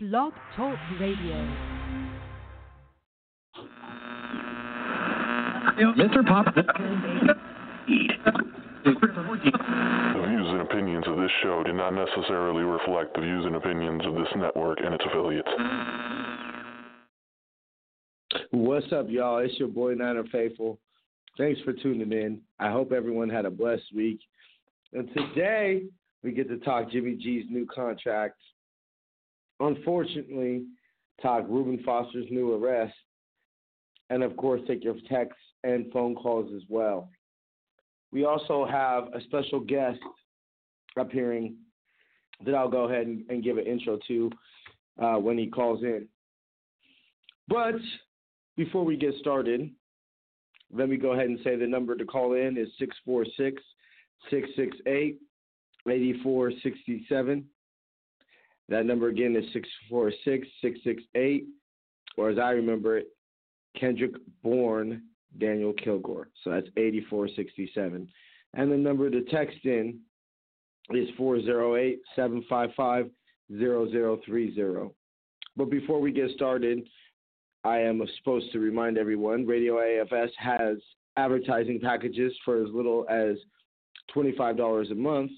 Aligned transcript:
Blog 0.00 0.32
Talk 0.54 0.78
Radio. 1.00 1.34
Mr. 5.96 6.24
Pop. 6.24 6.54
The 6.54 6.62
views 10.28 10.46
and 10.50 10.60
opinions 10.60 11.04
of 11.08 11.16
this 11.16 11.32
show 11.42 11.64
do 11.64 11.72
not 11.72 11.94
necessarily 11.94 12.62
reflect 12.62 13.16
the 13.16 13.22
views 13.22 13.44
and 13.44 13.56
opinions 13.56 14.06
of 14.06 14.14
this 14.14 14.28
network 14.36 14.78
and 14.84 14.94
its 14.94 15.02
affiliates. 15.04 15.48
What's 18.52 18.92
up, 18.92 19.06
y'all? 19.08 19.38
It's 19.38 19.58
your 19.58 19.66
boy 19.66 19.94
Niner 19.94 20.22
Faithful. 20.30 20.78
Thanks 21.36 21.60
for 21.62 21.72
tuning 21.72 22.12
in. 22.12 22.40
I 22.60 22.70
hope 22.70 22.92
everyone 22.92 23.30
had 23.30 23.46
a 23.46 23.50
blessed 23.50 23.92
week. 23.96 24.20
And 24.92 25.12
today 25.12 25.82
we 26.22 26.30
get 26.30 26.48
to 26.50 26.58
talk 26.58 26.88
Jimmy 26.92 27.16
G's 27.16 27.46
new 27.50 27.66
contract. 27.66 28.38
Unfortunately, 29.60 30.64
talk 31.20 31.44
Reuben 31.48 31.82
Foster's 31.84 32.26
new 32.30 32.54
arrest. 32.54 32.94
And 34.10 34.22
of 34.22 34.36
course, 34.36 34.60
take 34.66 34.84
your 34.84 34.94
texts 35.08 35.42
and 35.64 35.92
phone 35.92 36.14
calls 36.14 36.50
as 36.54 36.62
well. 36.68 37.10
We 38.10 38.24
also 38.24 38.64
have 38.64 39.08
a 39.14 39.20
special 39.22 39.60
guest 39.60 39.98
appearing 40.96 41.56
that 42.44 42.54
I'll 42.54 42.70
go 42.70 42.88
ahead 42.88 43.06
and, 43.06 43.24
and 43.28 43.44
give 43.44 43.58
an 43.58 43.66
intro 43.66 43.98
to 44.08 44.30
uh, 45.02 45.16
when 45.16 45.36
he 45.36 45.46
calls 45.46 45.82
in. 45.82 46.06
But 47.48 47.76
before 48.56 48.84
we 48.84 48.96
get 48.96 49.14
started, 49.20 49.70
let 50.72 50.88
me 50.88 50.96
go 50.96 51.12
ahead 51.12 51.26
and 51.26 51.38
say 51.42 51.56
the 51.56 51.66
number 51.66 51.96
to 51.96 52.04
call 52.04 52.34
in 52.34 52.56
is 52.56 52.68
646 52.78 53.62
668 54.30 55.18
8467. 55.86 57.44
That 58.68 58.86
number 58.86 59.08
again 59.08 59.34
is 59.34 59.44
646 59.52 60.46
668, 60.60 61.46
or 62.16 62.30
as 62.30 62.38
I 62.38 62.50
remember 62.50 62.98
it, 62.98 63.08
Kendrick 63.78 64.14
Bourne 64.42 65.02
Daniel 65.38 65.72
Kilgore. 65.72 66.28
So 66.42 66.50
that's 66.50 66.68
8467. 66.76 68.08
And 68.54 68.72
the 68.72 68.76
number 68.76 69.10
to 69.10 69.22
text 69.24 69.58
in 69.64 70.00
is 70.90 71.08
408 71.16 72.00
755 72.16 73.10
0030. 73.52 74.94
But 75.56 75.70
before 75.70 76.00
we 76.00 76.12
get 76.12 76.30
started, 76.30 76.86
I 77.64 77.78
am 77.78 78.02
supposed 78.18 78.52
to 78.52 78.58
remind 78.58 78.96
everyone 78.96 79.46
Radio 79.46 79.76
AFS 79.76 80.30
has 80.38 80.78
advertising 81.16 81.80
packages 81.80 82.32
for 82.44 82.62
as 82.62 82.68
little 82.72 83.04
as 83.10 83.36
$25 84.14 84.90
a 84.90 84.94
month. 84.94 85.32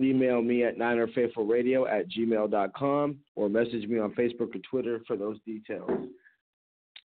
Email 0.00 0.42
me 0.42 0.62
at 0.64 0.78
ninerfaithfulradio 0.78 1.90
at 1.90 2.10
gmail.com 2.10 3.16
or 3.34 3.48
message 3.48 3.88
me 3.88 3.98
on 3.98 4.12
Facebook 4.12 4.54
or 4.54 4.60
Twitter 4.70 5.00
for 5.06 5.16
those 5.16 5.38
details. 5.46 5.90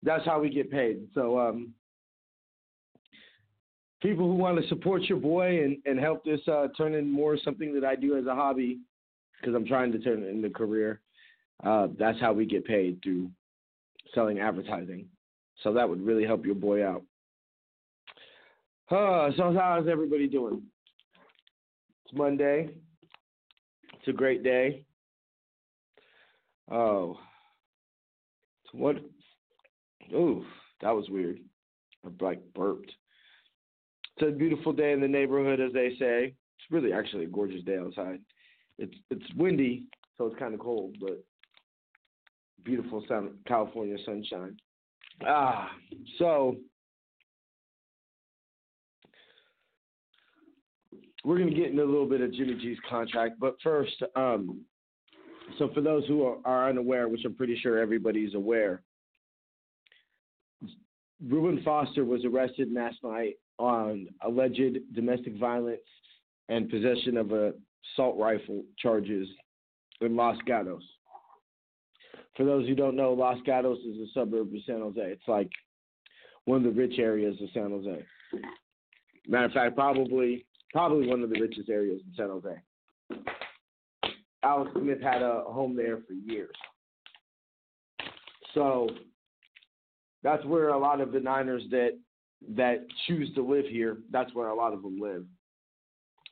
That's 0.02 0.24
how 0.24 0.41
we 0.41 0.50
get 0.50 0.70
paid. 0.70 1.06
So, 1.14 1.38
um, 1.38 1.72
people 4.02 4.27
who 4.27 4.34
want 4.34 4.60
to 4.60 4.69
support 4.69 5.02
your 5.05 5.19
boy 5.19 5.62
and, 5.62 5.77
and 5.84 6.00
help 6.00 6.24
this 6.24 6.41
uh, 6.48 6.69
turn 6.77 6.94
into 6.94 7.10
more 7.10 7.36
something 7.44 7.74
that 7.74 7.84
I 7.84 7.94
do 7.94 8.16
as 8.16 8.27
a 8.27 8.34
hobby, 8.34 8.80
because 9.41 9.54
I'm 9.54 9.66
trying 9.66 9.92
to 9.92 9.98
turn 9.98 10.22
it 10.22 10.28
into 10.28 10.48
a 10.48 10.50
career, 10.50 11.00
uh, 11.64 11.88
that's 11.98 12.20
how 12.20 12.32
we 12.32 12.47
get 12.47 12.64
paid 12.64 13.00
through 13.02 13.30
selling 14.14 14.41
advertising. 14.41 15.06
So 15.62 15.72
that 15.75 15.88
would 15.88 16.04
really 16.04 16.25
help 16.25 16.44
your 16.44 16.54
boy 16.54 16.86
out. 16.86 17.02
Uh, 18.91 19.30
so 19.36 19.54
how's 19.56 19.86
everybody 19.86 20.27
doing? 20.27 20.62
It's 22.11 22.19
Monday. 22.19 22.70
It's 23.94 24.08
a 24.08 24.12
great 24.12 24.42
day. 24.42 24.84
Oh, 26.69 27.16
what? 28.72 28.97
Ooh, 30.12 30.44
that 30.81 30.91
was 30.91 31.08
weird. 31.08 31.38
I 32.05 32.08
like 32.20 32.41
burped. 32.53 32.91
It's 34.16 34.28
a 34.28 34.36
beautiful 34.36 34.72
day 34.72 34.91
in 34.93 35.00
the 35.00 35.06
neighborhood, 35.06 35.60
as 35.60 35.72
they 35.72 35.91
say. 36.00 36.25
It's 36.25 36.71
really 36.71 36.93
actually 36.93 37.25
a 37.25 37.28
gorgeous 37.28 37.62
day 37.62 37.78
outside. 37.78 38.19
It's 38.78 38.94
it's 39.10 39.34
windy, 39.37 39.84
so 40.19 40.27
it's 40.27 40.38
kind 40.38 40.54
of 40.54 40.60
cold, 40.60 40.97
but 41.00 41.22
beautiful 42.65 43.04
California 43.47 43.97
sunshine. 44.04 44.56
Ah, 45.25 45.71
so 46.19 46.56
we're 51.25 51.38
going 51.38 51.50
to 51.50 51.54
get 51.54 51.70
into 51.70 51.82
a 51.82 51.84
little 51.84 52.08
bit 52.08 52.20
of 52.20 52.32
Jimmy 52.32 52.54
G's 52.54 52.78
contract, 52.88 53.38
but 53.38 53.56
first, 53.62 54.03
um, 54.16 54.62
so 55.58 55.70
for 55.75 55.81
those 55.81 56.06
who 56.06 56.25
are, 56.25 56.36
are 56.44 56.69
unaware, 56.70 57.08
which 57.08 57.25
I'm 57.25 57.34
pretty 57.34 57.58
sure 57.60 57.78
everybody's 57.78 58.34
aware, 58.34 58.82
Reuben 61.22 61.62
Foster 61.62 62.04
was 62.04 62.25
arrested 62.25 62.72
last 62.72 62.97
night 63.03 63.34
on 63.59 64.06
alleged 64.22 64.78
domestic 64.94 65.36
violence 65.36 65.80
and 66.48 66.70
possession 66.70 67.16
of 67.16 67.32
a 67.32 67.53
assault 67.92 68.19
rifle 68.19 68.62
charges 68.78 69.28
in 70.00 70.16
Los 70.16 70.36
Gatos. 70.47 70.82
For 72.36 72.44
those 72.44 72.66
who 72.66 72.75
don't 72.75 72.97
know, 72.97 73.12
Los 73.12 73.38
Gatos 73.44 73.78
is 73.80 73.97
a 73.98 74.06
suburb 74.14 74.48
of 74.54 74.60
San 74.66 74.80
Jose. 74.80 75.00
It's 75.00 75.28
like 75.28 75.50
one 76.47 76.59
of 76.59 76.62
the 76.64 76.80
rich 76.80 76.98
areas 76.98 77.36
of 77.42 77.48
San 77.53 77.70
Jose. 77.70 78.04
Matter 79.28 79.47
of 79.47 79.53
fact, 79.53 79.76
probably 79.76 80.47
probably 80.72 81.08
one 81.08 81.22
of 81.22 81.31
the 81.31 81.41
richest 81.41 81.69
areas 81.69 82.00
in 82.06 82.14
San 82.16 82.28
Jose. 82.28 82.62
Alex 84.42 84.70
Smith 84.75 85.00
had 85.00 85.22
a 85.22 85.44
home 85.47 85.76
there 85.76 85.98
for 86.06 86.12
years. 86.12 86.54
So 88.54 88.88
that's 90.22 90.44
where 90.44 90.69
a 90.70 90.78
lot 90.78 91.00
of 91.00 91.12
the 91.12 91.20
Niners 91.20 91.62
that 91.70 91.98
that 92.56 92.86
choose 93.06 93.32
to 93.34 93.42
live 93.42 93.66
here, 93.66 93.98
that's 94.10 94.34
where 94.34 94.48
a 94.48 94.54
lot 94.54 94.72
of 94.72 94.82
them 94.82 94.98
live. 94.98 95.25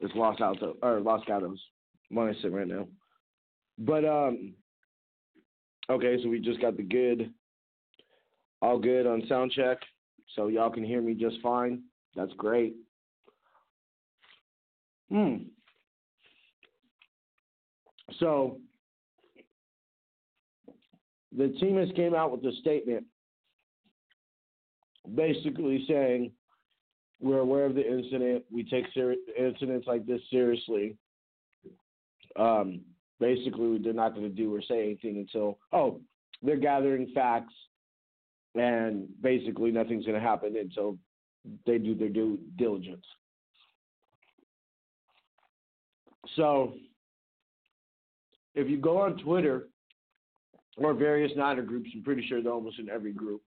It's 0.00 0.14
Los 0.14 0.40
Altos 0.40 0.76
or 0.82 1.00
Los 1.00 1.22
Gatos. 1.26 1.60
where 2.10 2.10
I'm 2.10 2.18
on 2.18 2.28
right 2.52 2.66
now. 2.66 2.88
But 3.78 4.04
um 4.04 4.54
okay, 5.90 6.16
so 6.22 6.28
we 6.28 6.40
just 6.40 6.60
got 6.60 6.76
the 6.76 6.82
good 6.82 7.32
all 8.62 8.78
good 8.78 9.06
on 9.06 9.22
sound 9.28 9.52
check. 9.52 9.78
So 10.34 10.48
y'all 10.48 10.70
can 10.70 10.84
hear 10.84 11.00
me 11.00 11.14
just 11.14 11.36
fine. 11.42 11.82
That's 12.16 12.32
great. 12.34 12.74
Hmm. 15.10 15.36
So 18.18 18.58
the 21.36 21.48
team 21.60 21.76
has 21.76 21.88
came 21.94 22.14
out 22.14 22.32
with 22.32 22.44
a 22.44 22.56
statement 22.60 23.04
basically 25.14 25.84
saying 25.88 26.32
we're 27.20 27.38
aware 27.38 27.66
of 27.66 27.74
the 27.74 27.86
incident. 27.86 28.44
We 28.50 28.64
take 28.64 28.84
ser- 28.94 29.14
incidents 29.36 29.86
like 29.86 30.06
this 30.06 30.20
seriously. 30.30 30.96
Um, 32.36 32.82
basically, 33.18 33.78
they're 33.78 33.92
not 33.92 34.14
going 34.14 34.28
to 34.28 34.34
do 34.34 34.54
or 34.54 34.62
say 34.62 34.82
anything 34.84 35.18
until 35.18 35.58
oh, 35.72 36.00
they're 36.42 36.56
gathering 36.56 37.10
facts, 37.14 37.54
and 38.54 39.08
basically 39.20 39.70
nothing's 39.70 40.04
going 40.06 40.20
to 40.20 40.26
happen 40.26 40.56
until 40.56 40.96
they 41.66 41.78
do 41.78 41.94
their 41.94 42.08
due 42.08 42.38
diligence. 42.56 43.04
So, 46.36 46.74
if 48.54 48.68
you 48.68 48.76
go 48.76 48.98
on 48.98 49.18
Twitter 49.18 49.68
or 50.76 50.94
various 50.94 51.32
Niner 51.36 51.62
groups, 51.62 51.90
I'm 51.94 52.02
pretty 52.02 52.26
sure 52.26 52.42
they're 52.42 52.52
almost 52.52 52.78
in 52.78 52.88
every 52.88 53.12
group 53.12 53.42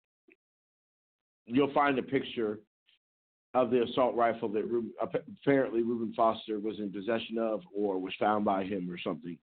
you'll 1.45 1.73
find 1.73 1.97
a 1.99 2.03
picture 2.03 2.59
of 3.53 3.69
the 3.69 3.83
assault 3.83 4.15
rifle 4.15 4.47
that 4.49 4.63
Reuben, 4.65 4.91
apparently 5.41 5.83
Reuben 5.83 6.13
Foster 6.15 6.59
was 6.59 6.79
in 6.79 6.91
possession 6.91 7.37
of 7.37 7.61
or 7.75 7.99
was 7.99 8.13
found 8.19 8.45
by 8.45 8.63
him 8.63 8.89
or 8.89 8.97
something. 8.97 9.37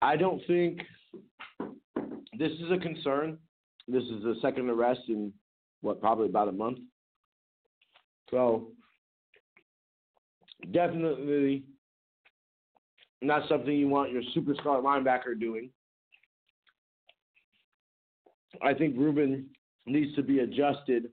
I 0.00 0.16
don't 0.16 0.42
think 0.48 0.80
this 2.36 2.50
is 2.50 2.72
a 2.72 2.78
concern. 2.78 3.38
This 3.86 4.02
is 4.02 4.22
the 4.24 4.34
second 4.42 4.68
arrest 4.68 5.02
in 5.08 5.32
what, 5.80 6.00
probably 6.00 6.26
about 6.26 6.48
a 6.48 6.52
month. 6.52 6.78
So, 8.30 8.72
definitely 10.70 11.64
not 13.20 13.48
something 13.48 13.72
you 13.72 13.88
want 13.88 14.12
your 14.12 14.22
superstar 14.36 14.82
linebacker 14.82 15.38
doing. 15.38 15.70
I 18.60 18.74
think 18.74 18.96
Reuben 18.96 19.46
needs 19.86 20.14
to 20.16 20.22
be 20.22 20.40
adjusted 20.40 21.08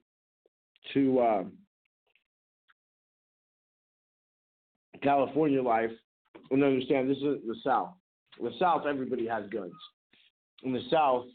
to 0.93 1.19
uh, 1.19 1.43
California 5.01 5.61
life 5.61 5.91
and 6.51 6.63
understand 6.63 7.09
this 7.09 7.17
is 7.17 7.23
the 7.47 7.55
South. 7.63 7.89
In 8.39 8.45
the 8.45 8.51
South, 8.59 8.83
everybody 8.87 9.27
has 9.27 9.43
guns. 9.49 9.73
In 10.63 10.73
the 10.73 10.81
South, 10.91 11.25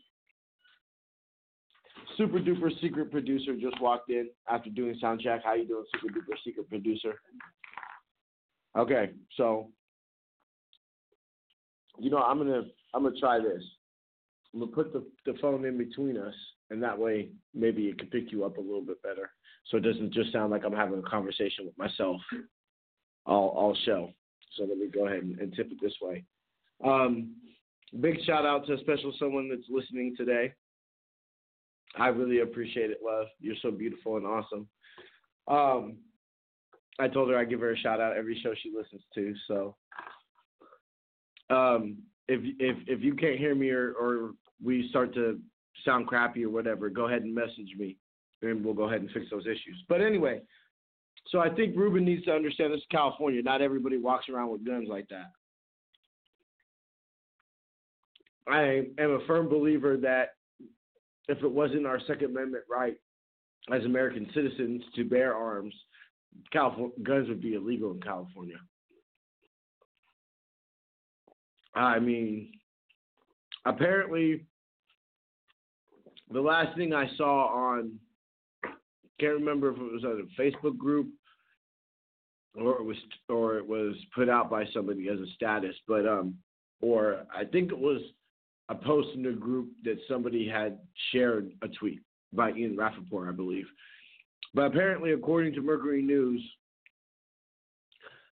super 2.17 2.39
duper 2.39 2.71
secret 2.81 3.11
producer 3.11 3.57
just 3.57 3.81
walked 3.81 4.11
in 4.11 4.29
after 4.49 4.71
doing 4.71 4.97
sound 5.01 5.21
check. 5.21 5.43
How 5.45 5.55
you 5.55 5.67
doing, 5.67 5.85
super 6.01 6.13
duper 6.13 6.37
secret 6.45 6.69
producer? 6.69 7.21
Okay, 8.77 9.11
so 9.37 9.69
you 11.99 12.11
know, 12.11 12.19
I'm 12.19 12.39
gonna 12.39 12.63
I'm 12.93 13.05
gonna 13.05 13.19
try 13.19 13.39
this. 13.39 13.63
I'm 14.53 14.61
gonna 14.61 14.73
put 14.73 14.93
the 14.93 15.05
the 15.27 15.39
phone 15.41 15.65
in 15.65 15.79
between 15.79 16.17
us, 16.17 16.35
and 16.71 16.83
that 16.83 16.99
way 16.99 17.31
maybe 17.55 17.87
it 17.87 17.99
can 17.99 18.09
pick 18.09 18.33
you 18.33 18.45
up 18.45 18.57
a 18.57 18.61
little 18.61 18.85
bit 18.85 19.03
better, 19.03 19.31
so 19.67 19.77
it 19.77 19.85
doesn't 19.85 20.13
just 20.13 20.33
sound 20.33 20.51
like 20.51 20.65
I'm 20.65 20.73
having 20.73 20.99
a 20.99 21.11
conversation 21.11 21.67
with 21.67 21.79
myself 21.79 22.21
all 23.27 23.49
all 23.51 23.77
show. 23.85 24.11
So 24.57 24.65
let 24.65 24.79
me 24.79 24.89
go 24.89 25.07
ahead 25.07 25.23
and, 25.23 25.39
and 25.39 25.55
tip 25.55 25.71
it 25.71 25.79
this 25.81 25.95
way. 26.01 26.25
Um, 26.85 27.35
big 28.01 28.17
shout 28.25 28.45
out 28.45 28.67
to 28.67 28.75
a 28.75 28.81
special 28.81 29.13
someone 29.19 29.49
that's 29.49 29.69
listening 29.69 30.15
today. 30.17 30.53
I 31.97 32.09
really 32.09 32.41
appreciate 32.41 32.91
it, 32.91 32.99
love. 33.05 33.27
You're 33.41 33.57
so 33.63 33.71
beautiful 33.71 34.17
and 34.17 34.27
awesome. 34.27 34.69
Um, 35.47 35.99
I 36.99 37.09
told 37.09 37.29
her 37.31 37.37
I'd 37.37 37.51
give 37.51 37.61
her 37.61 37.73
a 37.73 37.79
shout 37.79 38.01
out 38.01 38.17
every 38.17 38.39
show 38.43 38.55
she 38.55 38.73
listens 38.77 39.03
to. 39.15 39.35
So, 39.49 39.77
um, 41.51 41.99
if 42.29 42.41
if 42.59 42.77
if 42.87 43.03
you 43.03 43.15
can't 43.15 43.39
hear 43.39 43.55
me 43.55 43.71
or, 43.71 43.93
or 43.93 44.31
we 44.63 44.89
start 44.89 45.13
to 45.15 45.41
sound 45.85 46.07
crappy 46.07 46.45
or 46.45 46.51
whatever, 46.51 46.89
go 46.89 47.07
ahead 47.07 47.23
and 47.23 47.35
message 47.35 47.75
me, 47.77 47.97
and 48.43 48.65
we'll 48.65 48.75
go 48.75 48.85
ahead 48.85 49.01
and 49.01 49.11
fix 49.11 49.27
those 49.31 49.47
issues. 49.47 49.83
But 49.89 50.01
anyway, 50.01 50.41
so 51.29 51.41
I 51.41 51.51
think 51.51 51.77
Reuben 51.77 52.05
needs 52.05 52.25
to 52.25 52.33
understand 52.33 52.73
this 52.73 52.79
is 52.79 52.87
California. 52.91 53.43
Not 53.43 53.61
everybody 53.61 53.99
walks 53.99 54.29
around 54.29 54.51
with 54.51 54.65
guns 54.65 54.89
like 54.89 55.09
that. 55.09 55.33
I 58.47 58.87
am 58.99 59.11
a 59.11 59.27
firm 59.27 59.49
believer 59.49 59.97
that 59.99 60.35
if 61.29 61.43
it 61.43 61.51
wasn't 61.51 61.87
our 61.87 61.99
Second 62.07 62.31
Amendment 62.31 62.65
right 62.71 62.95
as 63.73 63.85
American 63.85 64.29
citizens 64.35 64.83
to 64.95 65.05
bear 65.05 65.35
arms, 65.35 65.75
California, 66.53 66.95
guns 67.03 67.29
would 67.29 67.43
be 67.43 67.55
illegal 67.55 67.93
in 67.93 68.01
California. 68.01 68.57
I 71.75 71.99
mean, 71.99 72.53
apparently, 73.65 74.45
the 76.33 76.41
last 76.41 76.77
thing 76.77 76.95
I 76.95 77.09
saw 77.17 77.47
on, 77.49 77.99
can't 79.21 79.35
remember 79.35 79.71
if 79.71 79.77
it 79.77 79.93
was 79.93 80.05
on 80.05 80.29
a 80.29 80.41
Facebook 80.41 80.77
group 80.77 81.09
or 82.57 82.79
it 82.79 82.85
was 82.85 82.97
or 83.29 83.59
it 83.59 83.67
was 83.67 83.95
put 84.15 84.29
out 84.29 84.51
by 84.51 84.65
somebody 84.73 85.09
as 85.09 85.19
a 85.19 85.27
status, 85.35 85.75
but 85.87 86.07
um, 86.07 86.37
or 86.81 87.25
I 87.35 87.45
think 87.45 87.71
it 87.71 87.79
was 87.79 88.01
a 88.69 88.75
post 88.75 89.09
in 89.15 89.27
a 89.27 89.33
group 89.33 89.69
that 89.85 89.99
somebody 90.09 90.49
had 90.49 90.79
shared 91.13 91.53
a 91.63 91.69
tweet 91.69 92.01
by 92.33 92.53
Ian 92.53 92.77
Rapoport, 92.77 93.29
I 93.29 93.33
believe. 93.33 93.67
But 94.55 94.67
apparently, 94.67 95.13
according 95.13 95.55
to 95.55 95.63
Mercury 95.63 96.01
News, 96.01 96.43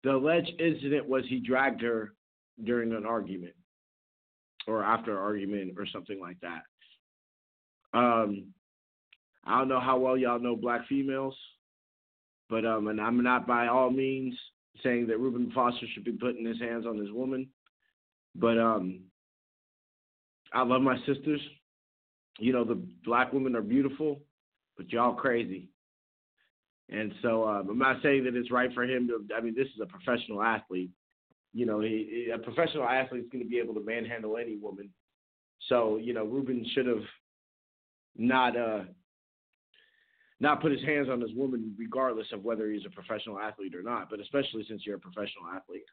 the 0.02 0.12
alleged 0.12 0.52
incident 0.60 1.08
was 1.08 1.24
he 1.28 1.40
dragged 1.40 1.80
her 1.82 2.12
during 2.64 2.92
an 2.92 3.06
argument 3.06 3.54
or 4.66 4.82
after 4.82 5.12
an 5.12 5.18
argument 5.18 5.74
or 5.78 5.86
something 5.86 6.20
like 6.20 6.38
that. 6.40 6.62
Um, 7.94 8.48
I 9.44 9.58
don't 9.58 9.68
know 9.68 9.80
how 9.80 9.98
well 9.98 10.16
y'all 10.16 10.38
know 10.38 10.56
black 10.56 10.86
females, 10.88 11.36
but 12.50 12.66
um, 12.66 12.88
and 12.88 13.00
I'm 13.00 13.22
not 13.22 13.46
by 13.46 13.68
all 13.68 13.90
means 13.90 14.34
saying 14.82 15.06
that 15.06 15.18
Reuben 15.18 15.50
Foster 15.54 15.86
should 15.94 16.04
be 16.04 16.12
putting 16.12 16.44
his 16.44 16.60
hands 16.60 16.84
on 16.86 16.98
his 16.98 17.10
woman, 17.10 17.48
but 18.34 18.58
um, 18.58 19.00
I 20.52 20.62
love 20.62 20.82
my 20.82 20.98
sisters. 21.06 21.40
You 22.38 22.52
know, 22.52 22.64
the 22.64 22.80
black 23.04 23.32
women 23.32 23.56
are 23.56 23.62
beautiful, 23.62 24.20
but 24.76 24.92
y'all 24.92 25.14
crazy. 25.14 25.68
And 26.90 27.12
so 27.20 27.46
um, 27.46 27.68
I'm 27.68 27.78
not 27.78 28.02
saying 28.02 28.24
that 28.24 28.34
it's 28.34 28.50
right 28.50 28.72
for 28.72 28.84
him 28.84 29.08
to. 29.08 29.34
I 29.36 29.40
mean, 29.40 29.54
this 29.54 29.68
is 29.68 29.80
a 29.82 29.86
professional 29.86 30.42
athlete. 30.42 30.90
You 31.52 31.66
know, 31.66 31.80
he, 31.80 32.26
he, 32.26 32.30
a 32.30 32.38
professional 32.38 32.84
athlete 32.84 33.24
is 33.24 33.30
going 33.30 33.44
to 33.44 33.48
be 33.48 33.58
able 33.58 33.74
to 33.74 33.84
manhandle 33.84 34.36
any 34.38 34.56
woman. 34.56 34.90
So 35.68 35.98
you 35.98 36.14
know, 36.14 36.24
Reuben 36.24 36.64
should 36.74 36.86
have 36.86 37.04
not 38.16 38.56
uh, 38.56 38.84
not 40.40 40.62
put 40.62 40.72
his 40.72 40.82
hands 40.82 41.08
on 41.10 41.20
this 41.20 41.30
woman, 41.34 41.74
regardless 41.78 42.28
of 42.32 42.44
whether 42.44 42.70
he's 42.70 42.86
a 42.86 42.90
professional 42.90 43.38
athlete 43.38 43.74
or 43.74 43.82
not. 43.82 44.08
But 44.08 44.20
especially 44.20 44.64
since 44.68 44.82
you're 44.86 44.96
a 44.96 45.00
professional 45.00 45.44
athlete, 45.54 45.84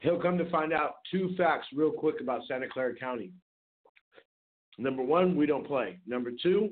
he'll 0.00 0.20
come 0.20 0.38
to 0.38 0.50
find 0.50 0.72
out 0.72 0.96
two 1.10 1.34
facts 1.36 1.68
real 1.74 1.92
quick 1.92 2.20
about 2.20 2.42
Santa 2.48 2.68
Clara 2.68 2.94
County. 2.94 3.32
Number 4.78 5.02
one, 5.02 5.36
we 5.36 5.46
don't 5.46 5.66
play. 5.66 5.98
Number 6.06 6.32
two, 6.42 6.70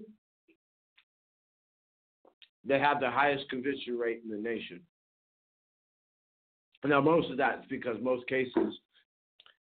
they 2.64 2.78
have 2.78 3.00
the 3.00 3.10
highest 3.10 3.48
conviction 3.50 3.98
rate 3.98 4.20
in 4.24 4.30
the 4.30 4.36
nation. 4.36 4.80
Now, 6.84 7.00
most 7.00 7.30
of 7.30 7.36
that 7.36 7.60
is 7.60 7.64
because 7.68 7.96
most 8.02 8.26
cases 8.26 8.74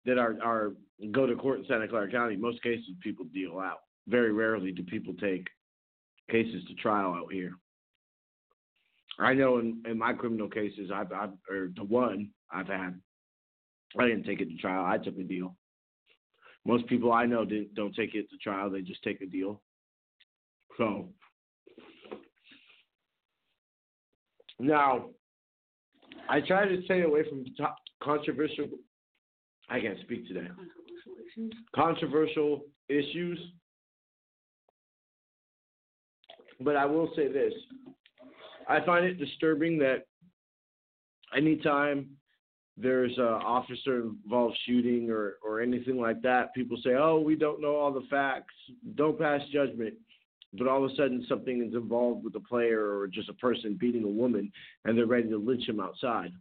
that 0.04 0.18
are, 0.18 0.36
are 0.42 0.72
go 1.12 1.26
to 1.26 1.36
court 1.36 1.60
in 1.60 1.66
Santa 1.66 1.88
Clara 1.88 2.10
County, 2.10 2.36
most 2.36 2.62
cases 2.62 2.90
people 3.00 3.24
deal 3.32 3.58
out. 3.58 3.80
Very 4.08 4.32
rarely 4.32 4.72
do 4.72 4.82
people 4.82 5.14
take 5.14 5.46
cases 6.30 6.64
to 6.68 6.74
trial 6.74 7.14
out 7.14 7.32
here. 7.32 7.52
I 9.18 9.32
know 9.32 9.58
in, 9.58 9.82
in 9.88 9.98
my 9.98 10.12
criminal 10.12 10.48
cases, 10.48 10.90
I've, 10.92 11.12
I've 11.12 11.30
or 11.48 11.70
the 11.76 11.84
one 11.84 12.30
I've 12.50 12.66
had, 12.66 13.00
I 13.98 14.06
didn't 14.08 14.24
take 14.24 14.40
it 14.40 14.48
to 14.48 14.56
trial. 14.56 14.84
I 14.84 14.98
took 14.98 15.16
a 15.18 15.22
deal. 15.22 15.54
Most 16.66 16.86
people 16.88 17.12
I 17.12 17.26
know 17.26 17.44
didn't, 17.44 17.74
don't 17.74 17.94
take 17.94 18.14
it 18.14 18.28
to 18.30 18.36
trial. 18.38 18.70
They 18.70 18.80
just 18.80 19.02
take 19.02 19.20
a 19.20 19.26
deal. 19.26 19.60
So 20.78 21.08
Now, 24.58 25.06
I 26.28 26.40
try 26.40 26.66
to 26.66 26.82
stay 26.84 27.02
away 27.02 27.22
from 27.28 27.44
controversial. 28.02 28.66
I 29.68 29.80
can't 29.80 29.98
speak 30.00 30.28
today. 30.28 30.46
Controversial 30.46 31.14
issues. 31.36 31.54
Controversial 31.74 32.62
issues. 32.88 33.38
But 36.60 36.76
I 36.76 36.84
will 36.86 37.10
say 37.16 37.30
this: 37.30 37.52
I 38.68 38.80
find 38.84 39.04
it 39.04 39.18
disturbing 39.18 39.78
that 39.78 40.06
anytime 41.36 42.10
there's 42.76 43.16
an 43.18 43.24
officer 43.24 44.02
involved 44.02 44.56
shooting 44.66 45.10
or 45.10 45.36
or 45.44 45.60
anything 45.60 46.00
like 46.00 46.22
that, 46.22 46.54
people 46.54 46.76
say, 46.82 46.94
"Oh, 46.94 47.20
we 47.20 47.34
don't 47.34 47.60
know 47.60 47.76
all 47.76 47.92
the 47.92 48.06
facts. 48.10 48.54
Don't 48.94 49.18
pass 49.18 49.40
judgment." 49.52 49.94
But 50.56 50.68
all 50.68 50.84
of 50.84 50.90
a 50.90 50.94
sudden 50.94 51.24
something 51.28 51.64
is 51.66 51.74
involved 51.74 52.24
with 52.24 52.34
a 52.36 52.40
player 52.40 52.96
or 52.96 53.08
just 53.08 53.28
a 53.28 53.34
person 53.34 53.76
beating 53.78 54.04
a 54.04 54.08
woman 54.08 54.52
and 54.84 54.96
they're 54.96 55.06
ready 55.06 55.28
to 55.28 55.36
lynch 55.36 55.68
him 55.68 55.80
outside. 55.80 56.32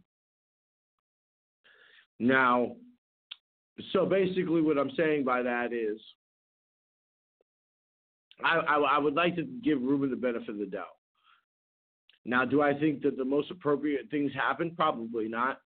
Now, 2.20 2.76
so 3.92 4.06
basically, 4.06 4.60
what 4.60 4.78
I'm 4.78 4.92
saying 4.96 5.24
by 5.24 5.42
that 5.42 5.72
is, 5.72 5.98
I, 8.42 8.56
I, 8.56 8.76
I 8.76 8.98
would 8.98 9.14
like 9.14 9.34
to 9.36 9.42
give 9.42 9.82
Reuben 9.82 10.10
the 10.10 10.16
benefit 10.16 10.50
of 10.50 10.58
the 10.58 10.66
doubt. 10.66 10.96
Now, 12.24 12.44
do 12.44 12.62
I 12.62 12.72
think 12.72 13.02
that 13.02 13.16
the 13.16 13.24
most 13.24 13.50
appropriate 13.50 14.10
things 14.10 14.32
happened? 14.32 14.76
Probably 14.76 15.28
not. 15.28 15.60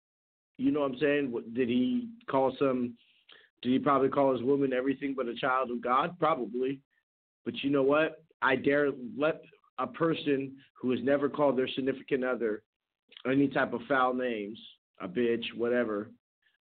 You 0.56 0.72
know 0.72 0.80
what 0.80 0.92
I'm 0.92 0.98
saying? 0.98 1.30
What, 1.30 1.54
did 1.54 1.68
he 1.68 2.08
call 2.28 2.56
some? 2.58 2.94
Did 3.62 3.72
he 3.72 3.78
probably 3.78 4.08
call 4.08 4.32
his 4.32 4.42
woman 4.42 4.72
everything 4.72 5.14
but 5.16 5.28
a 5.28 5.34
child 5.34 5.70
of 5.70 5.82
God? 5.82 6.18
Probably. 6.18 6.80
But 7.44 7.54
you 7.62 7.70
know 7.70 7.82
what? 7.82 8.24
I 8.42 8.56
dare 8.56 8.90
let 9.16 9.42
a 9.78 9.86
person 9.86 10.56
who 10.80 10.90
has 10.90 11.00
never 11.02 11.28
called 11.28 11.56
their 11.56 11.68
significant 11.68 12.24
other 12.24 12.62
any 13.26 13.48
type 13.48 13.72
of 13.72 13.80
foul 13.88 14.14
names, 14.14 14.58
a 15.00 15.08
bitch, 15.08 15.44
whatever, 15.56 16.10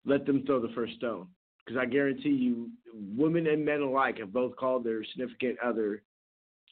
let 0.06 0.26
them 0.26 0.46
throw 0.46 0.62
the 0.62 0.74
first 0.74 0.96
stone. 0.96 1.28
Because 1.66 1.80
I 1.80 1.86
guarantee 1.86 2.30
you, 2.30 2.70
women 2.94 3.48
and 3.48 3.66
men 3.66 3.82
alike 3.82 4.20
have 4.20 4.32
both 4.32 4.56
called 4.56 4.84
their 4.84 5.04
significant 5.04 5.58
other 5.64 6.04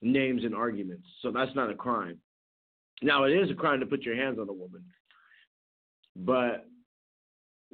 names 0.02 0.44
in 0.46 0.54
arguments. 0.54 1.08
So 1.22 1.32
that's 1.32 1.54
not 1.56 1.72
a 1.72 1.76
crime. 1.76 2.20
Now, 3.02 3.24
it 3.24 3.32
is 3.32 3.50
a 3.50 3.56
crime 3.56 3.80
to 3.80 3.86
put 3.86 4.04
your 4.04 4.16
hands 4.16 4.38
on 4.40 4.50
a 4.50 4.54
woman. 4.54 4.84
But 6.16 6.68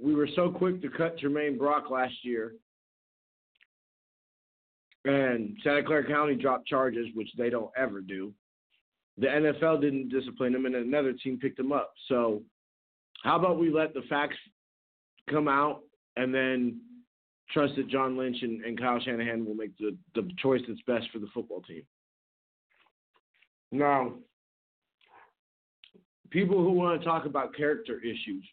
we 0.02 0.16
were 0.16 0.30
so 0.36 0.50
quick 0.50 0.82
to 0.82 0.90
cut 0.90 1.20
Tramaine 1.20 1.58
Brock 1.58 1.90
last 1.90 2.14
year 2.24 2.54
and 5.06 5.58
Santa 5.64 5.84
Clara 5.84 6.06
County 6.06 6.36
dropped 6.36 6.68
charges, 6.68 7.08
which 7.14 7.30
they 7.38 7.50
don't 7.50 7.72
ever 7.78 8.02
do. 8.02 8.34
The 9.18 9.28
NFL 9.28 9.82
didn't 9.82 10.10
discipline 10.10 10.56
him, 10.56 10.66
and 10.66 10.76
another 10.76 11.14
team 11.14 11.38
picked 11.40 11.60
him 11.60 11.72
up. 11.72 11.94
So, 12.08 12.42
how 13.24 13.38
about 13.38 13.60
we 13.60 13.70
let 13.70 13.94
the 13.94 14.04
facts 14.10 14.38
come 15.30 15.48
out 15.48 15.82
and 16.16 16.34
then 16.34 16.80
trust 17.52 17.76
that 17.76 17.90
John 17.90 18.18
Lynch 18.18 18.38
and, 18.42 18.64
and 18.64 18.80
Kyle 18.80 19.00
Shanahan 19.00 19.46
will 19.46 19.56
make 19.56 19.78
the, 19.78 19.98
the 20.16 20.30
choice 20.38 20.62
that's 20.68 20.82
best 20.88 21.12
for 21.12 21.20
the 21.20 21.28
football 21.34 21.62
team? 21.62 21.84
Now, 23.72 24.14
people 26.30 26.58
who 26.58 26.72
want 26.72 27.00
to 27.00 27.06
talk 27.06 27.26
about 27.26 27.56
character 27.56 28.00
issues, 28.00 28.44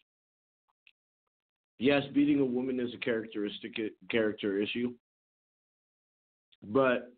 yes, 1.79 2.03
beating 2.13 2.39
a 2.39 2.45
woman 2.45 2.79
is 2.79 2.93
a 2.93 2.97
characteristic 2.97 3.73
character 4.09 4.59
issue. 4.59 4.93
But 6.67 7.13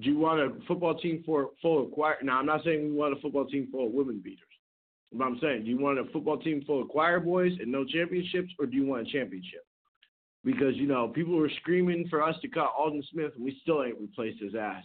do 0.00 0.10
you 0.10 0.18
want 0.18 0.40
a 0.40 0.66
football 0.66 0.98
team 0.98 1.22
for 1.26 1.50
full 1.60 1.84
of 1.84 1.92
choir? 1.92 2.16
Now, 2.22 2.38
I'm 2.38 2.46
not 2.46 2.64
saying 2.64 2.84
we 2.84 2.92
want 2.92 3.16
a 3.16 3.20
football 3.20 3.46
team 3.46 3.68
full 3.70 3.86
of 3.86 3.92
women 3.92 4.20
beaters. 4.22 4.40
But 5.12 5.24
I'm 5.24 5.38
saying, 5.40 5.64
do 5.64 5.70
you 5.70 5.78
want 5.78 5.98
a 5.98 6.04
football 6.12 6.38
team 6.38 6.64
full 6.66 6.82
of 6.82 6.88
choir 6.88 7.20
boys 7.20 7.52
and 7.60 7.70
no 7.70 7.84
championships, 7.84 8.52
or 8.58 8.66
do 8.66 8.76
you 8.76 8.86
want 8.86 9.06
a 9.06 9.10
championship? 9.10 9.64
because 10.44 10.76
you 10.76 10.86
know 10.86 11.08
people 11.08 11.34
were 11.34 11.50
screaming 11.60 12.06
for 12.08 12.22
us 12.22 12.36
to 12.42 12.48
cut 12.48 12.70
Aldon 12.78 13.02
Smith, 13.10 13.32
and 13.34 13.44
we 13.44 13.58
still 13.62 13.82
ain't 13.82 13.98
replaced 13.98 14.42
his 14.42 14.54
ass. 14.54 14.84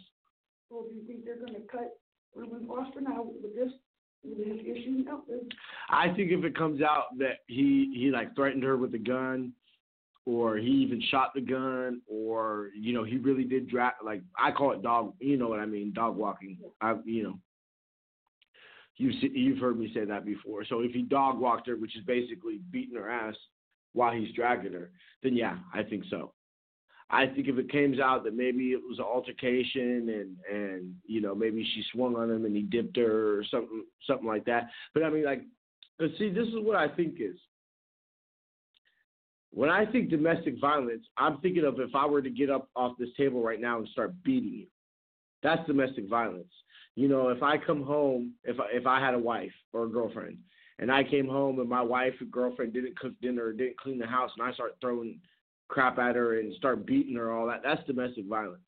Well, 0.70 0.86
do 0.90 0.96
you 0.96 1.06
think 1.06 1.26
they're 1.26 1.40
going 1.40 1.54
to 1.54 1.68
cut 1.70 1.98
Reuben 2.36 2.68
Foster 2.68 3.02
now 3.02 3.24
with 3.24 3.56
this 3.56 3.72
with 4.24 4.38
his 4.38 4.60
issue 4.62 5.04
now? 5.06 5.22
I 5.90 6.08
think 6.14 6.32
if 6.32 6.44
it 6.44 6.58
comes 6.58 6.82
out 6.82 7.18
that 7.20 7.40
he 7.48 7.94
he 7.96 8.10
like 8.12 8.36
threatened 8.36 8.64
her 8.64 8.78
with 8.78 8.94
a 8.94 9.00
gun, 9.00 9.54
or 10.26 10.58
he 10.58 10.70
even 10.70 11.02
shot 11.10 11.32
the 11.34 11.42
gun, 11.42 12.02
or 12.08 12.70
you 12.80 12.94
know 12.94 13.04
he 13.04 13.18
really 13.18 13.44
did 13.44 13.70
drag 13.70 13.94
like 14.04 14.22
I 14.38 14.52
call 14.52 14.74
it 14.74 14.84
dog. 14.84 15.14
You 15.20 15.38
know 15.38 15.48
what 15.48 15.60
I 15.60 15.66
mean? 15.66 15.94
Dog 15.94 16.18
walking. 16.18 16.58
I 16.82 16.96
you 17.06 17.24
know. 17.24 17.40
You've 18.98 19.16
you've 19.34 19.60
heard 19.60 19.80
me 19.80 19.92
say 19.94 20.04
that 20.06 20.26
before. 20.26 20.66
So 20.66 20.82
if 20.82 20.92
he 20.92 21.04
dog 21.04 21.40
walked 21.40 21.68
her, 21.68 21.78
which 21.78 21.96
is 21.96 22.04
basically 22.04 22.60
beating 22.70 22.98
her 22.98 23.10
ass 23.10 23.36
while 23.94 24.12
he's 24.12 24.34
dragging 24.36 24.74
her, 24.74 24.92
then 25.24 25.36
yeah, 25.36 25.58
I 25.74 25.84
think 25.84 26.04
so. 26.10 26.34
I 27.12 27.26
think 27.26 27.48
if 27.48 27.58
it 27.58 27.72
comes 27.72 28.00
out 28.00 28.24
that 28.26 28.36
maybe 28.36 28.72
it 28.72 28.82
was 28.88 29.00
an 29.00 29.06
altercation 29.06 30.10
and 30.10 30.38
and 30.54 30.96
you 31.08 31.22
know 31.22 31.34
maybe 31.34 31.68
she 31.74 31.84
swung 31.92 32.16
on 32.16 32.30
him 32.30 32.46
and 32.46 32.56
he 32.56 32.62
dipped 32.62 32.98
her 32.98 33.40
or 33.40 33.44
something 33.50 33.86
something 34.06 34.28
like 34.28 34.46
that. 34.46 34.68
But 34.94 35.04
I 35.04 35.10
mean 35.10 35.24
like, 35.24 35.42
see, 36.18 36.30
this 36.30 36.48
is 36.48 36.56
what 36.58 36.76
I 36.76 36.88
think 36.88 37.16
is. 37.20 37.38
When 39.52 39.70
I 39.70 39.86
think 39.86 40.10
domestic 40.10 40.60
violence, 40.60 41.06
I'm 41.18 41.40
thinking 41.40 41.66
of 41.66 41.80
if 41.80 41.96
I 41.96 42.06
were 42.06 42.22
to 42.22 42.30
get 42.30 42.50
up 42.50 42.70
off 42.76 42.98
this 42.98 43.10
table 43.18 43.42
right 43.42 43.60
now 43.60 43.80
and 43.80 43.88
start 43.90 44.14
beating 44.24 44.54
you. 44.54 44.68
That's 45.42 45.66
domestic 45.68 46.08
violence. 46.08 46.52
You 46.96 47.08
know, 47.08 47.30
if 47.30 47.42
I 47.42 47.58
come 47.58 47.84
home, 47.84 48.34
if 48.44 48.60
I, 48.60 48.66
if 48.72 48.86
I 48.86 49.00
had 49.00 49.14
a 49.14 49.20
wife 49.20 49.54
or 49.74 49.86
a 49.86 49.90
girlfriend, 49.90 50.38
and 50.80 50.92
I 50.92 51.04
came 51.04 51.28
home 51.28 51.60
and 51.60 51.70
my 51.70 51.82
wife 51.82 52.14
or 52.22 52.26
girlfriend 52.26 52.74
didn't 52.74 52.98
cook 52.98 53.14
dinner 53.22 53.46
or 53.46 53.54
didn't 53.54 53.80
clean 53.80 54.00
the 54.00 54.06
house, 54.06 54.32
and 54.38 54.48
I 54.48 54.54
start 54.54 54.76
throwing 54.82 55.20
crap 55.68 56.00
at 56.00 56.16
her 56.16 56.40
and 56.40 56.54
start 56.56 56.86
beating 56.86 57.16
her, 57.16 57.32
all 57.32 57.48
that, 57.48 57.62
that's 57.64 57.86
domestic 57.86 58.26
violence. 58.26 58.62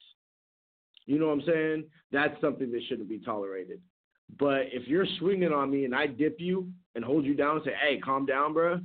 You 1.06 1.20
know 1.20 1.28
what 1.28 1.34
I'm 1.34 1.44
saying? 1.46 1.86
That's 2.12 2.40
something 2.42 2.72
that 2.72 2.82
shouldn't 2.88 3.10
be 3.10 3.20
tolerated. 3.20 3.82
But 4.40 4.68
if 4.72 4.88
you're 4.88 5.08
swinging 5.20 5.52
on 5.52 5.70
me 5.70 5.86
and 5.86 5.96
I 5.96 6.08
dip 6.08 6.40
you 6.40 6.72
and 6.96 7.04
hold 7.04 7.26
you 7.26 7.34
down 7.34 7.58
and 7.58 7.66
say, 7.66 7.74
"Hey, 7.82 7.98
calm 7.98 8.26
down, 8.26 8.54
bro," 8.54 8.80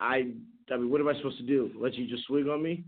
I, 0.00 0.32
I 0.70 0.76
mean, 0.76 0.90
what 0.90 1.00
am 1.00 1.08
I 1.08 1.16
supposed 1.16 1.38
to 1.38 1.44
do? 1.44 1.70
Let 1.78 1.94
you 1.94 2.06
just 2.06 2.26
swing 2.26 2.48
on 2.48 2.62
me? 2.62 2.84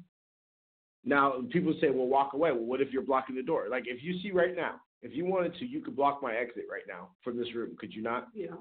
Now, 1.05 1.43
people 1.51 1.75
say, 1.81 1.91
"Well, 1.91 2.07
walk 2.07 2.35
away." 2.35 2.53
Well, 2.53 2.65
what 2.65 2.81
if 2.81 2.93
you're 2.93 3.03
blocking 3.03 3.37
the 3.37 3.43
door? 3.43 3.67
Like, 3.71 3.85
if 3.87 4.03
you 4.03 4.21
see 4.21 4.33
right 4.33 4.55
now, 4.55 4.81
if 5.03 5.15
you 5.15 5.25
wanted 5.25 5.55
to, 5.59 5.67
you 5.67 5.81
could 5.81 5.97
block 5.97 6.23
my 6.23 6.35
exit 6.35 6.65
right 6.71 6.83
now 6.87 7.09
from 7.25 7.39
this 7.39 7.55
room. 7.55 7.75
Could 7.79 7.95
you 7.95 8.03
not? 8.03 8.29
Yeah. 8.35 8.57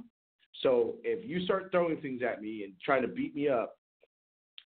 So 0.62 0.96
if 1.04 1.28
you 1.28 1.44
start 1.46 1.70
throwing 1.72 1.98
things 1.98 2.22
at 2.24 2.42
me 2.42 2.64
and 2.64 2.74
trying 2.84 3.02
to 3.02 3.08
beat 3.08 3.36
me 3.36 3.50
up, 3.50 3.78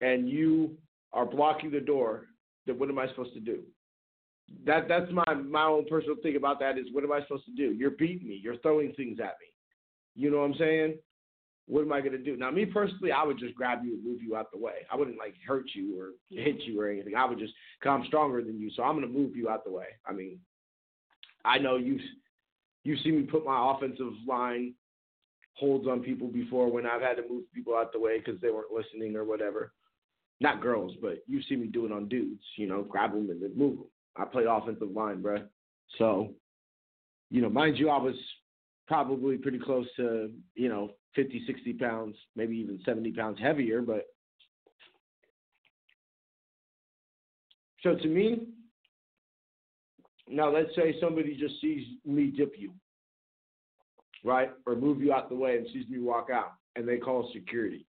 and 0.02 0.28
you 0.28 0.78
are 1.14 1.26
blocking 1.26 1.72
the 1.72 1.80
door, 1.80 2.28
then 2.66 2.80
what 2.80 2.90
am 2.90 3.00
I 3.00 3.08
supposed 3.10 3.34
to 3.34 3.40
do? 3.40 3.60
That 4.66 4.88
that's 4.88 5.12
my 5.12 5.34
my 5.36 5.64
own 5.64 5.86
personal 5.86 6.16
thing 6.24 6.36
about 6.36 6.60
that 6.60 6.78
is 6.78 6.88
what 6.92 7.04
am 7.04 7.12
I 7.12 7.22
supposed 7.22 7.46
to 7.46 7.52
do? 7.52 7.72
You're 7.74 7.92
beating 7.92 8.28
me. 8.28 8.40
You're 8.42 8.58
throwing 8.58 8.94
things 8.94 9.20
at 9.20 9.36
me. 9.40 9.48
You 10.16 10.32
know 10.32 10.38
what 10.38 10.46
I'm 10.46 10.56
saying? 10.56 10.98
What 11.70 11.82
am 11.82 11.94
I 11.94 12.02
gonna 12.02 12.18
do? 12.18 12.36
Now, 12.36 12.52
me 12.52 12.66
personally, 12.66 13.12
I 13.12 13.24
would 13.24 13.38
just 13.38 13.56
grab 13.56 13.84
you 13.84 13.94
and 13.94 14.04
move 14.04 14.22
you 14.22 14.36
out 14.36 14.52
the 14.52 14.58
way. 14.58 14.86
I 14.92 14.96
wouldn't 14.96 15.18
like 15.18 15.36
hurt 15.48 15.66
you 15.74 16.00
or 16.00 16.10
hit 16.30 16.62
you 16.64 16.82
or 16.82 16.90
anything. 16.90 17.16
I 17.16 17.26
would 17.26 17.40
just, 17.40 17.54
cause 17.82 17.92
I'm 18.00 18.08
stronger 18.08 18.42
than 18.42 18.60
you, 18.60 18.72
so 18.76 18.84
I'm 18.84 18.96
gonna 18.96 19.08
move 19.08 19.36
you 19.36 19.50
out 19.50 19.64
the 19.64 19.72
way. 19.72 19.88
I 20.06 20.14
mean, 20.14 20.40
I 21.46 21.60
know 21.60 21.78
you've 21.78 22.02
you've 22.84 23.00
seen 23.02 23.18
me 23.18 23.24
put 23.24 23.46
my 23.46 23.74
offensive 23.74 24.14
line 24.28 24.74
holds 25.54 25.88
on 25.88 26.00
people 26.02 26.28
before 26.28 26.72
when 26.72 26.86
I've 26.86 27.02
had 27.02 27.16
to 27.16 27.30
move 27.30 27.44
people 27.54 27.76
out 27.76 27.92
the 27.92 28.00
way 28.00 28.18
because 28.18 28.40
they 28.42 28.50
weren't 28.50 28.72
listening 28.72 29.16
or 29.16 29.26
whatever 29.26 29.74
not 30.42 30.62
girls, 30.62 30.94
but 31.02 31.24
you 31.28 31.42
see 31.44 31.56
me 31.56 31.68
do 31.68 31.86
it 31.86 31.92
on 31.92 32.08
dudes. 32.08 32.44
You 32.56 32.68
know, 32.68 32.84
grab 32.84 33.12
them 33.12 33.30
and 33.30 33.42
then 33.42 33.58
move 33.58 33.78
them. 33.78 33.88
I 34.16 34.26
played 34.26 34.48
offensive 34.48 34.92
line, 34.92 35.22
bro. 35.22 35.40
So, 35.98 36.34
you 37.30 37.42
know, 37.42 37.50
mind 37.50 37.78
you, 37.78 37.90
I 37.90 37.98
was 37.98 38.16
probably 38.90 39.38
pretty 39.38 39.60
close 39.60 39.86
to, 39.98 40.32
you 40.56 40.68
know, 40.68 40.90
50, 41.16 41.44
60 41.46 41.74
pounds, 41.74 42.16
maybe 42.36 42.58
even 42.58 42.82
70 42.84 43.12
pounds 43.12 43.38
heavier. 43.40 43.82
But 43.82 44.08
so 47.84 47.96
to 47.96 48.08
me, 48.08 48.48
now 50.28 50.52
let's 50.52 50.76
say 50.76 50.96
somebody 51.00 51.38
just 51.38 51.62
sees 51.62 51.86
me 52.04 52.34
dip 52.36 52.54
you, 52.58 52.74
right? 54.26 54.50
Or 54.66 54.76
move 54.76 55.02
you 55.02 55.14
out 55.14 55.30
the 55.30 55.36
way 55.36 55.58
and 55.58 55.68
sees 55.72 55.88
me 55.88 56.00
walk 56.00 56.30
out 56.34 56.54
and 56.76 56.88
they 56.88 56.98
call 56.98 57.30
security 57.32 57.86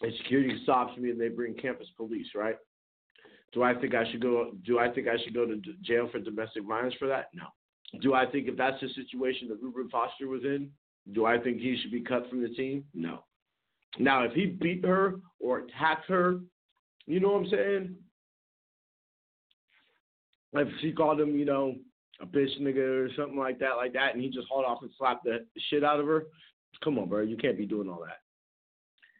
and 0.00 0.12
security 0.22 0.58
stops 0.62 0.96
me 0.96 1.10
and 1.10 1.20
they 1.20 1.28
bring 1.28 1.54
campus 1.54 1.88
police, 1.94 2.28
right? 2.34 2.56
Do 3.52 3.62
I 3.62 3.74
think 3.74 3.94
I 3.94 4.10
should 4.10 4.22
go? 4.22 4.52
Do 4.64 4.78
I 4.78 4.90
think 4.90 5.08
I 5.08 5.22
should 5.22 5.34
go 5.34 5.44
to 5.44 5.60
jail 5.82 6.08
for 6.10 6.20
domestic 6.20 6.64
violence 6.66 6.94
for 6.98 7.08
that? 7.08 7.26
No. 7.34 7.44
Do 8.00 8.14
I 8.14 8.26
think 8.26 8.48
if 8.48 8.56
that's 8.56 8.80
the 8.80 8.88
situation 8.90 9.48
that 9.48 9.60
Reuben 9.60 9.88
Foster 9.90 10.28
was 10.28 10.44
in, 10.44 10.70
do 11.12 11.26
I 11.26 11.38
think 11.38 11.60
he 11.60 11.76
should 11.80 11.90
be 11.90 12.02
cut 12.02 12.28
from 12.30 12.42
the 12.42 12.48
team? 12.48 12.84
No. 12.94 13.24
Now, 13.98 14.22
if 14.22 14.32
he 14.32 14.46
beat 14.46 14.84
her 14.84 15.16
or 15.40 15.58
attacked 15.58 16.08
her, 16.08 16.40
you 17.06 17.18
know 17.18 17.30
what 17.30 17.42
I'm 17.42 17.50
saying? 17.50 17.96
If 20.52 20.68
she 20.80 20.92
called 20.92 21.20
him, 21.20 21.36
you 21.36 21.44
know, 21.44 21.74
a 22.20 22.26
bitch 22.26 22.60
nigga 22.60 23.06
or 23.06 23.08
something 23.16 23.38
like 23.38 23.58
that, 23.58 23.76
like 23.76 23.92
that, 23.94 24.14
and 24.14 24.22
he 24.22 24.28
just 24.28 24.48
hauled 24.48 24.64
off 24.64 24.82
and 24.82 24.90
slapped 24.96 25.24
the 25.24 25.44
shit 25.68 25.82
out 25.82 26.00
of 26.00 26.06
her, 26.06 26.24
come 26.84 26.98
on, 26.98 27.08
bro, 27.08 27.22
you 27.22 27.36
can't 27.36 27.58
be 27.58 27.66
doing 27.66 27.88
all 27.88 28.00
that. 28.04 28.18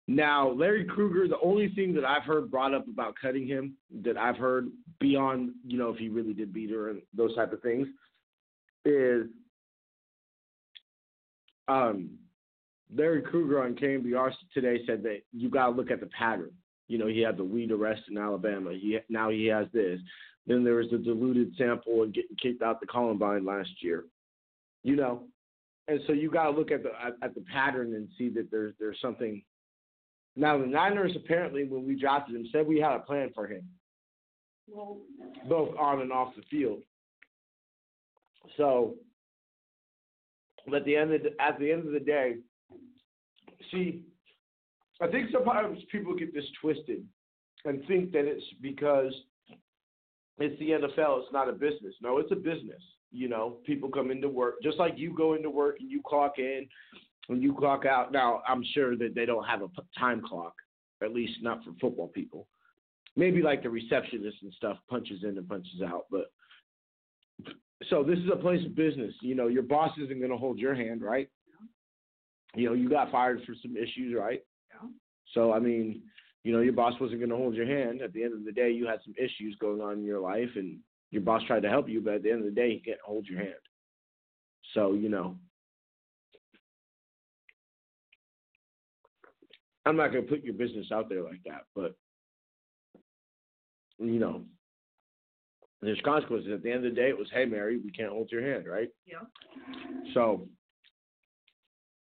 Now, 0.06 0.50
Larry 0.50 0.84
Krueger, 0.84 1.28
the 1.28 1.38
only 1.40 1.68
thing 1.68 1.94
that 1.94 2.04
I've 2.04 2.24
heard 2.24 2.50
brought 2.50 2.74
up 2.74 2.88
about 2.88 3.14
cutting 3.20 3.46
him 3.46 3.76
that 4.02 4.16
I've 4.16 4.36
heard 4.36 4.68
beyond, 4.98 5.52
you 5.66 5.78
know, 5.78 5.90
if 5.90 5.98
he 5.98 6.08
really 6.08 6.32
did 6.32 6.52
beat 6.52 6.70
her 6.70 6.90
and 6.90 7.00
those 7.16 7.34
type 7.36 7.52
of 7.52 7.62
things, 7.62 7.86
is 8.84 9.26
um, 11.68 12.10
Larry 12.94 13.22
Krueger 13.22 13.62
on 13.62 13.74
KNBR 13.74 14.32
today 14.52 14.80
said 14.86 15.02
that 15.04 15.20
you 15.32 15.48
got 15.50 15.66
to 15.66 15.72
look 15.72 15.90
at 15.90 16.00
the 16.00 16.06
pattern. 16.06 16.50
You 16.88 16.98
know, 16.98 17.06
he 17.06 17.20
had 17.20 17.36
the 17.36 17.44
weed 17.44 17.70
arrest 17.70 18.02
in 18.10 18.18
Alabama. 18.18 18.72
He 18.72 18.98
now 19.08 19.30
he 19.30 19.46
has 19.46 19.66
this. 19.72 20.00
Then 20.46 20.64
there 20.64 20.74
was 20.74 20.90
the 20.90 20.98
diluted 20.98 21.54
sample 21.56 22.02
and 22.02 22.12
getting 22.12 22.36
kicked 22.42 22.62
out 22.62 22.80
the 22.80 22.86
Combine 22.86 23.44
last 23.44 23.70
year. 23.80 24.04
You 24.82 24.96
know, 24.96 25.24
and 25.86 26.00
so 26.06 26.12
you 26.12 26.30
got 26.30 26.44
to 26.44 26.50
look 26.50 26.72
at 26.72 26.82
the 26.82 26.90
at, 27.00 27.14
at 27.22 27.34
the 27.34 27.42
pattern 27.42 27.94
and 27.94 28.08
see 28.18 28.28
that 28.30 28.50
there's 28.50 28.74
there's 28.80 29.00
something 29.00 29.42
now, 30.36 30.58
the 30.58 30.66
Niners 30.66 31.12
apparently, 31.16 31.64
when 31.64 31.86
we 31.86 31.98
drafted 31.98 32.36
him, 32.36 32.46
said 32.52 32.66
we 32.66 32.80
had 32.80 32.94
a 32.94 33.00
plan 33.00 33.30
for 33.34 33.46
him, 33.46 33.62
well, 34.68 34.98
both 35.48 35.76
on 35.76 36.00
and 36.00 36.12
off 36.12 36.34
the 36.36 36.42
field. 36.50 36.82
So, 38.56 38.94
at 40.74 40.84
the 40.84 40.96
end 40.96 41.12
of 41.12 41.22
the, 41.22 41.30
at 41.40 41.58
the 41.58 41.72
end 41.72 41.86
of 41.86 41.92
the 41.92 42.00
day, 42.00 42.36
see, 43.70 44.02
I 45.00 45.08
think 45.08 45.30
sometimes 45.32 45.78
people 45.90 46.14
get 46.14 46.34
this 46.34 46.44
twisted 46.60 47.06
and 47.64 47.84
think 47.86 48.12
that 48.12 48.24
it's 48.24 48.44
because 48.60 49.12
it's 50.38 50.58
the 50.58 50.70
NFL, 50.70 51.22
it's 51.22 51.32
not 51.32 51.48
a 51.48 51.52
business. 51.52 51.94
No, 52.02 52.18
it's 52.18 52.32
a 52.32 52.36
business. 52.36 52.82
You 53.12 53.28
know, 53.28 53.58
people 53.66 53.88
come 53.88 54.10
into 54.10 54.28
work 54.28 54.56
just 54.62 54.78
like 54.78 54.94
you 54.96 55.14
go 55.14 55.34
into 55.34 55.50
work 55.50 55.76
and 55.80 55.90
you 55.90 56.00
clock 56.06 56.38
in 56.38 56.66
and 57.28 57.42
you 57.42 57.54
clock 57.54 57.84
out. 57.84 58.12
Now, 58.12 58.42
I'm 58.48 58.64
sure 58.74 58.96
that 58.96 59.14
they 59.14 59.26
don't 59.26 59.44
have 59.44 59.62
a 59.62 59.68
time 59.98 60.22
clock, 60.26 60.54
at 61.02 61.12
least 61.12 61.38
not 61.42 61.64
for 61.64 61.72
football 61.80 62.08
people. 62.08 62.46
Maybe 63.16 63.42
like 63.42 63.62
the 63.62 63.70
receptionist 63.70 64.36
and 64.42 64.52
stuff 64.54 64.78
punches 64.88 65.24
in 65.24 65.36
and 65.36 65.48
punches 65.48 65.82
out, 65.84 66.06
but 66.10 66.32
so 67.88 68.02
this 68.02 68.18
is 68.18 68.28
a 68.32 68.36
place 68.36 68.64
of 68.64 68.74
business. 68.74 69.14
You 69.22 69.34
know, 69.34 69.48
your 69.48 69.62
boss 69.62 69.90
isn't 70.02 70.18
going 70.18 70.30
to 70.30 70.36
hold 70.36 70.58
your 70.58 70.74
hand, 70.74 71.02
right? 71.02 71.28
You 72.54 72.66
know, 72.66 72.74
you 72.74 72.90
got 72.90 73.10
fired 73.10 73.40
for 73.46 73.54
some 73.62 73.76
issues, 73.76 74.14
right? 74.16 74.42
Yeah. 74.70 74.88
So 75.34 75.52
I 75.52 75.60
mean, 75.60 76.02
you 76.44 76.52
know, 76.52 76.60
your 76.60 76.72
boss 76.72 76.94
wasn't 77.00 77.20
going 77.20 77.30
to 77.30 77.36
hold 77.36 77.54
your 77.54 77.66
hand. 77.66 78.02
At 78.02 78.12
the 78.12 78.22
end 78.22 78.34
of 78.34 78.44
the 78.44 78.52
day, 78.52 78.70
you 78.70 78.86
had 78.86 79.00
some 79.04 79.14
issues 79.16 79.56
going 79.60 79.80
on 79.80 79.94
in 79.94 80.04
your 80.04 80.20
life, 80.20 80.50
and 80.56 80.78
your 81.10 81.22
boss 81.22 81.42
tried 81.46 81.62
to 81.62 81.68
help 81.70 81.88
you, 81.88 82.00
but 82.00 82.14
at 82.14 82.22
the 82.22 82.30
end 82.30 82.40
of 82.40 82.46
the 82.46 82.60
day, 82.60 82.70
he 82.70 82.80
can't 82.80 83.00
hold 83.04 83.26
your 83.26 83.38
hand. 83.38 83.54
So 84.74 84.92
you 84.92 85.08
know, 85.08 85.36
I'm 89.86 89.96
not 89.96 90.12
going 90.12 90.24
to 90.24 90.30
put 90.30 90.44
your 90.44 90.54
business 90.54 90.88
out 90.92 91.08
there 91.08 91.22
like 91.22 91.40
that, 91.46 91.62
but 91.74 91.94
you 93.98 94.18
know, 94.18 94.42
there's 95.82 96.00
consequences. 96.04 96.50
At 96.52 96.62
the 96.62 96.70
end 96.70 96.84
of 96.84 96.94
the 96.94 97.00
day, 97.00 97.08
it 97.08 97.18
was, 97.18 97.28
hey, 97.32 97.46
Mary, 97.46 97.78
we 97.78 97.90
can't 97.90 98.10
hold 98.10 98.30
your 98.30 98.42
hand, 98.42 98.66
right? 98.66 98.88
Yeah. 99.06 99.20
So, 100.14 100.46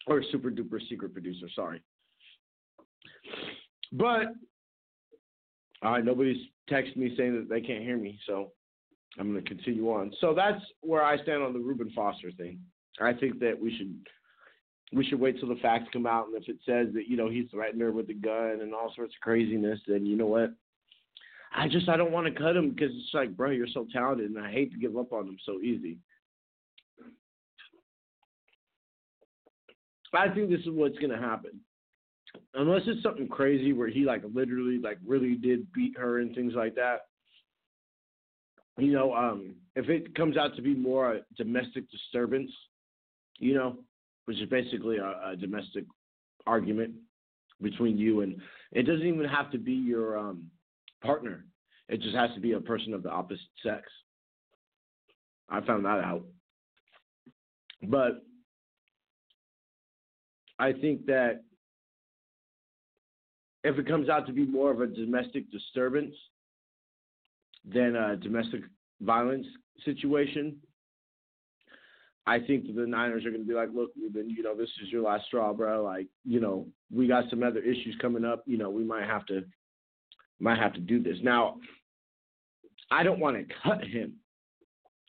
or 0.07 0.23
super 0.31 0.51
duper 0.51 0.79
secret 0.89 1.13
producer, 1.13 1.47
sorry. 1.55 1.83
But, 3.93 4.27
all 5.83 5.93
right, 5.93 6.05
nobody's 6.05 6.47
texted 6.71 6.97
me 6.97 7.15
saying 7.17 7.35
that 7.35 7.49
they 7.49 7.61
can't 7.61 7.83
hear 7.83 7.97
me, 7.97 8.19
so 8.27 8.53
I'm 9.19 9.33
going 9.33 9.43
to 9.43 9.49
continue 9.49 9.91
on. 9.91 10.13
So 10.21 10.35
that's 10.35 10.63
where 10.81 11.03
I 11.03 11.21
stand 11.23 11.43
on 11.43 11.53
the 11.53 11.59
Reuben 11.59 11.91
Foster 11.95 12.31
thing. 12.33 12.61
I 13.01 13.13
think 13.13 13.41
that 13.41 13.61
we 13.61 13.77
should 13.77 13.95
we 14.93 15.05
should 15.05 15.19
wait 15.21 15.39
till 15.39 15.49
the 15.49 15.57
facts 15.57 15.89
come 15.93 16.07
out. 16.07 16.29
And 16.29 16.37
if 16.41 16.49
it 16.49 16.59
says 16.65 16.95
that 16.95 17.09
you 17.09 17.17
know 17.17 17.29
he 17.29 17.49
threatened 17.51 17.83
her 17.83 17.93
with 17.93 18.09
a 18.09 18.15
gun 18.15 18.61
and 18.63 18.73
all 18.73 18.93
sorts 18.95 19.15
of 19.15 19.21
craziness, 19.21 19.81
then 19.87 20.07
you 20.07 20.17
know 20.17 20.27
what? 20.27 20.55
I 21.55 21.69
just 21.69 21.89
I 21.89 21.97
don't 21.97 22.13
want 22.13 22.27
to 22.27 22.41
cut 22.41 22.57
him 22.57 22.71
because 22.71 22.91
it's 22.95 23.15
like, 23.15 23.37
bro, 23.37 23.51
you're 23.51 23.67
so 23.73 23.87
talented, 23.93 24.31
and 24.31 24.39
I 24.39 24.51
hate 24.51 24.73
to 24.73 24.79
give 24.79 24.97
up 24.97 25.13
on 25.13 25.27
him 25.27 25.39
so 25.45 25.61
easy. 25.61 25.99
I 30.13 30.29
think 30.29 30.51
this 30.51 30.61
is 30.61 30.69
what's 30.69 30.99
gonna 30.99 31.19
happen. 31.21 31.61
Unless 32.55 32.83
it's 32.87 33.03
something 33.03 33.29
crazy 33.29 33.73
where 33.73 33.89
he 33.89 34.05
like 34.05 34.23
literally 34.35 34.79
like 34.79 34.99
really 35.07 35.35
did 35.35 35.71
beat 35.73 35.97
her 35.99 36.21
and 36.21 36.35
things 36.35 36.55
like 36.55 36.75
that. 36.75 37.07
You 38.79 38.93
know, 38.93 39.15
um, 39.15 39.55
if 39.75 39.89
it 39.89 40.15
comes 40.15 40.37
out 40.37 40.55
to 40.57 40.63
be 40.63 40.75
more 40.75 41.15
a 41.15 41.21
domestic 41.37 41.91
disturbance, 41.91 42.51
you 43.39 43.55
know, 43.55 43.79
which 44.27 44.39
is 44.39 44.49
basically 44.49 44.99
a, 44.99 45.31
a 45.31 45.37
domestic 45.37 45.85
argument 46.47 46.95
between 47.63 47.97
you 47.97 48.21
and 48.21 48.41
it 48.73 48.83
doesn't 48.83 49.07
even 49.07 49.25
have 49.25 49.51
to 49.51 49.59
be 49.59 49.73
your 49.73 50.19
um, 50.19 50.51
partner. 51.07 51.45
It 51.89 52.01
just 52.01 52.17
has 52.17 52.31
to 52.35 52.41
be 52.41 52.53
a 52.53 52.61
person 52.61 52.93
of 52.95 53.03
the 53.03 53.11
opposite 53.11 53.47
sex. 53.63 53.83
I 55.49 55.61
found 55.61 55.85
that 55.85 56.01
out. 56.03 56.25
But 57.83 58.23
I 60.59 60.73
think 60.73 61.07
that 61.07 61.43
if 63.63 63.79
it 63.79 63.87
comes 63.87 64.09
out 64.09 64.27
to 64.27 64.33
be 64.33 64.47
more 64.47 64.71
of 64.71 64.81
a 64.81 64.87
domestic 64.87 65.51
disturbance 65.51 66.15
than 67.65 67.97
a 67.97 68.17
domestic 68.17 68.63
violence 69.01 69.47
situation, 69.85 70.57
I 72.27 72.41
think 72.41 72.75
the 72.75 72.87
Niners 72.87 73.25
are 73.25 73.31
going 73.31 73.43
to 73.43 73.49
be 73.49 73.55
like, 73.55 73.69
look, 73.73 73.91
Reuben, 74.01 74.31
you 74.31 74.43
know, 74.43 74.57
this 74.57 74.71
is 74.83 74.91
your 74.91 75.03
last 75.03 75.27
straw, 75.27 75.53
bro. 75.53 75.85
Like, 75.85 76.07
you 76.25 76.41
know, 76.41 76.67
we 76.93 77.07
got 77.07 77.31
some 77.31 77.43
other 77.45 77.61
issues 77.61 77.97
coming 78.01 78.25
up. 78.25 78.43
You 78.47 78.59
know, 78.59 78.71
we 78.71 78.83
might 78.83 79.05
have 79.05 79.27
to, 79.27 79.45
might 80.41 80.59
have 80.59 80.75
to 80.75 80.81
do 80.81 81.03
this. 81.03 81.17
Now, 81.23 81.57
I 82.91 83.03
don't 83.03 83.21
want 83.21 83.37
to 83.37 83.55
cut 83.63 83.85
him. 83.85 84.15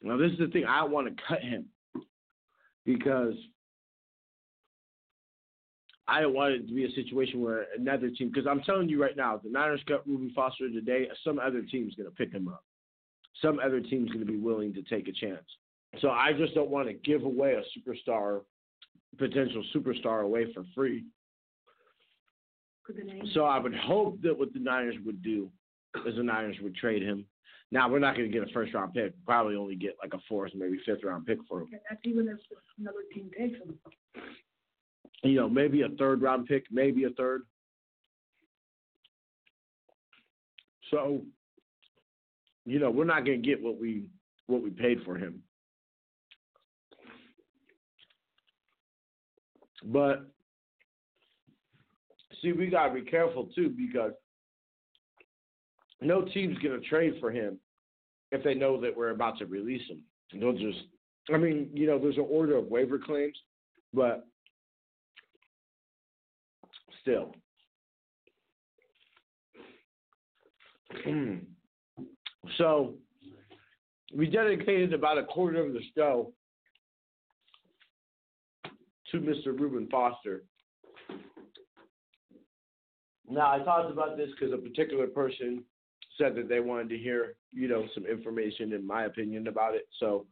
Now, 0.01 0.17
this 0.17 0.31
is 0.31 0.39
the 0.39 0.47
thing. 0.47 0.65
I 0.65 0.83
want 0.83 1.07
to 1.07 1.23
cut 1.27 1.41
him 1.41 1.65
because 2.85 3.33
I 6.07 6.21
don't 6.21 6.33
want 6.33 6.53
it 6.53 6.67
to 6.67 6.73
be 6.73 6.85
a 6.85 6.91
situation 6.91 7.41
where 7.41 7.65
another 7.77 8.09
team, 8.09 8.29
because 8.29 8.47
I'm 8.47 8.61
telling 8.61 8.87
you 8.87 9.01
right 9.01 9.17
now, 9.17 9.41
the 9.43 9.49
Niners 9.49 9.81
cut 9.87 10.07
Reuben 10.07 10.31
Foster 10.33 10.69
today, 10.69 11.07
some 11.23 11.39
other 11.39 11.61
team's 11.61 11.95
going 11.95 12.09
to 12.09 12.15
pick 12.15 12.31
him 12.31 12.47
up. 12.47 12.63
Some 13.41 13.59
other 13.59 13.81
team's 13.81 14.09
going 14.09 14.25
to 14.25 14.31
be 14.31 14.37
willing 14.37 14.73
to 14.73 14.81
take 14.83 15.07
a 15.07 15.11
chance. 15.11 15.45
So 15.99 16.09
I 16.09 16.31
just 16.33 16.53
don't 16.55 16.69
want 16.69 16.87
to 16.87 16.93
give 16.93 17.23
away 17.23 17.55
a 17.55 17.63
superstar, 17.77 18.41
potential 19.17 19.63
superstar 19.75 20.23
away 20.23 20.53
for 20.53 20.63
free. 20.73 21.03
So 23.33 23.45
I 23.45 23.59
would 23.59 23.75
hope 23.75 24.21
that 24.21 24.37
what 24.37 24.53
the 24.53 24.59
Niners 24.59 24.95
would 25.05 25.21
do 25.21 25.49
is 26.05 26.15
the 26.15 26.23
Niners 26.23 26.57
would 26.61 26.75
trade 26.75 27.01
him. 27.01 27.25
Now 27.71 27.89
we're 27.89 27.99
not 27.99 28.15
going 28.15 28.31
to 28.31 28.37
get 28.39 28.47
a 28.47 28.51
first 28.53 28.73
round 28.73 28.93
pick. 28.93 29.13
Probably 29.25 29.55
only 29.55 29.75
get 29.75 29.97
like 30.01 30.13
a 30.13 30.19
fourth, 30.29 30.53
maybe 30.55 30.79
fifth 30.85 31.03
round 31.03 31.25
pick 31.25 31.39
for 31.49 31.61
him. 31.61 31.69
That's 31.71 32.01
even 32.05 32.27
if 32.27 32.37
another 32.79 32.99
team 33.13 33.29
takes 33.37 33.59
him. 33.59 33.77
You 35.23 35.35
know, 35.35 35.49
maybe 35.49 35.81
a 35.81 35.89
third 35.89 36.21
round 36.21 36.47
pick, 36.47 36.65
maybe 36.71 37.03
a 37.03 37.09
third. 37.11 37.41
So, 40.91 41.23
you 42.65 42.79
know, 42.79 42.89
we're 42.89 43.03
not 43.03 43.25
going 43.25 43.41
to 43.41 43.47
get 43.47 43.61
what 43.61 43.79
we 43.79 44.05
what 44.45 44.63
we 44.63 44.69
paid 44.69 44.99
for 45.03 45.17
him. 45.17 45.43
But 49.83 50.29
see, 52.41 52.51
we 52.51 52.67
gotta 52.67 52.93
be 52.93 53.01
careful 53.01 53.49
too 53.55 53.69
because 53.69 54.11
no 56.01 56.21
team's 56.21 56.57
gonna 56.59 56.79
trade 56.79 57.15
for 57.19 57.31
him 57.31 57.59
if 58.31 58.43
they 58.43 58.53
know 58.53 58.79
that 58.81 58.95
we're 58.95 59.11
about 59.11 59.37
to 59.39 59.45
release 59.45 59.87
him. 59.89 60.03
They'll 60.33 60.53
just, 60.53 60.79
I 61.33 61.37
mean, 61.37 61.69
you 61.73 61.87
know, 61.87 61.97
there's 61.97 62.17
an 62.17 62.27
order 62.29 62.57
of 62.57 62.67
waiver 62.67 62.99
claims, 62.99 63.37
but 63.93 64.27
still. 67.01 67.33
Hmm. 71.03 71.35
so 72.57 72.95
we 74.13 74.29
dedicated 74.29 74.93
about 74.93 75.17
a 75.17 75.23
quarter 75.23 75.65
of 75.65 75.73
the 75.73 75.81
show 75.95 76.33
to 79.11 79.17
Mr. 79.17 79.47
Reuben 79.47 79.87
Foster. 79.89 80.43
Now, 83.29 83.51
I 83.51 83.59
talked 83.59 83.91
about 83.91 84.17
this 84.17 84.29
because 84.31 84.53
a 84.53 84.57
particular 84.57 85.07
person 85.07 85.63
said 86.17 86.35
that 86.35 86.47
they 86.47 86.59
wanted 86.59 86.89
to 86.89 86.97
hear, 86.97 87.35
you 87.53 87.67
know, 87.67 87.85
some 87.93 88.05
information, 88.05 88.73
in 88.73 88.85
my 88.85 89.05
opinion, 89.05 89.47
about 89.47 89.75
it. 89.75 89.87
So 89.99 90.25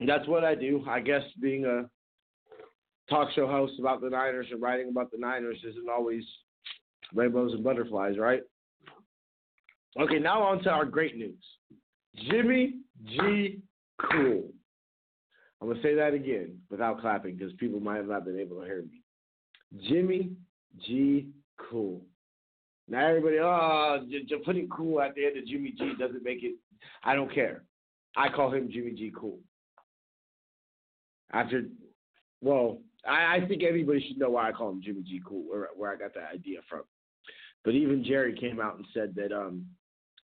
that's 0.00 0.26
what 0.26 0.44
I 0.44 0.54
do. 0.54 0.84
I 0.88 1.00
guess 1.00 1.22
being 1.40 1.64
a 1.66 1.88
talk 3.08 3.28
show 3.34 3.46
host 3.46 3.74
about 3.78 4.00
the 4.00 4.10
Niners 4.10 4.48
and 4.50 4.60
writing 4.60 4.88
about 4.88 5.10
the 5.10 5.18
Niners 5.18 5.58
isn't 5.68 5.88
always 5.88 6.24
rainbows 7.14 7.52
and 7.52 7.62
butterflies, 7.62 8.18
right? 8.18 8.42
Okay, 9.98 10.18
now 10.18 10.42
on 10.42 10.62
to 10.64 10.70
our 10.70 10.84
great 10.84 11.16
news. 11.16 11.42
Jimmy 12.30 12.78
G. 13.04 13.60
Cool. 14.10 14.44
I'm 15.60 15.68
going 15.68 15.76
to 15.76 15.82
say 15.82 15.94
that 15.94 16.12
again 16.12 16.58
without 16.70 17.00
clapping 17.00 17.36
because 17.36 17.52
people 17.54 17.80
might 17.80 17.96
have 17.96 18.08
not 18.08 18.24
been 18.24 18.38
able 18.38 18.60
to 18.60 18.66
hear 18.66 18.82
me. 18.82 19.00
Jimmy 19.88 20.32
G. 20.84 21.28
Cool. 21.70 22.02
Now 22.88 23.06
everybody, 23.06 23.38
oh, 23.40 24.06
just 24.28 24.44
putting 24.44 24.68
cool 24.68 25.00
at 25.00 25.14
the 25.14 25.26
end 25.26 25.38
of 25.38 25.46
Jimmy 25.46 25.74
G 25.76 25.92
doesn't 25.98 26.22
make 26.22 26.42
it. 26.42 26.54
I 27.02 27.14
don't 27.14 27.32
care. 27.32 27.62
I 28.16 28.28
call 28.28 28.52
him 28.52 28.70
Jimmy 28.72 28.92
G. 28.92 29.12
Cool. 29.18 29.38
After, 31.32 31.64
well, 32.40 32.78
I, 33.06 33.36
I 33.36 33.46
think 33.46 33.62
everybody 33.62 34.06
should 34.06 34.18
know 34.18 34.30
why 34.30 34.48
I 34.48 34.52
call 34.52 34.70
him 34.70 34.82
Jimmy 34.82 35.02
G. 35.02 35.20
Cool, 35.26 35.42
where 35.48 35.68
where 35.76 35.92
I 35.92 35.96
got 35.96 36.14
that 36.14 36.30
idea 36.32 36.60
from. 36.68 36.82
But 37.64 37.74
even 37.74 38.04
Jerry 38.04 38.36
came 38.38 38.60
out 38.60 38.76
and 38.76 38.86
said 38.94 39.14
that 39.16 39.32
um 39.32 39.66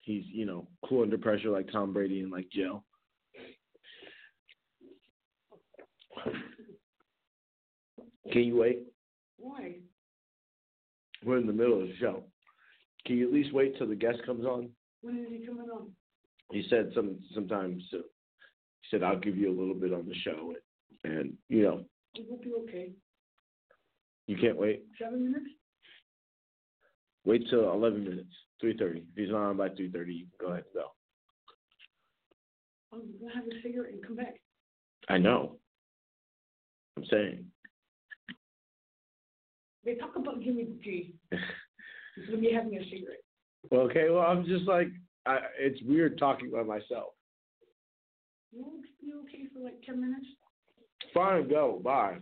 he's 0.01 0.25
you 0.27 0.45
know 0.45 0.67
cool 0.85 1.03
under 1.03 1.19
pressure 1.19 1.51
like 1.51 1.71
Tom 1.71 1.93
Brady 1.93 2.21
and 2.21 2.33
like 2.33 2.49
Joe. 2.51 2.83
Can 8.33 8.43
you 8.43 8.57
wait? 8.57 8.83
Why? 9.39 9.77
We're 11.25 11.39
in 11.39 11.47
the 11.47 11.53
middle 11.53 11.81
of 11.83 11.89
the 11.89 11.97
show. 11.97 12.23
Can 13.07 13.17
you 13.19 13.27
at 13.29 13.33
least 13.35 13.53
wait 13.53 13.77
till 13.79 13.89
the 13.89 13.95
guest 13.95 14.19
comes 14.25 14.45
on? 14.45 14.69
When 15.03 15.19
is 15.19 15.27
he 15.31 15.47
coming 15.47 15.69
on? 15.71 15.91
He 16.53 16.67
said 16.71 16.91
some 16.95 17.19
sometimes 17.35 17.83
uh, 17.93 17.99
he 18.81 18.89
said 18.91 19.03
I'll 19.03 19.19
give 19.19 19.37
you 19.37 19.51
a 19.51 19.59
little 19.59 19.75
bit 19.75 19.93
on 19.93 20.07
the 20.09 20.15
show 20.15 20.55
and, 21.05 21.13
and 21.15 21.33
you 21.49 21.63
know 21.63 21.85
It 22.15 22.27
will 22.29 22.39
be 22.39 22.53
okay. 22.69 22.91
you 24.27 24.37
can't 24.37 24.57
wait. 24.57 24.85
Seven 24.99 25.25
minutes? 25.25 25.51
Wait 27.25 27.47
till 27.51 27.71
eleven 27.71 28.03
minutes, 28.05 28.33
three 28.61 28.77
thirty. 28.77 29.01
If 29.01 29.17
he's 29.17 29.31
not 29.31 29.49
on 29.51 29.57
by 29.59 29.69
three 29.71 29.91
thirty, 29.91 30.15
you 30.15 30.27
can 30.39 30.47
go 30.47 30.53
ahead 30.53 30.65
and 30.75 30.83
go. 30.83 30.89
I'm 32.93 33.03
gonna 33.21 33.35
have 33.35 33.45
a 33.45 33.63
cigarette 33.63 33.93
and 33.93 34.05
come 34.07 34.17
back. 34.17 34.41
I 35.11 35.19
know. 35.19 35.57
I'm 36.97 37.05
saying. 37.11 37.45
They 39.89 39.95
talk 39.95 40.17
about 40.17 40.43
Jimmy 40.43 40.67
G. 40.85 41.15
He's 41.31 42.27
gonna 42.27 42.43
be 42.43 42.53
having 42.53 42.75
a 42.75 42.85
cigarette. 42.91 43.23
Okay, 43.73 44.11
well 44.11 44.21
I'm 44.21 44.45
just 44.45 44.65
like 44.65 44.89
I, 45.25 45.39
it's 45.59 45.81
weird 45.83 46.19
talking 46.19 46.51
by 46.51 46.63
myself. 46.63 47.15
You 48.53 48.65
won't 48.65 48.83
be 49.01 49.13
okay 49.23 49.45
for 49.51 49.61
like 49.65 49.81
ten 49.87 49.99
minutes? 49.99 50.27
Fine, 51.15 51.49
go. 51.49 51.81
Bye. 51.83 52.19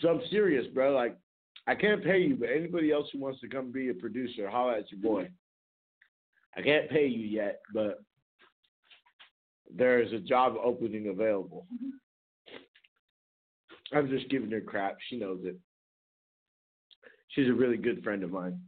So 0.00 0.08
I'm 0.08 0.22
serious, 0.30 0.66
bro. 0.72 0.94
Like, 0.94 1.18
I 1.66 1.74
can't 1.74 2.02
pay 2.02 2.20
you, 2.20 2.36
but 2.36 2.48
anybody 2.48 2.92
else 2.92 3.08
who 3.12 3.18
wants 3.18 3.40
to 3.40 3.48
come 3.48 3.70
be 3.70 3.90
a 3.90 3.94
producer, 3.94 4.48
holla 4.48 4.78
at 4.78 4.90
your 4.90 5.00
boy. 5.00 5.28
I 6.56 6.62
can't 6.62 6.88
pay 6.88 7.06
you 7.06 7.26
yet, 7.26 7.60
but 7.74 7.98
there 9.76 10.00
is 10.00 10.14
a 10.14 10.20
job 10.20 10.54
opening 10.62 11.08
available. 11.08 11.66
Mm-hmm. 11.74 11.90
I'm 13.92 14.08
just 14.08 14.28
giving 14.28 14.50
her 14.50 14.60
crap. 14.60 14.98
She 15.08 15.16
knows 15.16 15.40
it. 15.44 15.56
She's 17.28 17.48
a 17.48 17.52
really 17.52 17.76
good 17.76 18.02
friend 18.02 18.22
of 18.22 18.30
mine. 18.30 18.60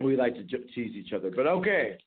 We 0.00 0.16
like 0.16 0.34
to 0.34 0.42
j- 0.42 0.64
tease 0.74 0.96
each 0.96 1.12
other, 1.12 1.30
but 1.34 1.46
okay. 1.46 1.98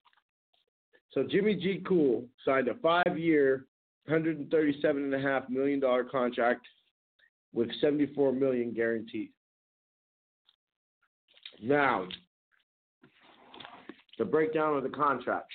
So 1.12 1.24
Jimmy 1.24 1.56
G. 1.56 1.82
Cool 1.88 2.26
signed 2.46 2.68
a 2.68 2.76
five-year, 2.76 3.66
$137.5 4.10 5.50
million 5.50 5.82
contract 6.12 6.66
with 7.54 7.70
74 7.80 8.34
million 8.34 8.74
guaranteed. 8.74 9.30
Now, 11.62 12.08
the 14.18 14.26
breakdown 14.26 14.76
of 14.78 14.84
the 14.84 14.90
contract. 14.90 15.52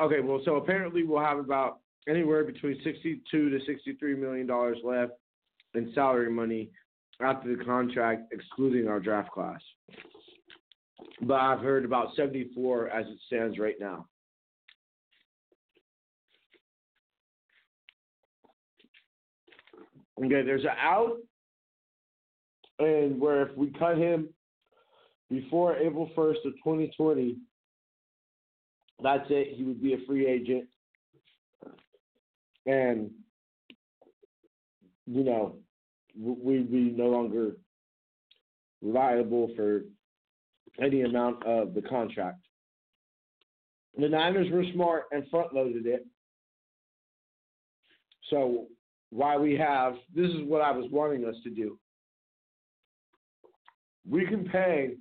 Okay, 0.00 0.20
well, 0.20 0.40
so 0.44 0.56
apparently 0.56 1.04
we'll 1.04 1.22
have 1.24 1.38
about 1.38 1.78
anywhere 2.08 2.44
between 2.44 2.78
sixty-two 2.84 3.50
to 3.50 3.58
sixty-three 3.66 4.14
million 4.14 4.46
dollars 4.46 4.76
left 4.84 5.12
in 5.74 5.90
salary 5.94 6.30
money 6.30 6.70
after 7.20 7.56
the 7.56 7.64
contract, 7.64 8.32
excluding 8.32 8.88
our 8.88 9.00
draft 9.00 9.30
class. 9.30 9.60
But 11.22 11.40
I've 11.40 11.60
heard 11.60 11.86
about 11.86 12.14
seventy-four 12.14 12.90
as 12.90 13.06
it 13.06 13.18
stands 13.26 13.58
right 13.58 13.76
now. 13.80 14.06
Okay, 20.18 20.42
there's 20.42 20.64
an 20.64 20.70
out, 20.78 21.16
and 22.78 23.18
where 23.18 23.48
if 23.48 23.56
we 23.56 23.70
cut 23.78 23.96
him 23.96 24.28
before 25.30 25.76
April 25.76 26.10
first 26.14 26.40
of 26.44 26.52
twenty 26.62 26.90
twenty, 26.96 27.36
that's 29.02 29.26
it. 29.30 29.56
He 29.56 29.64
would 29.64 29.82
be 29.82 29.94
a 29.94 30.06
free 30.06 30.26
agent, 30.26 30.66
and 32.66 33.10
you 35.06 35.22
know, 35.22 35.56
we'd 36.18 36.70
be 36.70 36.90
no 36.90 37.06
longer 37.06 37.56
liable 38.82 39.50
for 39.54 39.82
any 40.80 41.02
amount 41.02 41.44
of 41.44 41.74
the 41.74 41.82
contract. 41.82 42.40
The 43.98 44.08
Niners 44.08 44.50
were 44.50 44.64
smart 44.74 45.04
and 45.12 45.28
front 45.30 45.54
loaded 45.54 45.86
it. 45.86 46.06
So 48.30 48.66
why 49.10 49.36
we 49.36 49.54
have 49.56 49.94
this 50.14 50.30
is 50.30 50.42
what 50.44 50.60
I 50.60 50.72
was 50.72 50.86
wanting 50.90 51.24
us 51.24 51.36
to 51.44 51.50
do. 51.50 51.78
We 54.08 54.26
can 54.26 54.44
pay 54.48 54.94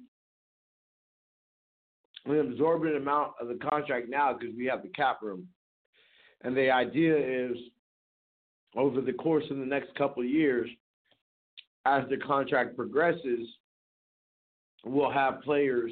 an 2.25 2.39
absorbent 2.39 2.95
amount 2.95 3.33
of 3.39 3.47
the 3.47 3.59
contract 3.69 4.09
now 4.09 4.33
because 4.33 4.55
we 4.55 4.65
have 4.65 4.81
the 4.81 4.89
cap 4.89 5.21
room. 5.21 5.47
And 6.41 6.55
the 6.55 6.69
idea 6.69 7.17
is 7.17 7.57
over 8.75 9.01
the 9.01 9.13
course 9.13 9.45
of 9.49 9.57
the 9.57 9.65
next 9.65 9.95
couple 9.95 10.23
of 10.23 10.29
years, 10.29 10.69
as 11.85 12.03
the 12.09 12.17
contract 12.17 12.75
progresses, 12.75 13.47
we'll 14.83 15.11
have 15.11 15.41
players, 15.41 15.91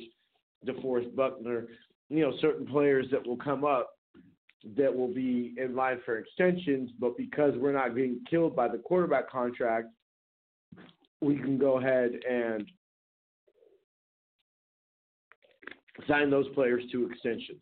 DeForest 0.65 1.15
Buckner, 1.15 1.67
you 2.09 2.21
know, 2.21 2.33
certain 2.41 2.67
players 2.67 3.05
that 3.11 3.25
will 3.25 3.37
come 3.37 3.63
up 3.63 3.91
that 4.77 4.95
will 4.95 5.13
be 5.13 5.53
in 5.57 5.75
line 5.75 5.99
for 6.05 6.17
extensions, 6.17 6.89
but 6.99 7.17
because 7.17 7.53
we're 7.57 7.73
not 7.73 7.93
being 7.93 8.21
killed 8.29 8.55
by 8.55 8.67
the 8.67 8.77
quarterback 8.77 9.29
contract, 9.29 9.87
we 11.21 11.35
can 11.35 11.57
go 11.57 11.79
ahead 11.79 12.11
and 12.29 12.65
sign 16.07 16.29
those 16.29 16.47
players 16.49 16.83
to 16.91 17.09
extensions. 17.09 17.61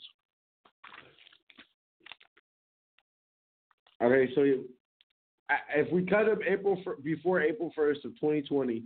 Okay, 4.02 4.30
so 4.34 4.42
if 5.76 5.92
we 5.92 6.06
cut 6.06 6.28
him 6.28 6.40
April 6.48 6.82
before 7.04 7.42
April 7.42 7.72
first 7.76 8.04
of 8.06 8.12
2020, 8.16 8.84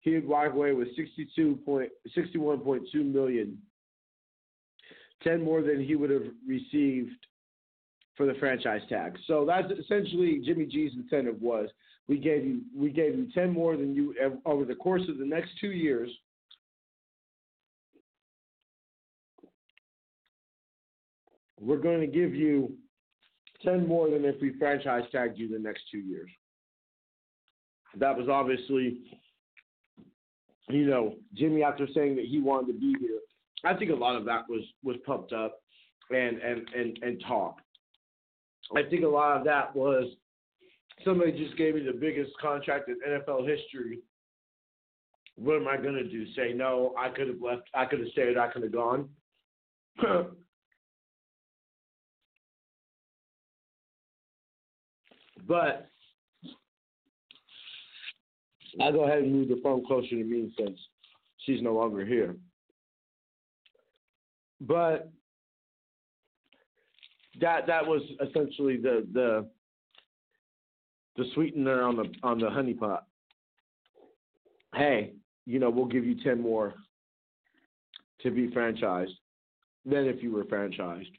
he 0.00 0.14
would 0.14 0.26
walk 0.26 0.52
away 0.52 0.72
with 0.72 0.88
62 0.96 1.58
point, 1.64 1.90
61.2 2.16 2.94
million, 2.94 3.58
10 5.22 5.42
more 5.42 5.62
than 5.62 5.82
he 5.82 5.94
would 5.96 6.10
have 6.10 6.26
received 6.46 7.12
for 8.16 8.26
the 8.26 8.34
franchise 8.34 8.82
tag. 8.88 9.16
So 9.26 9.44
that's 9.46 9.72
essentially 9.72 10.42
Jimmy 10.44 10.66
G's 10.66 10.92
incentive 10.94 11.40
was 11.40 11.68
we 12.08 12.18
gave 12.18 12.44
you 12.44 12.62
we 12.76 12.90
gave 12.90 13.16
you 13.16 13.28
10 13.32 13.50
more 13.50 13.76
than 13.76 13.94
you 13.94 14.14
over 14.44 14.64
the 14.64 14.74
course 14.74 15.02
of 15.08 15.18
the 15.18 15.24
next 15.24 15.50
two 15.60 15.70
years. 15.70 16.10
We're 21.62 21.76
going 21.76 22.00
to 22.00 22.08
give 22.08 22.34
you 22.34 22.72
10 23.64 23.86
more 23.86 24.10
than 24.10 24.24
if 24.24 24.40
we 24.42 24.58
franchise 24.58 25.04
tagged 25.12 25.38
you 25.38 25.48
the 25.48 25.58
next 25.58 25.82
two 25.90 25.98
years. 25.98 26.28
That 27.98 28.16
was 28.16 28.28
obviously, 28.28 28.98
you 30.68 30.86
know, 30.86 31.14
Jimmy 31.34 31.62
after 31.62 31.86
saying 31.94 32.16
that 32.16 32.24
he 32.24 32.40
wanted 32.40 32.72
to 32.72 32.78
be 32.78 32.94
here. 32.98 33.20
I 33.64 33.74
think 33.74 33.92
a 33.92 33.94
lot 33.94 34.16
of 34.16 34.24
that 34.24 34.48
was 34.48 34.62
was 34.82 34.96
pumped 35.06 35.32
up 35.32 35.60
and 36.10 36.38
and 36.38 36.68
and 36.74 36.98
and 37.02 37.22
talk. 37.28 37.58
I 38.74 38.82
think 38.88 39.04
a 39.04 39.08
lot 39.08 39.36
of 39.36 39.44
that 39.44 39.76
was 39.76 40.10
somebody 41.04 41.32
just 41.32 41.56
gave 41.56 41.74
me 41.74 41.82
the 41.82 41.92
biggest 41.92 42.32
contract 42.40 42.88
in 42.88 42.98
NFL 43.06 43.46
history. 43.46 44.00
What 45.36 45.56
am 45.56 45.68
I 45.68 45.76
gonna 45.76 46.02
do? 46.02 46.26
Say 46.34 46.54
no? 46.54 46.94
I 46.98 47.10
could 47.10 47.28
have 47.28 47.40
left. 47.40 47.68
I 47.74 47.84
could 47.84 48.00
have 48.00 48.08
stayed. 48.08 48.36
I 48.36 48.48
could 48.48 48.62
have 48.62 48.72
gone. 48.72 49.08
but 55.46 55.88
I'll 58.80 58.92
go 58.92 59.04
ahead 59.04 59.18
and 59.18 59.32
move 59.32 59.48
the 59.48 59.60
phone 59.62 59.84
closer 59.86 60.08
to 60.08 60.24
me 60.24 60.52
since 60.58 60.78
she's 61.38 61.62
no 61.62 61.74
longer 61.74 62.04
here. 62.04 62.36
But 64.60 65.10
that 67.40 67.66
that 67.66 67.86
was 67.86 68.02
essentially 68.26 68.76
the 68.76 69.06
the 69.12 69.48
the 71.16 71.24
sweetener 71.34 71.82
on 71.82 71.96
the 71.96 72.12
on 72.22 72.38
the 72.38 72.48
honey 72.48 72.74
pot. 72.74 73.06
Hey, 74.74 75.12
you 75.44 75.58
know, 75.58 75.68
we'll 75.68 75.86
give 75.86 76.04
you 76.04 76.22
ten 76.22 76.40
more 76.40 76.74
to 78.22 78.30
be 78.30 78.48
franchised 78.48 79.12
than 79.84 80.06
if 80.06 80.22
you 80.22 80.32
were 80.32 80.44
franchised. 80.44 81.10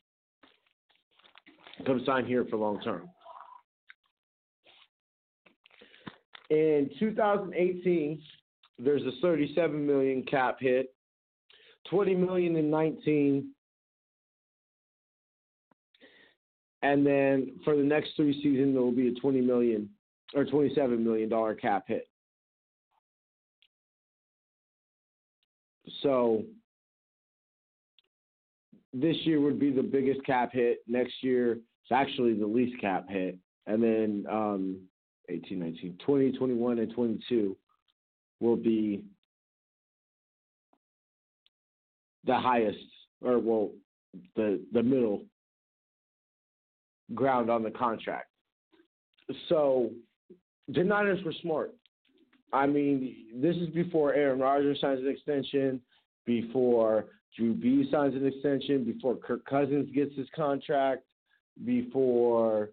Come 1.86 2.02
sign 2.06 2.26
here 2.26 2.46
for 2.50 2.58
long 2.58 2.80
term. 2.82 3.10
In 6.54 6.88
2018, 7.00 8.22
there's 8.78 9.02
a 9.02 9.12
37 9.24 9.88
million 9.88 10.22
cap 10.22 10.58
hit, 10.60 10.94
20 11.90 12.14
million 12.14 12.56
in 12.58 12.70
19, 12.70 13.50
and 16.84 17.04
then 17.04 17.54
for 17.66 17.76
the 17.76 17.82
next 17.82 18.12
three 18.16 18.40
seasons 18.44 18.76
there 18.76 18.84
will 18.84 18.92
be 18.92 19.08
a 19.08 19.20
20 19.20 19.42
million 19.42 19.90
or 20.36 20.46
27 20.46 21.04
million 21.04 21.28
dollar 21.28 21.56
cap 21.56 21.86
hit. 21.88 22.08
So 26.04 26.44
this 28.94 29.16
year 29.24 29.42
would 29.42 29.60
be 29.60 29.72
the 29.72 29.82
biggest 29.82 30.24
cap 30.24 30.52
hit. 30.54 30.84
Next 30.88 31.14
year 31.22 31.54
it's 31.54 31.92
actually 31.92 32.36
the 32.36 32.46
least 32.46 32.80
cap 32.80 33.10
hit, 33.10 33.40
and 33.66 33.82
then 33.82 34.26
um, 34.30 34.78
18, 35.30 35.60
19, 35.60 35.98
20, 36.06 36.32
21, 36.34 36.80
and 36.80 36.94
22 36.94 37.58
will 38.40 38.56
be 38.56 39.04
the 42.26 42.36
highest, 42.36 42.78
or 43.22 43.40
well, 43.40 43.72
the 44.36 44.62
the 44.74 44.84
middle 44.84 45.24
ground 47.14 47.50
on 47.50 47.64
the 47.64 47.72
contract. 47.72 48.28
So 49.50 49.92
the 50.68 50.84
Niners 50.84 51.24
were 51.24 51.34
smart. 51.42 51.74
I 52.52 52.68
mean, 52.68 53.16
this 53.36 53.56
is 53.56 53.70
before 53.70 54.14
Aaron 54.14 54.40
Rodgers 54.40 54.80
signs 54.80 55.00
an 55.00 55.08
extension, 55.08 55.82
before 56.26 57.06
Drew 57.36 57.54
B 57.54 57.88
signs 57.92 58.16
an 58.16 58.26
extension, 58.26 58.84
before 58.84 59.16
Kirk 59.16 59.44
Cousins 59.46 59.90
gets 59.94 60.16
his 60.16 60.28
contract, 60.36 61.04
before 61.66 62.70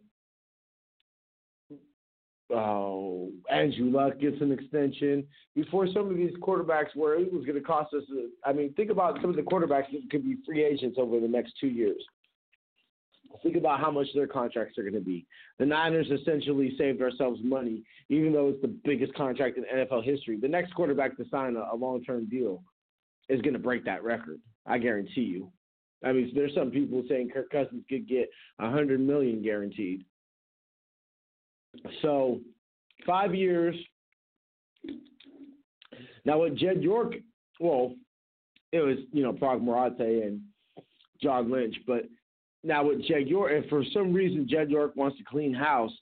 oh, 2.53 3.31
Andrew 3.51 3.91
Luck 3.91 4.19
gets 4.19 4.41
an 4.41 4.53
extension, 4.53 5.27
before 5.55 5.87
some 5.87 6.11
of 6.11 6.17
these 6.17 6.33
quarterbacks 6.41 6.95
where 6.95 7.19
it 7.19 7.33
was 7.33 7.45
going 7.45 7.59
to 7.59 7.65
cost 7.65 7.95
us. 7.95 8.03
Uh, 8.11 8.49
I 8.49 8.53
mean, 8.53 8.73
think 8.75 8.91
about 8.91 9.21
some 9.21 9.31
of 9.31 9.37
the 9.37 9.43
quarterbacks 9.43 9.91
that 9.93 10.11
could 10.11 10.25
be 10.25 10.37
free 10.47 10.65
agents 10.65 10.97
over 11.01 11.21
the 11.21 11.29
next 11.29 11.55
two 11.61 11.69
years. 11.69 12.03
Think 13.43 13.57
about 13.57 13.79
how 13.79 13.91
much 13.91 14.09
their 14.15 14.27
contracts 14.27 14.77
are 14.77 14.83
going 14.83 14.95
to 14.95 15.01
be. 15.01 15.25
The 15.59 15.67
Niners 15.67 16.11
essentially 16.11 16.75
saved 16.77 17.01
ourselves 17.01 17.41
money, 17.45 17.85
even 18.09 18.33
though 18.33 18.49
it's 18.49 18.61
the 18.61 18.75
biggest 18.85 19.15
contract 19.15 19.57
in 19.57 19.65
NFL 19.65 20.05
history. 20.05 20.37
The 20.37 20.49
next 20.49 20.75
quarterback 20.75 21.17
to 21.17 21.25
sign 21.31 21.57
a, 21.57 21.73
a 21.73 21.77
long 21.77 22.03
term 22.03 22.29
deal 22.29 22.63
is 23.29 23.41
going 23.41 23.53
to 23.53 23.61
break 23.61 23.85
that 23.85 24.03
record. 24.03 24.41
I 24.67 24.79
guarantee 24.79 25.23
you. 25.23 25.51
I 26.05 26.13
mean, 26.13 26.33
there's 26.35 26.55
some 26.55 26.71
people 26.71 27.05
saying 27.09 27.31
Kirk 27.31 27.51
Cousins 27.51 27.85
could 27.89 28.09
get 28.09 28.31
a 28.59 28.71
hundred 28.71 29.01
million 29.01 29.43
guaranteed. 29.43 30.05
So, 32.03 32.41
five 33.07 33.35
years. 33.35 33.77
Now 36.25 36.43
with 36.43 36.57
Jed 36.57 36.83
York, 36.83 37.15
well, 37.61 37.95
it 38.73 38.81
was 38.81 38.99
you 39.13 39.23
know 39.23 39.33
Paraag 39.33 39.63
Marathe 39.63 40.01
and 40.01 40.41
John 41.23 41.51
Lynch, 41.51 41.77
but 41.87 42.05
now 42.63 42.85
with 42.85 43.03
Jed 43.07 43.27
York, 43.27 43.53
if 43.53 43.69
for 43.69 43.83
some 43.93 44.13
reason 44.13 44.47
Jed 44.49 44.71
York 44.71 44.95
wants 44.97 45.19
to 45.19 45.25
clean 45.25 45.55
house, 45.55 45.93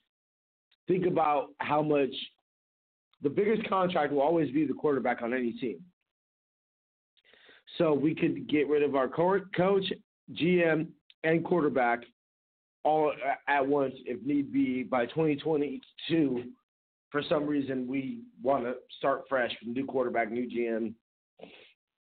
think 0.87 1.07
about 1.07 1.49
how 1.59 1.83
much 1.83 2.11
the 3.23 3.31
biggest 3.31 3.69
contract 3.69 4.13
will 4.13 4.23
always 4.23 4.51
be 4.53 4.67
the 4.67 4.75
quarterback 4.75 5.23
on 5.23 5.33
any 5.33 5.53
team. 5.53 5.81
So 7.77 7.93
we 7.93 8.15
could 8.15 8.49
get 8.49 8.69
rid 8.69 8.83
of 8.83 8.97
our 8.97 9.09
coach, 9.09 9.85
GM, 10.33 10.89
and 11.25 11.45
quarterback 11.45 12.01
all 12.85 13.13
at 13.49 13.67
once 13.67 13.95
if 14.07 14.25
need 14.25 14.53
be 14.53 14.83
by 14.83 15.07
2022. 15.07 16.45
For 17.11 17.23
some 17.29 17.47
reason, 17.47 17.87
we 17.87 18.23
want 18.43 18.65
to 18.65 18.75
start 18.99 19.23
fresh, 19.29 19.51
with 19.65 19.75
new 19.75 19.87
quarterback, 19.87 20.31
new 20.31 20.47
GM, 20.47 20.93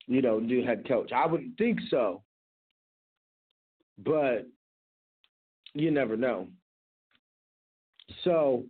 you 0.07 0.23
know, 0.23 0.38
new 0.38 0.64
head 0.64 0.87
coach. 0.87 1.12
I 1.12 1.27
wouldn't 1.27 1.57
think 1.57 1.79
so, 1.91 2.23
but 3.99 4.47
you 5.75 5.91
never 5.91 6.17
know. 6.17 6.49
So 8.25 8.64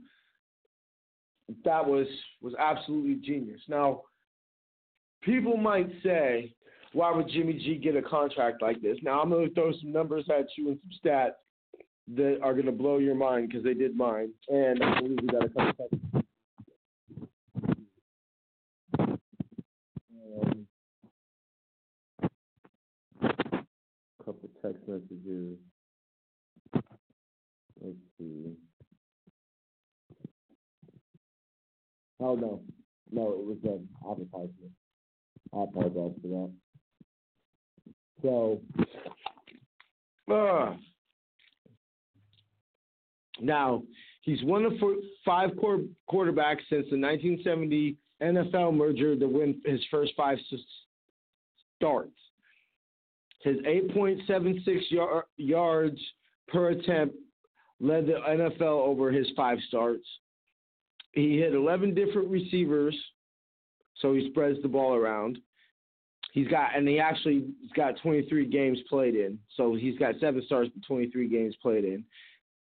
that 1.64 1.84
was 1.84 2.06
was 2.40 2.54
absolutely 2.58 3.16
genius. 3.16 3.60
Now, 3.68 4.02
people 5.22 5.56
might 5.56 5.90
say, 6.02 6.54
why 6.92 7.10
would 7.10 7.28
Jimmy 7.28 7.54
G 7.54 7.76
get 7.76 7.96
a 7.96 8.02
contract 8.02 8.62
like 8.62 8.80
this? 8.80 8.98
Now 9.02 9.20
I'm 9.20 9.30
going 9.30 9.48
to 9.48 9.54
throw 9.54 9.72
some 9.80 9.92
numbers 9.92 10.26
at 10.30 10.46
you 10.56 10.68
and 10.68 10.78
some 10.80 11.10
stats 11.10 11.32
that 12.16 12.38
are 12.42 12.54
going 12.54 12.66
to 12.66 12.72
blow 12.72 12.98
your 12.98 13.14
mind 13.14 13.48
because 13.48 13.64
they 13.64 13.74
did 13.74 13.96
mine, 13.96 14.32
and 14.48 14.82
I 14.82 15.00
believe 15.00 15.18
we 15.20 15.28
got 15.28 15.44
a 15.44 15.48
couple 15.48 15.72
seconds. 15.76 16.24
Um, 20.42 20.66
couple 24.24 24.48
text 24.62 24.82
messages. 24.88 25.58
Let's 27.80 27.96
see. 28.18 28.54
Oh 32.20 32.34
no, 32.34 32.62
no, 33.12 33.32
it 33.32 33.44
was 33.44 33.58
an 33.64 33.88
advertisement. 34.10 34.72
I 35.54 35.62
apologize 35.62 36.18
for 36.20 36.28
that. 36.28 36.50
So, 38.22 38.60
uh, 40.32 40.74
now 43.40 43.82
he's 44.22 44.42
one 44.42 44.64
of 44.64 44.72
four, 44.78 44.96
five 45.24 45.50
core, 45.60 45.80
quarterbacks 46.10 46.60
since 46.68 46.86
the 46.90 46.98
1970 46.98 47.96
NFL 48.22 48.74
merger 48.74 49.16
to 49.16 49.26
win 49.26 49.60
his 49.64 49.80
first 49.90 50.12
five 50.16 50.38
starts. 51.76 52.12
His 53.42 53.56
8.76 53.58 54.90
yard, 54.90 55.24
yards 55.36 56.00
per 56.48 56.70
attempt 56.70 57.14
led 57.80 58.06
the 58.06 58.14
NFL 58.14 58.62
over 58.62 59.12
his 59.12 59.28
five 59.36 59.58
starts. 59.68 60.04
He 61.12 61.38
hit 61.38 61.54
11 61.54 61.94
different 61.94 62.28
receivers, 62.28 62.96
so 64.00 64.12
he 64.14 64.28
spreads 64.30 64.60
the 64.62 64.68
ball 64.68 64.94
around. 64.94 65.38
He's 66.32 66.48
got, 66.48 66.76
and 66.76 66.86
he 66.86 67.00
actually 67.00 67.46
has 67.62 67.70
got 67.74 68.00
23 68.02 68.46
games 68.46 68.78
played 68.88 69.14
in, 69.14 69.38
so 69.56 69.74
he's 69.74 69.98
got 69.98 70.14
seven 70.20 70.42
starts, 70.46 70.70
but 70.74 70.84
23 70.86 71.28
games 71.28 71.54
played 71.62 71.84
in. 71.84 72.04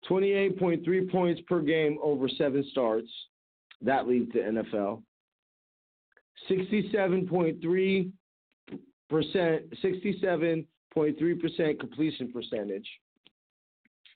28.3 0.10 1.12
points 1.12 1.42
per 1.48 1.62
game 1.62 1.98
over 2.02 2.30
seven 2.30 2.66
starts. 2.72 3.10
That 3.82 4.08
leads 4.08 4.32
the 4.34 4.40
NFL. 4.40 5.02
67.3 6.50 8.12
percent, 9.10 9.64
67.3 9.84 11.42
percent 11.42 11.80
completion 11.80 12.32
percentage. 12.32 12.88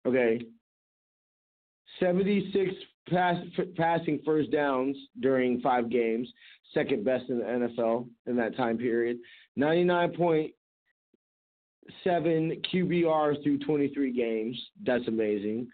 Okay. 0.06 0.42
76 2.00 2.74
pass, 3.10 3.36
passing 3.76 4.20
first 4.26 4.52
downs 4.52 4.96
during 5.20 5.60
five 5.62 5.90
games, 5.90 6.28
second 6.74 7.04
best 7.04 7.30
in 7.30 7.40
the 7.40 7.44
NFL 7.44 8.08
in 8.26 8.36
that 8.38 8.56
time 8.56 8.78
period. 8.78 9.18
99.7 12.06 12.66
QBR 12.74 13.44
through 13.44 13.60
23 13.60 14.14
games. 14.14 14.60
That's 14.86 15.08
amazing. 15.08 15.68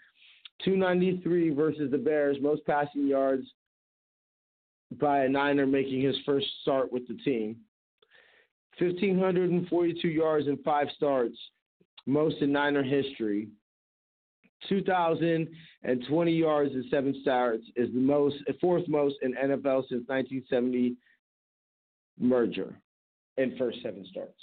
293 0.63 1.52
versus 1.52 1.91
the 1.91 1.98
Bears, 1.98 2.38
most 2.41 2.65
passing 2.65 3.08
yards 3.08 3.46
by 5.00 5.26
a 5.26 5.30
Niner 5.30 5.67
making 5.67 6.02
his 6.02 6.15
first 6.26 6.48
start 6.62 6.91
with 6.91 7.08
the 7.08 7.15
team. 7.15 7.58
1,542 8.80 10.08
yards 10.08 10.48
in 10.48 10.58
five 10.58 10.88
starts, 10.96 11.38
most 12.06 12.38
in 12.41 12.52
Niner 12.52 12.84
history. 12.84 13.50
2,020 14.70 16.32
yards 16.32 16.74
in 16.74 16.86
seven 16.89 17.15
starts 17.22 17.63
is 17.76 17.89
the 17.93 18.00
most, 18.00 18.38
fourth 18.60 18.88
most 18.88 19.15
in 19.22 19.34
NFL 19.34 19.88
since 19.88 20.08
1970 20.08 20.96
merger 22.20 22.80
in 23.38 23.56
first 23.58 23.78
seven 23.84 24.06
starts. 24.10 24.41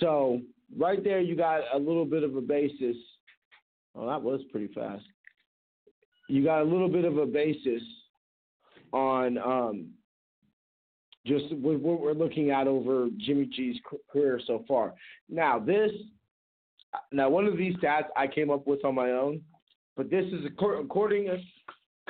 So 0.00 0.40
right 0.76 1.02
there, 1.02 1.20
you 1.20 1.36
got 1.36 1.62
a 1.72 1.78
little 1.78 2.04
bit 2.04 2.22
of 2.22 2.36
a 2.36 2.40
basis. 2.40 2.96
Oh, 3.94 4.06
that 4.06 4.20
was 4.20 4.40
pretty 4.50 4.72
fast. 4.74 5.04
You 6.28 6.42
got 6.42 6.62
a 6.62 6.64
little 6.64 6.88
bit 6.88 7.04
of 7.04 7.18
a 7.18 7.26
basis 7.26 7.82
on 8.92 9.38
um, 9.38 9.90
just 11.26 11.44
what 11.56 11.80
we're 11.80 12.12
looking 12.12 12.50
at 12.50 12.66
over 12.66 13.08
Jimmy 13.18 13.46
G's 13.46 13.76
career 14.10 14.40
so 14.46 14.64
far. 14.66 14.94
Now 15.28 15.58
this 15.58 15.90
now, 17.12 17.28
one 17.28 17.46
of 17.46 17.56
these 17.56 17.74
stats 17.76 18.06
I 18.16 18.26
came 18.26 18.50
up 18.50 18.66
with 18.66 18.84
on 18.84 18.94
my 18.94 19.10
own, 19.10 19.40
but 19.96 20.10
this 20.10 20.24
is 20.26 20.44
according 20.46 21.26
to 21.26 21.38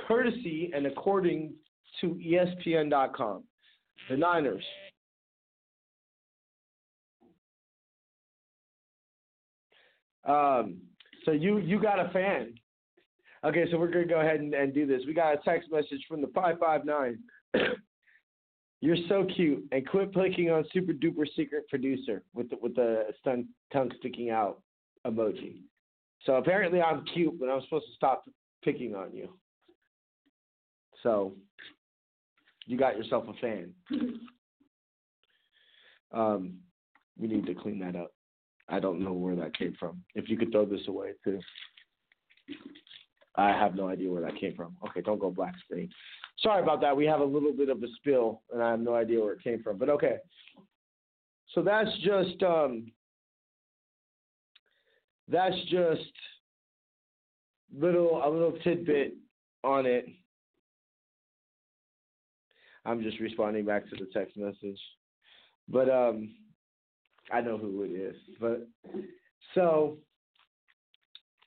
courtesy 0.06 0.70
and 0.74 0.86
according 0.86 1.54
to 2.00 2.08
ESPN.com. 2.14 3.44
The 4.10 4.16
Niners. 4.16 4.64
Um, 10.24 10.78
so 11.24 11.32
you 11.32 11.58
you 11.58 11.80
got 11.80 11.98
a 11.98 12.10
fan. 12.10 12.54
Okay, 13.44 13.64
so 13.70 13.78
we're 13.78 13.90
gonna 13.90 14.06
go 14.06 14.20
ahead 14.20 14.40
and, 14.40 14.54
and 14.54 14.72
do 14.72 14.86
this. 14.86 15.02
We 15.06 15.14
got 15.14 15.34
a 15.34 15.38
text 15.44 15.70
message 15.70 16.04
from 16.08 16.20
the 16.20 16.28
five 16.34 16.58
five 16.58 16.84
nine. 16.84 17.18
You're 18.80 18.96
so 19.08 19.26
cute, 19.34 19.64
and 19.72 19.88
quit 19.88 20.12
clicking 20.12 20.50
on 20.50 20.64
super 20.72 20.92
duper 20.92 21.26
secret 21.34 21.68
producer 21.68 22.22
with 22.34 22.50
the, 22.50 22.56
with 22.60 22.74
the 22.74 23.06
stun, 23.20 23.48
tongue 23.72 23.90
sticking 23.98 24.28
out 24.28 24.60
emoji. 25.06 25.62
So 26.24 26.34
apparently 26.34 26.82
I'm 26.82 27.04
cute, 27.14 27.38
but 27.40 27.48
I'm 27.48 27.62
supposed 27.62 27.86
to 27.86 27.94
stop 27.94 28.24
picking 28.62 28.94
on 28.94 29.14
you. 29.14 29.30
So 31.02 31.32
you 32.66 32.76
got 32.76 32.96
yourself 32.96 33.24
a 33.28 33.32
fan. 33.40 33.72
Um, 36.14 36.58
we 37.18 37.26
need 37.26 37.44
to 37.46 37.54
clean 37.54 37.80
that 37.80 37.96
up. 37.96 38.12
I 38.68 38.80
don't 38.80 39.02
know 39.02 39.12
where 39.12 39.36
that 39.36 39.56
came 39.56 39.76
from. 39.78 40.02
If 40.14 40.28
you 40.28 40.36
could 40.36 40.52
throw 40.52 40.64
this 40.64 40.88
away 40.88 41.12
too. 41.22 41.40
I 43.36 43.48
have 43.48 43.74
no 43.74 43.88
idea 43.88 44.10
where 44.10 44.22
that 44.22 44.38
came 44.38 44.54
from. 44.54 44.76
Okay, 44.88 45.00
don't 45.00 45.18
go 45.18 45.30
black 45.30 45.54
screen. 45.64 45.90
Sorry 46.38 46.62
about 46.62 46.80
that. 46.80 46.96
We 46.96 47.04
have 47.06 47.20
a 47.20 47.24
little 47.24 47.52
bit 47.52 47.68
of 47.68 47.82
a 47.82 47.86
spill, 47.96 48.42
and 48.52 48.62
I 48.62 48.70
have 48.70 48.80
no 48.80 48.94
idea 48.94 49.20
where 49.20 49.32
it 49.32 49.42
came 49.42 49.62
from. 49.62 49.76
But 49.76 49.88
okay. 49.88 50.18
So 51.52 51.62
that's 51.62 51.90
just 51.98 52.42
um, 52.42 52.92
that's 55.28 55.56
just 55.68 56.12
little 57.76 58.22
a 58.24 58.28
little 58.28 58.56
tidbit 58.62 59.14
on 59.62 59.86
it. 59.86 60.06
I'm 62.84 63.02
just 63.02 63.18
responding 63.18 63.64
back 63.64 63.88
to 63.88 63.96
the 63.96 64.08
text 64.12 64.36
message. 64.36 64.78
But 65.68 65.88
um 65.88 66.34
I 67.32 67.40
know 67.40 67.56
who 67.58 67.82
it 67.82 67.90
is. 67.90 68.16
But 68.40 68.66
so 69.54 69.98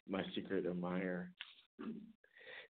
my 0.10 0.24
secret 0.36 0.66
admirer. 0.66 1.30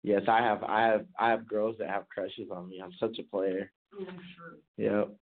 Yes, 0.03 0.21
I 0.27 0.41
have 0.41 0.63
I 0.63 0.83
have 0.83 1.05
I 1.19 1.29
have 1.29 1.47
girls 1.47 1.75
that 1.79 1.89
have 1.89 2.07
crushes 2.09 2.49
on 2.51 2.69
me. 2.69 2.81
I'm 2.83 2.93
such 2.99 3.17
a 3.19 3.23
player. 3.23 3.71
Oh, 3.99 4.05
sure. 4.35 4.57
Yep. 4.77 5.15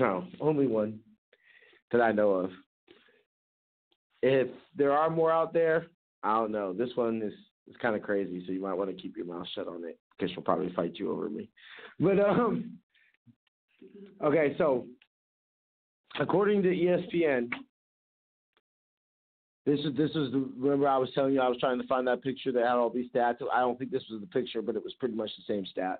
No, 0.00 0.26
only 0.40 0.66
one 0.66 0.98
that 1.92 2.00
I 2.00 2.12
know 2.12 2.30
of. 2.32 2.50
If 4.22 4.48
there 4.76 4.92
are 4.92 5.10
more 5.10 5.30
out 5.30 5.52
there, 5.52 5.86
I 6.22 6.34
don't 6.34 6.52
know. 6.52 6.72
This 6.72 6.90
one 6.94 7.22
is 7.22 7.32
is 7.68 7.76
kind 7.82 7.96
of 7.96 8.02
crazy, 8.02 8.42
so 8.46 8.52
you 8.52 8.60
might 8.60 8.74
want 8.74 8.90
to 8.90 9.00
keep 9.00 9.16
your 9.16 9.26
mouth 9.26 9.46
shut 9.54 9.68
on 9.68 9.84
it 9.84 9.98
because 10.16 10.32
she'll 10.32 10.42
probably 10.42 10.72
fight 10.74 10.94
you 10.96 11.12
over 11.12 11.28
me. 11.28 11.48
But 12.00 12.18
um, 12.20 12.78
okay, 14.22 14.54
so 14.58 14.86
according 16.20 16.62
to 16.62 16.68
ESPN, 16.68 17.50
this 19.64 19.80
is 19.80 19.96
this 19.96 20.10
is 20.10 20.30
the 20.32 20.48
remember 20.56 20.88
I 20.88 20.96
was 20.96 21.10
telling 21.14 21.34
you 21.34 21.40
I 21.40 21.48
was 21.48 21.58
trying 21.58 21.80
to 21.80 21.86
find 21.88 22.06
that 22.06 22.22
picture 22.22 22.52
that 22.52 22.62
had 22.62 22.76
all 22.76 22.90
these 22.90 23.10
stats. 23.10 23.36
I 23.52 23.60
don't 23.60 23.78
think 23.78 23.90
this 23.90 24.04
was 24.10 24.20
the 24.20 24.28
picture, 24.28 24.62
but 24.62 24.76
it 24.76 24.84
was 24.84 24.94
pretty 25.00 25.16
much 25.16 25.30
the 25.36 25.52
same 25.52 25.66
stats. 25.76 25.96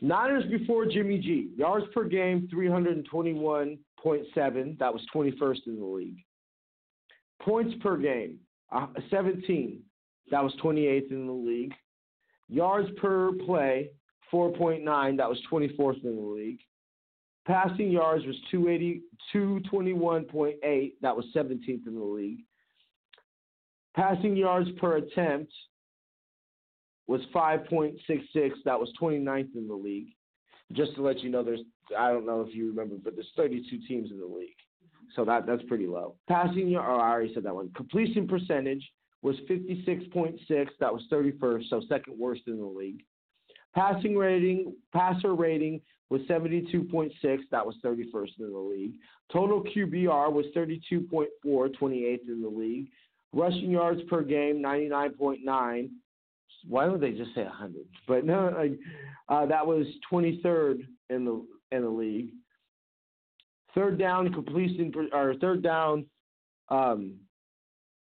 Niners 0.00 0.44
before 0.50 0.86
Jimmy 0.86 1.18
G. 1.18 1.50
Yards 1.56 1.86
per 1.92 2.04
game, 2.04 2.48
321.7. 2.52 4.78
That 4.78 4.92
was 4.92 5.02
21st 5.14 5.66
in 5.66 5.78
the 5.78 5.84
league. 5.84 6.24
Points 7.42 7.74
per 7.82 7.96
game, 7.96 8.38
uh, 8.72 8.86
17. 9.10 9.82
That 10.30 10.42
was 10.42 10.54
28th 10.62 11.10
in 11.10 11.26
the 11.26 11.32
league. 11.32 11.74
Yards 12.48 12.88
per 12.98 13.32
play, 13.44 13.90
4.9. 14.32 15.16
That 15.16 15.28
was 15.28 15.40
24th 15.50 16.04
in 16.04 16.16
the 16.16 16.22
league. 16.22 16.60
Passing 17.46 17.90
yards 17.90 18.26
was 18.26 18.36
280, 18.50 19.02
221.8. 19.34 20.92
That 21.02 21.16
was 21.16 21.24
17th 21.34 21.86
in 21.86 21.94
the 21.94 22.04
league. 22.04 22.40
Passing 23.94 24.36
yards 24.36 24.70
per 24.78 24.98
attempt 24.98 25.52
was 27.06 27.20
5.66. 27.34 27.98
That 28.64 28.78
was 28.78 28.92
29th 29.00 29.56
in 29.56 29.66
the 29.66 29.74
league. 29.74 30.08
Just 30.72 30.94
to 30.94 31.02
let 31.02 31.20
you 31.20 31.30
know, 31.30 31.42
there's 31.42 31.60
I 31.98 32.12
don't 32.12 32.26
know 32.26 32.42
if 32.42 32.54
you 32.54 32.68
remember, 32.68 32.94
but 33.02 33.16
there's 33.16 33.32
32 33.36 33.78
teams 33.88 34.12
in 34.12 34.20
the 34.20 34.26
league, 34.26 34.54
so 35.16 35.24
that 35.24 35.44
that's 35.44 35.62
pretty 35.64 35.88
low. 35.88 36.14
Passing 36.28 36.68
yard, 36.68 36.86
oh, 36.88 37.02
I 37.02 37.10
already 37.10 37.34
said 37.34 37.42
that 37.42 37.54
one. 37.54 37.70
Completion 37.74 38.28
percentage 38.28 38.88
was 39.22 39.34
56.6. 39.50 40.38
That 40.78 40.92
was 40.92 41.02
31st, 41.10 41.68
so 41.68 41.82
second 41.88 42.16
worst 42.16 42.42
in 42.46 42.58
the 42.58 42.64
league. 42.64 43.02
Passing 43.74 44.16
rating, 44.16 44.72
passer 44.92 45.34
rating 45.34 45.80
was 46.10 46.20
72.6. 46.22 47.12
That 47.50 47.64
was 47.64 47.76
31st 47.84 48.40
in 48.40 48.52
the 48.52 48.58
league. 48.58 48.94
Total 49.32 49.62
QBR 49.62 50.32
was 50.32 50.46
32.4, 50.56 51.26
28th 51.46 52.28
in 52.28 52.42
the 52.42 52.48
league. 52.48 52.88
Rushing 53.32 53.70
yards 53.70 54.00
per 54.10 54.22
game, 54.22 54.60
99.9. 54.60 55.88
Why 56.68 56.84
don't 56.84 57.00
they 57.00 57.12
just 57.12 57.34
say 57.34 57.44
100? 57.44 57.76
But 58.08 58.26
no, 58.26 58.76
uh, 59.28 59.46
that 59.46 59.66
was 59.66 59.86
23rd 60.12 60.86
in 61.08 61.24
the 61.24 61.46
in 61.72 61.82
the 61.82 61.88
league. 61.88 62.30
Third 63.74 63.98
down 63.98 64.32
completion 64.32 64.92
or 65.12 65.34
third 65.40 65.62
down, 65.62 66.04
um, 66.68 67.14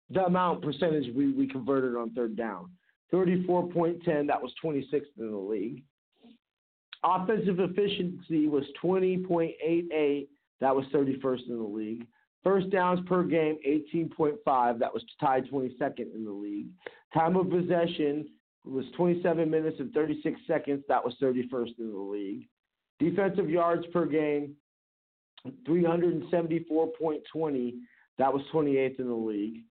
the 0.10 0.24
amount 0.24 0.62
percentage 0.62 1.14
we, 1.14 1.34
we 1.34 1.46
converted 1.46 1.96
on 1.96 2.12
third 2.12 2.38
down. 2.38 2.70
34.10, 3.14 4.28
that 4.28 4.42
was 4.42 4.54
26th 4.64 5.02
in 5.18 5.32
the 5.32 5.38
league. 5.38 5.84
Offensive 7.04 7.60
efficiency 7.60 8.48
was 8.48 8.64
20.88, 8.84 10.28
that 10.60 10.76
was 10.76 10.86
31st 10.94 11.50
in 11.50 11.58
the 11.58 11.64
league. 11.64 12.06
First 12.44 12.70
downs 12.70 13.00
per 13.08 13.24
game, 13.24 13.58
18.5, 13.68 14.80
that 14.80 14.94
was 14.94 15.04
tied 15.20 15.50
22nd 15.52 16.14
in 16.16 16.24
the 16.26 16.32
league. 16.32 16.68
Time 17.14 17.36
of 17.36 17.50
possession 17.50 18.28
was 18.66 18.86
27 18.96 19.50
minutes 19.50 19.80
and 19.80 19.92
36 19.94 20.40
seconds, 20.48 20.84
that 20.88 21.04
was 21.04 21.16
31st 21.22 21.80
in 21.80 21.92
the 21.92 21.98
league. 21.98 22.48
Defensive 23.00 23.50
yards 23.50 23.86
per 23.88 24.06
game, 24.06 24.56
374.20, 25.68 27.74
that 28.18 28.34
was 28.34 28.42
28th 28.54 29.00
in 29.00 29.08
the 29.08 29.14
league. 29.14 29.64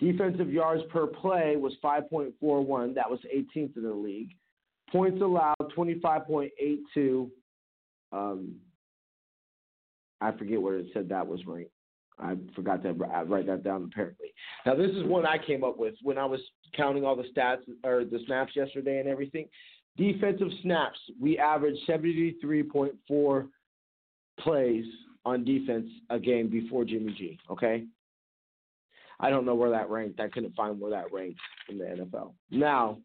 Defensive 0.00 0.52
yards 0.52 0.82
per 0.90 1.06
play 1.06 1.56
was 1.56 1.74
5.41. 1.82 2.94
That 2.94 3.08
was 3.08 3.20
18th 3.32 3.76
in 3.76 3.84
the 3.84 3.94
league. 3.94 4.34
Points 4.92 5.22
allowed 5.22 5.56
25.82. 5.76 7.30
Um, 8.12 8.54
I 10.20 10.32
forget 10.32 10.60
where 10.60 10.76
it 10.76 10.86
said 10.92 11.08
that 11.08 11.26
was 11.26 11.40
ranked. 11.46 11.70
I 12.18 12.36
forgot 12.54 12.82
to 12.82 12.92
write 12.92 13.46
that 13.46 13.64
down 13.64 13.90
apparently. 13.90 14.28
Now 14.66 14.74
this 14.74 14.90
is 14.90 15.02
one 15.04 15.26
I 15.26 15.38
came 15.38 15.64
up 15.64 15.78
with 15.78 15.94
when 16.02 16.18
I 16.18 16.26
was 16.26 16.40
counting 16.76 17.04
all 17.04 17.16
the 17.16 17.24
stats 17.34 17.62
or 17.84 18.04
the 18.04 18.20
snaps 18.26 18.52
yesterday 18.54 19.00
and 19.00 19.08
everything. 19.08 19.48
Defensive 19.96 20.48
snaps, 20.62 20.98
we 21.20 21.38
averaged 21.38 21.80
73.4 21.88 23.48
plays 24.38 24.84
on 25.24 25.44
defense 25.44 25.86
a 26.10 26.18
game 26.18 26.48
before 26.48 26.84
Jimmy 26.84 27.14
G. 27.18 27.38
Okay, 27.50 27.84
I 29.20 29.30
don't 29.30 29.46
know 29.46 29.54
where 29.54 29.70
that 29.70 29.90
ranked. 29.90 30.20
I 30.20 30.28
couldn't 30.28 30.54
find 30.54 30.80
where 30.80 30.90
that 30.90 31.12
ranked 31.12 31.40
in 31.68 31.78
the 31.78 31.84
NFL. 31.84 32.32
Now, 32.50 32.98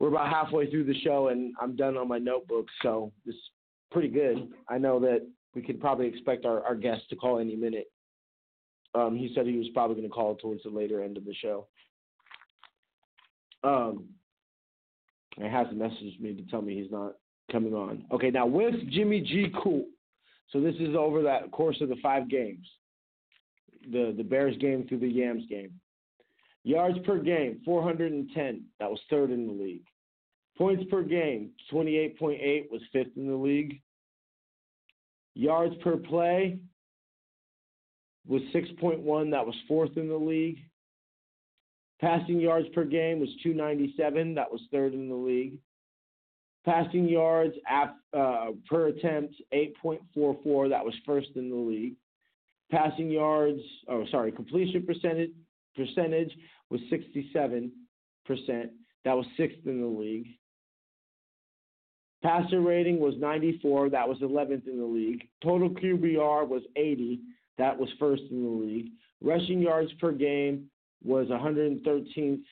we're 0.00 0.08
about 0.08 0.28
halfway 0.28 0.70
through 0.70 0.84
the 0.84 0.98
show 1.00 1.28
and 1.28 1.54
I'm 1.60 1.76
done 1.76 1.96
on 1.96 2.08
my 2.08 2.18
notebook, 2.18 2.66
so 2.82 3.12
it's 3.26 3.38
pretty 3.90 4.08
good. 4.08 4.48
I 4.68 4.78
know 4.78 5.00
that 5.00 5.26
we 5.54 5.62
could 5.62 5.80
probably 5.80 6.06
expect 6.06 6.44
our, 6.44 6.62
our 6.62 6.74
guest 6.74 7.02
to 7.10 7.16
call 7.16 7.38
any 7.38 7.56
minute. 7.56 7.90
Um, 8.94 9.16
he 9.16 9.32
said 9.34 9.46
he 9.46 9.58
was 9.58 9.68
probably 9.74 9.96
going 9.96 10.08
to 10.08 10.14
call 10.14 10.36
towards 10.36 10.62
the 10.62 10.70
later 10.70 11.02
end 11.02 11.16
of 11.16 11.24
the 11.24 11.34
show. 11.34 11.66
Um, 13.64 14.04
he 15.36 15.44
has 15.44 15.66
messaged 15.68 16.20
me 16.20 16.34
to 16.34 16.42
tell 16.50 16.62
me 16.62 16.80
he's 16.80 16.90
not 16.90 17.14
coming 17.50 17.74
on. 17.74 18.04
Okay, 18.12 18.30
now 18.30 18.46
with 18.46 18.74
Jimmy 18.90 19.20
G 19.20 19.52
Cool. 19.62 19.84
So 20.50 20.60
this 20.60 20.74
is 20.76 20.96
over 20.96 21.22
that 21.22 21.50
course 21.50 21.80
of 21.80 21.88
the 21.90 21.96
five 22.02 22.30
games 22.30 22.66
the, 23.90 24.14
the 24.16 24.22
Bears 24.22 24.56
game 24.58 24.86
through 24.88 25.00
the 25.00 25.08
Yams 25.08 25.44
game. 25.48 25.70
Yards 26.68 26.98
per 27.06 27.18
game, 27.18 27.62
410. 27.64 28.62
That 28.78 28.90
was 28.90 29.00
third 29.08 29.30
in 29.30 29.46
the 29.46 29.52
league. 29.54 29.86
Points 30.58 30.84
per 30.90 31.02
game, 31.02 31.52
28.8 31.72 32.70
was 32.70 32.82
fifth 32.92 33.16
in 33.16 33.26
the 33.26 33.34
league. 33.34 33.80
Yards 35.34 35.74
per 35.82 35.96
play 35.96 36.58
was 38.26 38.42
6.1. 38.54 39.30
That 39.30 39.46
was 39.46 39.54
fourth 39.66 39.96
in 39.96 40.10
the 40.10 40.16
league. 40.16 40.58
Passing 42.02 42.38
yards 42.38 42.68
per 42.74 42.84
game 42.84 43.18
was 43.18 43.30
297. 43.42 44.34
That 44.34 44.52
was 44.52 44.60
third 44.70 44.92
in 44.92 45.08
the 45.08 45.14
league. 45.14 45.54
Passing 46.66 47.08
yards 47.08 47.54
uh, 48.12 48.48
per 48.68 48.88
attempt, 48.88 49.36
8.44. 49.54 50.68
That 50.68 50.84
was 50.84 50.94
first 51.06 51.28
in 51.36 51.48
the 51.48 51.56
league. 51.56 51.94
Passing 52.70 53.10
yards, 53.10 53.62
oh 53.88 54.04
sorry, 54.10 54.32
completion 54.32 54.84
percentage 54.84 55.30
percentage 55.78 56.30
was 56.70 56.80
67 56.90 57.72
percent. 58.26 58.70
That 59.04 59.16
was 59.16 59.26
sixth 59.36 59.58
in 59.64 59.80
the 59.80 59.86
league. 59.86 60.26
Passer 62.22 62.60
rating 62.60 62.98
was 62.98 63.14
94. 63.18 63.90
That 63.90 64.08
was 64.08 64.18
11th 64.18 64.66
in 64.66 64.78
the 64.78 64.84
league. 64.84 65.28
Total 65.42 65.70
QBR 65.70 66.46
was 66.46 66.62
80. 66.76 67.20
That 67.58 67.78
was 67.78 67.88
first 67.98 68.22
in 68.30 68.42
the 68.42 68.50
league. 68.50 68.90
Rushing 69.22 69.60
yards 69.60 69.92
per 70.00 70.12
game 70.12 70.68
was 71.02 71.28
113th, 71.28 72.42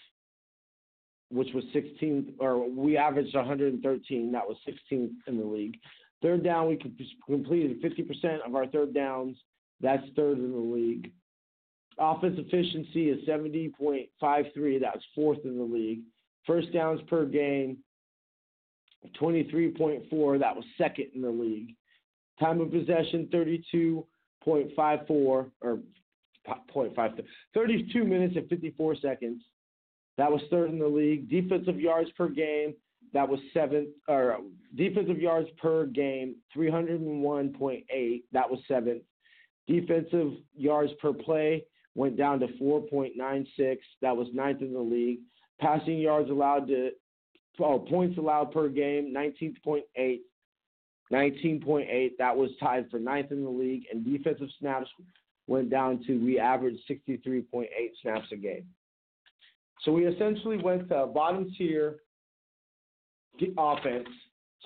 which 1.31 1.49
was 1.53 1.65
16th, 1.75 2.33
or 2.39 2.71
we 2.71 2.97
averaged 2.97 3.35
113. 3.35 4.33
That 4.33 4.47
was 4.47 4.57
16th 4.67 5.11
in 5.27 5.39
the 5.39 5.45
league. 5.45 5.79
Third 6.23 6.45
down, 6.45 6.69
we 6.69 6.79
completed 7.27 7.83
50% 7.83 8.47
of 8.47 8.55
our 8.55 8.67
third 8.69 8.95
downs 8.95 9.37
that's 9.81 10.03
third 10.15 10.39
in 10.39 10.53
the 10.53 10.59
league. 10.59 11.13
Offense 11.99 12.39
efficiency 12.39 13.09
is 13.09 13.27
70.53. 13.27 14.81
That's 14.81 15.05
fourth 15.15 15.39
in 15.45 15.57
the 15.57 15.65
league. 15.65 16.01
First 16.47 16.73
downs 16.73 17.01
per 17.09 17.25
game, 17.25 17.79
23.4. 19.21 20.39
That 20.39 20.55
was 20.55 20.65
second 20.77 21.07
in 21.15 21.23
the 21.23 21.31
league. 21.31 21.75
Time 22.39 22.61
of 22.61 22.71
possession, 22.71 23.29
32.54 23.33 24.05
or 25.19 25.49
0.5, 26.47 27.25
32 27.55 28.05
minutes 28.05 28.37
and 28.37 28.49
54 28.49 28.97
seconds. 28.97 29.43
That 30.19 30.31
was 30.31 30.43
third 30.51 30.71
in 30.71 30.79
the 30.79 30.87
league. 30.87 31.31
Defensive 31.31 31.81
yards 31.81 32.11
per 32.17 32.29
game, 32.29 32.75
that 33.13 33.29
was 33.29 33.41
seventh, 33.55 33.89
or 34.07 34.39
defensive 34.75 35.19
yards 35.19 35.49
per 35.61 35.87
game, 35.87 36.37
301.8. 36.55 38.23
That 38.33 38.51
was 38.51 38.61
seventh. 38.69 39.03
Defensive 39.67 40.33
yards 40.55 40.93
per 41.01 41.13
play 41.13 41.65
went 41.97 42.17
down 42.17 42.39
to 42.41 42.47
4.96. 42.61 43.79
That 44.03 44.17
was 44.17 44.29
ninth 44.33 44.61
in 44.61 44.73
the 44.73 44.79
league. 44.79 45.21
Passing 45.61 45.99
yards 45.99 46.31
allowed 46.31 46.69
to, 46.69 46.91
oh, 47.59 47.79
points 47.81 48.19
allowed 48.19 48.53
per 48.53 48.69
game, 48.69 49.13
19.8. 49.17 50.19
19.8. 51.13 52.11
That 52.19 52.37
was 52.37 52.51
tied 52.61 52.91
for 52.91 52.99
ninth 52.99 53.33
in 53.33 53.43
the 53.43 53.51
league. 53.51 53.85
And 53.91 54.05
defensive 54.05 54.49
snaps 54.61 54.89
went 55.47 55.71
down 55.71 56.05
to, 56.07 56.19
we 56.19 56.39
averaged 56.39 56.81
63.8 56.89 57.67
snaps 58.03 58.27
a 58.33 58.37
game. 58.37 58.67
So 59.83 59.93
we 59.93 60.07
essentially 60.07 60.59
went 60.59 60.89
to 60.91 61.07
bottom 61.07 61.51
tier 61.57 61.97
offense 63.57 64.09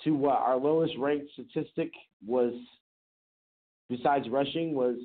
to 0.05 0.11
what 0.13 0.39
our 0.39 0.57
lowest 0.57 0.95
ranked 0.99 1.31
statistic 1.33 1.93
was 2.27 2.55
besides 3.89 4.29
rushing 4.29 4.75
was 4.75 4.97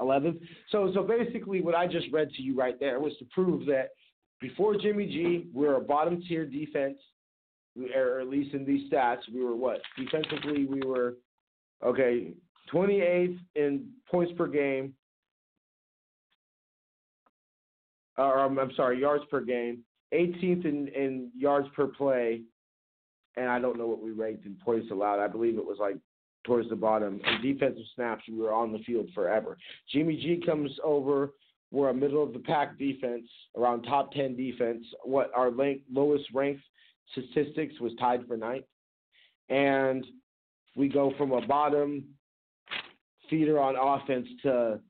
11th. 0.00 0.40
So 0.70 0.90
so 0.94 1.02
basically, 1.02 1.60
what 1.60 1.74
I 1.74 1.86
just 1.86 2.06
read 2.12 2.30
to 2.32 2.42
you 2.42 2.56
right 2.56 2.78
there 2.80 3.00
was 3.00 3.12
to 3.18 3.24
prove 3.26 3.66
that 3.66 3.90
before 4.40 4.76
Jimmy 4.76 5.06
G, 5.06 5.48
we 5.54 5.66
are 5.66 5.76
a 5.76 5.80
bottom 5.80 6.22
tier 6.26 6.46
defense, 6.46 6.98
or 7.94 8.20
at 8.20 8.28
least 8.28 8.54
in 8.54 8.64
these 8.64 8.90
stats, 8.90 9.20
we 9.32 9.42
were 9.44 9.56
what 9.56 9.80
defensively 9.98 10.64
we 10.64 10.80
were 10.80 11.16
okay 11.84 12.32
28th 12.72 13.38
in 13.54 13.88
points 14.10 14.32
per 14.36 14.46
game. 14.46 14.94
Or 18.16 18.40
um, 18.40 18.58
I'm 18.58 18.72
sorry, 18.76 19.00
yards 19.00 19.24
per 19.30 19.40
game. 19.40 19.82
18th 20.12 20.64
in, 20.64 20.88
in 20.88 21.30
yards 21.36 21.68
per 21.74 21.86
play, 21.86 22.42
and 23.36 23.48
I 23.48 23.60
don't 23.60 23.78
know 23.78 23.86
what 23.86 24.02
we 24.02 24.10
ranked 24.10 24.44
in 24.44 24.56
points 24.56 24.90
allowed. 24.90 25.20
I 25.20 25.28
believe 25.28 25.56
it 25.56 25.64
was 25.64 25.78
like 25.80 25.96
towards 26.44 26.68
the 26.68 26.76
bottom. 26.76 27.20
And 27.24 27.42
defensive 27.42 27.84
snaps, 27.94 28.24
we 28.28 28.38
were 28.38 28.52
on 28.52 28.72
the 28.72 28.78
field 28.80 29.08
forever. 29.14 29.56
Jimmy 29.92 30.16
G 30.16 30.42
comes 30.44 30.70
over. 30.82 31.32
We're 31.72 31.90
a 31.90 31.94
middle 31.94 32.22
of 32.22 32.32
the 32.32 32.40
pack 32.40 32.78
defense, 32.78 33.26
around 33.56 33.82
top 33.82 34.12
10 34.12 34.36
defense. 34.36 34.84
What 35.04 35.30
our 35.36 35.52
lowest 35.92 36.24
ranked 36.34 36.62
statistics 37.12 37.78
was 37.80 37.92
tied 38.00 38.26
for 38.26 38.36
ninth. 38.36 38.64
And 39.48 40.04
we 40.76 40.88
go 40.88 41.12
from 41.16 41.32
a 41.32 41.46
bottom 41.46 42.04
feeder 43.28 43.60
on 43.60 43.76
offense 43.76 44.26
to, 44.42 44.80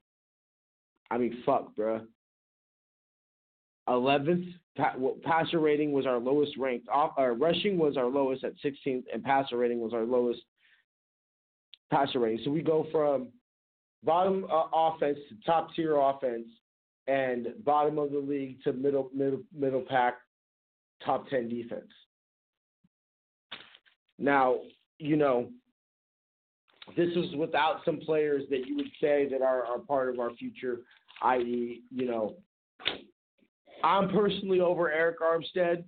I 1.10 1.18
mean, 1.18 1.42
fuck, 1.44 1.74
bruh. 1.76 2.06
11th 3.88 4.46
pa- 4.76 4.94
passer 5.24 5.58
rating 5.58 5.92
was 5.92 6.06
our 6.06 6.18
lowest 6.18 6.56
ranked. 6.56 6.88
Off, 6.88 7.12
uh, 7.18 7.26
rushing 7.28 7.78
was 7.78 7.96
our 7.96 8.06
lowest 8.06 8.44
at 8.44 8.52
16th, 8.64 9.04
and 9.12 9.22
passer 9.22 9.56
rating 9.56 9.80
was 9.80 9.92
our 9.92 10.04
lowest 10.04 10.40
passer 11.90 12.18
rating. 12.18 12.40
So 12.44 12.50
we 12.50 12.62
go 12.62 12.86
from 12.92 13.28
bottom 14.04 14.46
uh, 14.50 14.64
offense 14.72 15.18
to 15.28 15.36
top 15.44 15.74
tier 15.74 15.96
offense, 15.96 16.46
and 17.06 17.48
bottom 17.64 17.98
of 17.98 18.12
the 18.12 18.18
league 18.18 18.62
to 18.64 18.72
middle 18.72 19.10
middle 19.14 19.42
middle 19.54 19.82
pack, 19.82 20.18
top 21.04 21.28
10 21.28 21.48
defense. 21.48 21.90
Now, 24.18 24.58
you 24.98 25.16
know, 25.16 25.48
this 26.96 27.08
is 27.16 27.34
without 27.36 27.80
some 27.84 27.98
players 27.98 28.44
that 28.50 28.66
you 28.66 28.76
would 28.76 28.90
say 29.00 29.28
that 29.30 29.42
are, 29.42 29.64
are 29.64 29.78
part 29.78 30.08
of 30.12 30.20
our 30.20 30.30
future, 30.34 30.80
i.e., 31.22 31.82
you 31.90 32.06
know, 32.06 32.36
I'm 33.82 34.10
personally 34.10 34.60
over 34.60 34.90
Arik 34.90 35.14
Armstead, 35.22 35.84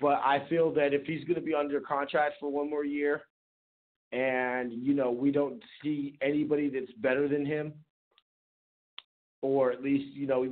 but 0.00 0.20
I 0.24 0.46
feel 0.48 0.72
that 0.74 0.94
if 0.94 1.04
he's 1.06 1.24
going 1.24 1.36
to 1.36 1.44
be 1.44 1.54
under 1.54 1.80
contract 1.80 2.34
for 2.38 2.50
one 2.50 2.70
more 2.70 2.84
year, 2.84 3.22
and 4.14 4.72
you 4.72 4.94
know 4.94 5.10
we 5.10 5.30
don't 5.30 5.60
see 5.82 6.16
anybody 6.22 6.70
that's 6.70 6.92
better 6.98 7.26
than 7.28 7.44
him, 7.44 7.72
or 9.42 9.72
at 9.72 9.82
least 9.82 10.14
you 10.14 10.26
know 10.26 10.48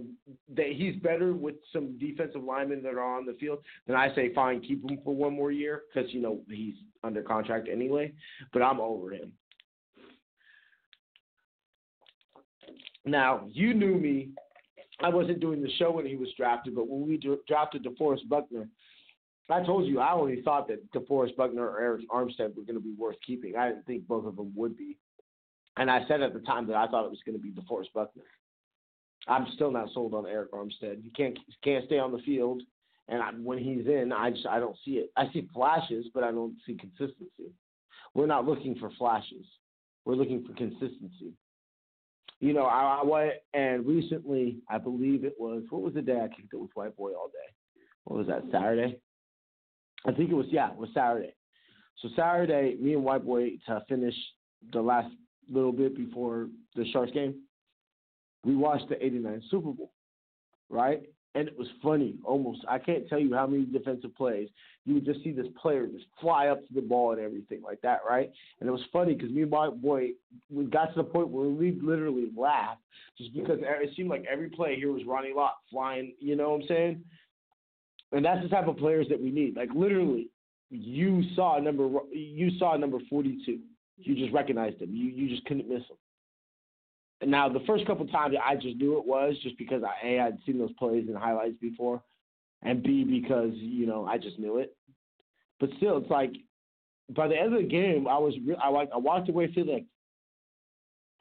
that 0.55 0.73
he's 0.73 0.97
better 0.97 1.33
with 1.33 1.55
some 1.73 1.97
defensive 1.99 2.43
linemen 2.43 2.83
that 2.83 2.95
are 2.95 3.17
on 3.17 3.25
the 3.25 3.35
field, 3.35 3.61
then 3.87 3.97
I 3.97 4.13
say 4.15 4.35
fine, 4.35 4.61
keep 4.61 4.83
him 4.89 4.99
for 5.05 5.15
one 5.15 5.35
more 5.35 5.53
year 5.53 5.83
because 5.95 6.13
you 6.13 6.21
know 6.21 6.41
he's 6.51 6.75
under 7.05 7.23
contract 7.23 7.69
anyway. 7.71 8.13
But 8.53 8.63
I'm 8.63 8.81
over 8.81 9.13
him. 9.13 9.33
Now 13.05 13.47
you 13.49 13.75
knew 13.75 13.95
me 13.95 14.31
I 15.01 15.09
wasn't 15.09 15.41
doing 15.41 15.63
the 15.63 15.71
show 15.79 15.91
when 15.91 16.07
he 16.07 16.17
was 16.17 16.29
drafted, 16.37 16.75
but 16.75 16.89
when 16.89 17.07
we 17.07 17.21
drafted 17.49 17.85
DeForest 17.85 18.29
Buckner, 18.29 18.69
I 19.53 19.65
told 19.65 19.87
you 19.87 20.01
I 20.01 20.13
only 20.13 20.43
thought 20.43 20.69
that 20.69 20.93
DeForest 20.93 21.37
Buckner 21.37 21.69
or 21.69 21.81
Arik 21.81 22.07
Armstead 22.07 22.57
were 22.57 22.63
going 22.63 22.75
to 22.75 22.81
be 22.81 22.95
worth 22.99 23.17
keeping. 23.27 23.57
I 23.57 23.69
didn't 23.69 23.87
think 23.87 24.07
both 24.07 24.27
of 24.27 24.37
them 24.37 24.53
would 24.57 24.77
be. 24.77 24.97
And 25.77 25.91
I 25.91 26.07
said 26.07 26.23
at 26.23 26.35
the 26.35 26.41
time 26.41 26.67
that 26.69 26.77
I 26.77 26.87
thought 26.87 27.05
it 27.05 27.11
was 27.11 27.21
going 27.25 27.39
to 27.39 27.43
be 27.43 27.51
DeForest 27.51 27.93
Buckner. 27.95 28.23
I'm 29.29 29.47
still 29.55 29.71
not 29.71 29.89
sold 29.95 30.15
on 30.15 30.25
Arik 30.25 30.51
Armstead. 30.51 31.03
He 31.03 31.11
can't 31.11 31.39
can't 31.63 31.87
stay 31.87 31.99
on 31.99 32.11
the 32.11 32.19
field, 32.19 32.63
and 33.09 33.23
I, 33.23 33.31
when 33.31 33.59
he's 33.59 33.87
in, 33.87 34.13
I 34.13 34.31
just 34.31 34.47
I 34.47 34.59
don't 34.59 34.77
see 34.85 34.93
it. 34.93 35.13
I 35.17 35.33
see 35.33 35.49
flashes, 35.55 36.07
but 36.13 36.25
I 36.25 36.33
don't 36.33 36.57
see 36.67 36.75
consistency. 36.75 37.55
We're 38.15 38.27
not 38.27 38.47
looking 38.47 38.75
for 38.75 38.91
flashes. 38.99 39.47
We're 40.05 40.17
looking 40.17 40.45
for 40.45 40.55
consistency 40.55 41.35
you 42.43 42.53
know, 42.53 42.65
I, 42.65 43.01
I 43.01 43.05
went 43.05 43.35
and 43.55 43.87
recently, 43.87 44.59
I 44.69 44.77
believe 44.77 45.25
it 45.25 45.37
was 45.39 45.63
what 45.71 45.81
was 45.81 45.95
the 45.95 46.03
day 46.03 46.21
I 46.21 46.27
kicked 46.27 46.53
it 46.53 46.61
with 46.61 46.73
White 46.75 46.97
Boy 46.97 47.13
all 47.13 47.29
day? 47.29 47.55
What 48.05 48.19
was 48.19 48.27
that? 48.27 48.43
Saturday. 48.51 48.99
I 50.07 50.13
think 50.13 50.31
it 50.31 50.35
was 50.35 50.47
yeah, 50.51 50.71
it 50.71 50.77
was 50.77 50.89
Saturday. 50.95 51.35
So 52.01 52.09
Saturday, 52.17 52.77
me 52.81 52.95
and 52.95 53.05
White 53.05 53.25
Boy 53.25 53.53
to 53.67 53.83
finish 53.89 54.15
the 54.73 54.81
last 54.81 55.13
little 55.51 55.73
bit 55.73 55.97
before 55.97 56.49
the 56.75 56.85
Sharks 56.93 57.13
game, 57.13 57.43
we 58.45 58.57
watched 58.57 58.89
the 58.89 59.05
'89 59.05 59.43
Super 59.51 59.73
Bowl, 59.73 59.93
right? 60.69 61.03
and 61.35 61.49
it 61.49 61.59
was 61.59 61.69
funny. 61.83 62.17
Almost, 62.25 62.61
I 62.69 62.79
can't 62.79 63.09
tell 63.09 63.19
you 63.19 63.35
how 63.35 63.47
many 63.47 63.65
defensive 63.65 64.15
plays 64.15 64.49
you 64.85 64.95
would 64.95 65.05
just 65.05 65.23
see 65.23 65.31
this 65.31 65.47
player 65.61 65.87
just 65.87 66.05
fly 66.21 66.49
up 66.49 66.67
to 66.67 66.75
the 66.75 66.81
ball 66.81 67.13
and 67.13 67.21
everything 67.21 67.63
like 67.63 67.81
that, 67.83 68.01
right? 68.09 68.31
And 68.61 68.69
it 68.69 68.73
was 68.73 68.83
funny 68.93 69.15
because 69.15 69.31
me 69.31 69.43
and 69.43 69.51
my 69.51 69.71
boy, 69.71 70.09
we 70.51 70.65
got 70.65 70.87
to 70.87 70.95
the 70.97 71.05
point 71.05 71.29
where 71.29 71.49
we 71.49 71.79
literally 71.81 72.31
laughed 72.37 72.83
just 73.17 73.33
because 73.33 73.59
it 73.63 73.91
seemed 73.97 74.11
like 74.11 74.25
every 74.31 74.51
play 74.51 74.77
here 74.77 74.93
was 74.93 75.05
Ronnie 75.07 75.33
Lott 75.35 75.59
flying. 75.71 76.15
You 76.19 76.37
know 76.37 76.51
what 76.51 76.63
I'm 76.63 76.69
saying? 76.69 77.05
And 78.13 78.25
that's 78.25 78.43
the 78.43 78.49
type 78.49 78.69
of 78.69 78.77
players 78.77 79.07
that 79.09 79.21
we 79.21 79.31
need. 79.31 79.57
Like 79.57 79.71
literally, 79.75 80.29
you 80.71 81.23
saw 81.35 81.59
number 81.59 81.89
you 82.13 82.51
saw 82.59 82.77
number 82.77 82.99
42. 83.09 83.59
You 83.99 84.15
just 84.15 84.33
recognized 84.33 84.81
him. 84.81 84.95
You 84.95 85.11
you 85.11 85.29
just 85.29 85.45
couldn't 85.47 85.69
miss 85.69 85.81
him. 85.81 85.97
And 87.21 87.31
now, 87.31 87.49
the 87.49 87.63
first 87.67 87.87
couple 87.87 88.07
times 88.09 88.35
I 88.45 88.57
just 88.57 88.77
knew 88.77 88.99
it 88.99 89.07
was 89.07 89.37
just 89.43 89.57
because 89.57 89.83
I 89.85 90.07
a 90.07 90.21
I'd 90.21 90.39
seen 90.45 90.59
those 90.59 90.73
plays 90.73 91.07
and 91.09 91.17
highlights 91.17 91.57
before, 91.61 92.03
and 92.63 92.83
b 92.83 93.05
because 93.05 93.53
you 93.55 93.87
know 93.87 94.05
I 94.05 94.19
just 94.19 94.39
knew 94.39 94.59
it. 94.59 94.77
But 95.61 95.71
still, 95.77 95.99
it's 95.99 96.11
like 96.11 96.33
by 97.15 97.29
the 97.29 97.37
end 97.37 97.55
of 97.55 97.63
the 97.63 97.69
game, 97.69 98.09
I 98.09 98.19
was 98.19 98.35
I 98.63 98.69
like 98.69 98.91
I 98.93 98.99
walked 98.99 99.29
away 99.29 99.53
feeling 99.55 99.75
like, 99.75 99.85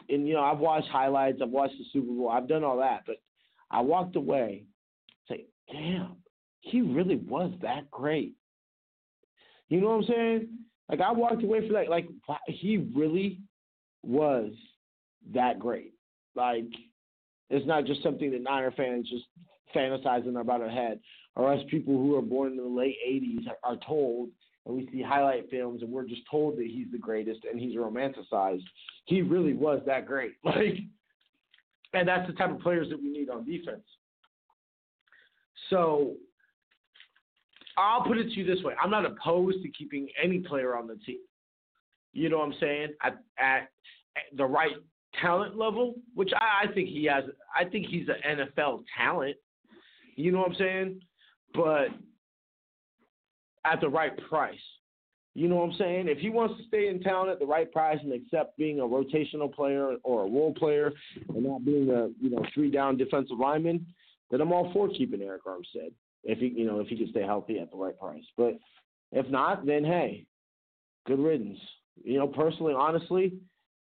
and 0.09 0.27
you 0.27 0.33
know 0.33 0.41
I've 0.41 0.59
watched 0.59 0.87
highlights, 0.89 1.39
I've 1.41 1.49
watched 1.49 1.77
the 1.77 1.85
Super 1.93 2.07
Bowl, 2.07 2.29
I've 2.29 2.47
done 2.47 2.63
all 2.63 2.77
that, 2.77 3.03
but 3.05 3.17
I 3.69 3.81
walked 3.81 4.15
away, 4.15 4.65
say, 5.29 5.45
damn, 5.71 6.17
he 6.61 6.81
really 6.81 7.17
was 7.17 7.51
that 7.61 7.89
great. 7.91 8.33
You 9.69 9.81
know 9.81 9.87
what 9.89 9.95
I'm 9.95 10.03
saying? 10.05 10.49
Like 10.89 11.01
I 11.01 11.11
walked 11.11 11.43
away 11.43 11.65
from 11.65 11.73
that. 11.73 11.89
like 11.89 12.07
he 12.47 12.77
really 12.95 13.39
was 14.03 14.51
that 15.33 15.59
great. 15.59 15.93
Like, 16.35 16.65
it's 17.49 17.65
not 17.67 17.85
just 17.85 18.03
something 18.03 18.31
that 18.31 18.43
Niner 18.43 18.71
fans 18.71 19.09
just 19.09 19.25
fantasizing 19.75 20.39
about 20.39 20.61
our 20.61 20.69
head, 20.69 20.99
or 21.35 21.53
us 21.53 21.61
people 21.69 21.93
who 21.93 22.15
are 22.15 22.21
born 22.21 22.51
in 22.51 22.57
the 22.57 22.63
late 22.63 22.97
80s 23.07 23.47
are, 23.47 23.71
are 23.71 23.77
told, 23.85 24.29
and 24.65 24.75
we 24.75 24.89
see 24.91 25.01
highlight 25.01 25.49
films, 25.49 25.81
and 25.81 25.91
we're 25.91 26.07
just 26.07 26.21
told 26.29 26.57
that 26.57 26.67
he's 26.67 26.87
the 26.91 26.97
greatest 26.97 27.41
and 27.49 27.59
he's 27.59 27.75
romanticized. 27.75 28.63
He 29.05 29.21
really 29.21 29.53
was 29.53 29.81
that 29.85 30.05
great. 30.05 30.33
Like, 30.43 30.79
and 31.93 32.07
that's 32.07 32.25
the 32.25 32.33
type 32.33 32.51
of 32.51 32.61
players 32.61 32.87
that 32.89 33.01
we 33.01 33.09
need 33.09 33.29
on 33.29 33.43
defense. 33.43 33.83
So 35.69 36.13
I'll 37.77 38.03
put 38.03 38.17
it 38.17 38.25
to 38.25 38.31
you 38.31 38.45
this 38.45 38.63
way: 38.63 38.73
I'm 38.81 38.89
not 38.89 39.05
opposed 39.05 39.61
to 39.63 39.69
keeping 39.69 40.07
any 40.21 40.39
player 40.39 40.75
on 40.75 40.87
the 40.87 40.95
team. 41.05 41.19
You 42.13 42.29
know 42.29 42.39
what 42.39 42.47
I'm 42.47 42.55
saying? 42.59 42.89
At, 43.01 43.23
at 43.39 43.69
the 44.35 44.45
right 44.45 44.73
talent 45.21 45.57
level, 45.57 45.95
which 46.13 46.31
I, 46.35 46.67
I 46.67 46.73
think 46.73 46.89
he 46.89 47.05
has. 47.05 47.23
I 47.55 47.65
think 47.65 47.87
he's 47.87 48.07
an 48.07 48.39
NFL 48.39 48.83
talent. 48.97 49.37
You 50.15 50.31
know 50.31 50.39
what 50.39 50.49
I'm 50.49 50.55
saying? 50.55 51.01
But 51.53 51.87
at 53.65 53.81
the 53.81 53.89
right 53.89 54.13
price. 54.29 54.59
You 55.33 55.47
know 55.47 55.55
what 55.55 55.69
I'm 55.69 55.77
saying? 55.77 56.09
If 56.09 56.17
he 56.17 56.29
wants 56.29 56.57
to 56.57 56.67
stay 56.67 56.89
in 56.89 57.01
town 57.01 57.29
at 57.29 57.39
the 57.39 57.45
right 57.45 57.71
price 57.71 57.99
and 58.03 58.11
accept 58.11 58.57
being 58.57 58.81
a 58.81 58.83
rotational 58.83 59.53
player 59.53 59.95
or 60.03 60.25
a 60.25 60.29
role 60.29 60.53
player 60.53 60.91
and 61.29 61.45
not 61.45 61.63
being 61.63 61.89
a 61.89 62.09
you 62.21 62.29
know 62.29 62.43
three 62.53 62.69
down 62.69 62.97
defensive 62.97 63.39
lineman, 63.39 63.85
then 64.29 64.41
I'm 64.41 64.51
all 64.51 64.71
for 64.73 64.89
keeping 64.89 65.21
Arik 65.21 65.39
Armstead 65.47 65.91
if 66.23 66.39
he 66.39 66.47
you 66.47 66.65
know 66.65 66.79
if 66.79 66.87
he 66.87 66.97
can 66.97 67.09
stay 67.09 67.23
healthy 67.23 67.59
at 67.59 67.71
the 67.71 67.77
right 67.77 67.97
price. 67.97 68.23
But 68.37 68.57
if 69.11 69.27
not, 69.29 69.65
then 69.65 69.83
hey, 69.83 70.25
good 71.05 71.19
riddance. 71.19 71.59
You 72.03 72.19
know, 72.19 72.27
personally, 72.27 72.73
honestly, 72.73 73.33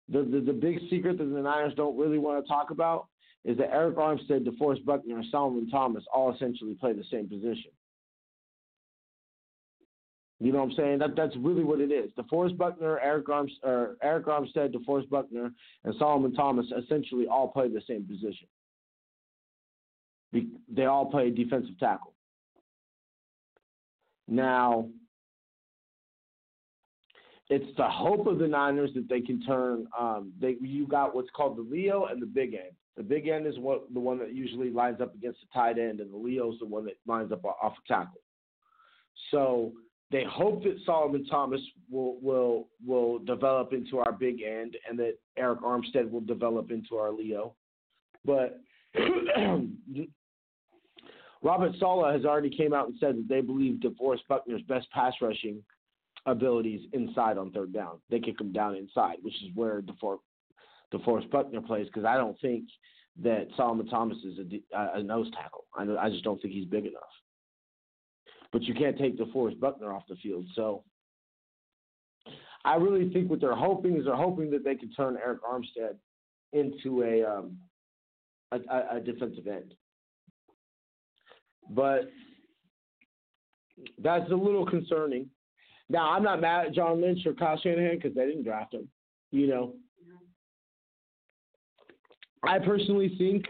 the, 0.08 0.22
the, 0.22 0.40
the 0.40 0.52
big 0.52 0.78
secret 0.90 1.18
that 1.18 1.24
the 1.24 1.40
Niners 1.40 1.74
don't 1.76 1.98
really 1.98 2.18
want 2.18 2.42
to 2.42 2.48
talk 2.48 2.70
about 2.70 3.06
is 3.44 3.56
that 3.58 3.72
Arik 3.72 3.94
Armstead, 3.94 4.46
DeForest 4.46 4.84
Buckner, 4.84 5.16
and 5.16 5.26
Solomon 5.30 5.68
Thomas 5.70 6.04
all 6.12 6.34
essentially 6.34 6.74
play 6.74 6.92
the 6.92 7.04
same 7.10 7.28
position. 7.28 7.70
You 10.40 10.52
know 10.52 10.58
what 10.58 10.70
I'm 10.70 10.76
saying? 10.76 10.98
That 11.00 11.16
that's 11.16 11.36
really 11.36 11.64
what 11.64 11.80
it 11.80 11.90
is. 11.90 12.10
DeForest 12.18 12.56
Buckner, 12.56 12.98
Arik 13.04 13.28
Arms, 13.28 13.52
or 13.62 13.96
Arik 14.04 14.24
Armstead, 14.24 14.72
DeForest 14.72 15.10
Buckner, 15.10 15.50
and 15.84 15.94
Solomon 15.98 16.34
Thomas 16.34 16.66
essentially 16.76 17.26
all 17.26 17.48
play 17.48 17.68
the 17.68 17.82
same 17.88 18.04
position. 18.04 18.46
They 20.68 20.84
all 20.84 21.06
play 21.06 21.30
defensive 21.30 21.78
tackle. 21.78 22.12
Now, 24.28 24.88
it's 27.50 27.76
the 27.76 27.88
hope 27.88 28.26
of 28.26 28.38
the 28.38 28.46
Niners 28.46 28.90
that 28.94 29.08
they 29.08 29.22
can 29.22 29.40
turn. 29.40 29.86
Um, 29.98 30.32
they 30.40 30.56
you 30.60 30.86
got 30.86 31.14
what's 31.14 31.30
called 31.34 31.56
the 31.56 31.62
Leo 31.62 32.06
and 32.06 32.20
the 32.20 32.26
big 32.26 32.52
end. 32.54 32.74
The 32.96 33.02
big 33.02 33.28
end 33.28 33.46
is 33.46 33.58
what 33.58 33.92
the 33.94 34.00
one 34.00 34.18
that 34.18 34.34
usually 34.34 34.70
lines 34.70 35.00
up 35.00 35.14
against 35.14 35.40
the 35.40 35.46
tight 35.54 35.78
end, 35.78 36.00
and 36.00 36.12
the 36.12 36.16
Leo 36.16 36.52
is 36.52 36.58
the 36.58 36.66
one 36.66 36.84
that 36.84 36.96
lines 37.06 37.32
up 37.32 37.44
off 37.44 37.72
a 37.72 37.88
tackle. 37.88 38.20
So 39.30 39.72
they 40.10 40.24
hope 40.24 40.62
that 40.64 40.76
Solomon 40.84 41.24
Thomas 41.26 41.60
will 41.90 42.18
will 42.20 42.68
will 42.86 43.18
develop 43.20 43.72
into 43.72 43.98
our 43.98 44.12
big 44.12 44.42
end, 44.42 44.76
and 44.88 44.98
that 44.98 45.14
Arik 45.38 45.62
Armstead 45.62 46.10
will 46.10 46.20
develop 46.20 46.70
into 46.70 46.96
our 46.96 47.12
Leo. 47.12 47.54
But 48.24 48.60
Robert 51.42 51.72
Saleh 51.78 52.12
has 52.12 52.24
already 52.24 52.50
came 52.50 52.74
out 52.74 52.88
and 52.88 52.96
said 52.98 53.16
that 53.16 53.28
they 53.28 53.40
believe 53.40 53.80
DeForest 53.80 54.26
Buckner's 54.28 54.62
best 54.62 54.90
pass 54.90 55.14
rushing 55.20 55.62
abilities 56.26 56.88
inside 56.92 57.38
on 57.38 57.50
third 57.52 57.72
down. 57.72 57.98
They 58.10 58.18
kick 58.18 58.40
him 58.40 58.52
down 58.52 58.76
inside, 58.76 59.18
which 59.22 59.34
is 59.42 59.50
where 59.54 59.82
DeFor- 59.82 60.18
DeForest 60.92 61.30
Buckner 61.30 61.60
plays 61.60 61.86
because 61.86 62.04
I 62.04 62.16
don't 62.16 62.38
think 62.40 62.64
that 63.22 63.48
Solomon 63.56 63.86
Thomas 63.86 64.18
is 64.24 64.38
a, 64.74 64.98
a 64.98 65.02
nose 65.02 65.30
tackle. 65.32 65.64
I, 65.76 65.84
I 66.06 66.10
just 66.10 66.24
don't 66.24 66.40
think 66.40 66.54
he's 66.54 66.66
big 66.66 66.86
enough. 66.86 67.02
But 68.52 68.62
you 68.62 68.74
can't 68.74 68.98
take 68.98 69.18
DeForest 69.18 69.60
Buckner 69.60 69.92
off 69.92 70.04
the 70.08 70.16
field. 70.16 70.46
So 70.54 70.84
I 72.64 72.76
really 72.76 73.10
think 73.12 73.30
what 73.30 73.40
they're 73.40 73.54
hoping 73.54 73.96
is 73.96 74.04
they're 74.04 74.16
hoping 74.16 74.50
that 74.50 74.64
they 74.64 74.74
can 74.74 74.90
turn 74.92 75.16
Arik 75.16 75.38
Armstead 75.40 75.96
into 76.52 77.02
a 77.02 77.24
um, 77.24 77.58
a, 78.52 78.96
a 78.96 79.00
defensive 79.00 79.46
end. 79.46 79.74
But 81.70 82.10
that's 84.02 84.30
a 84.30 84.34
little 84.34 84.66
concerning. 84.66 85.28
Now, 85.88 86.10
I'm 86.12 86.22
not 86.22 86.40
mad 86.40 86.66
at 86.66 86.74
John 86.74 87.00
Lynch 87.00 87.24
or 87.26 87.32
Kyle 87.32 87.58
Shanahan 87.58 87.96
because 87.96 88.14
they 88.14 88.26
didn't 88.26 88.44
draft 88.44 88.74
him. 88.74 88.88
You 89.30 89.46
know, 89.46 89.74
I 92.42 92.58
personally 92.58 93.14
think 93.18 93.46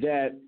that 0.00 0.38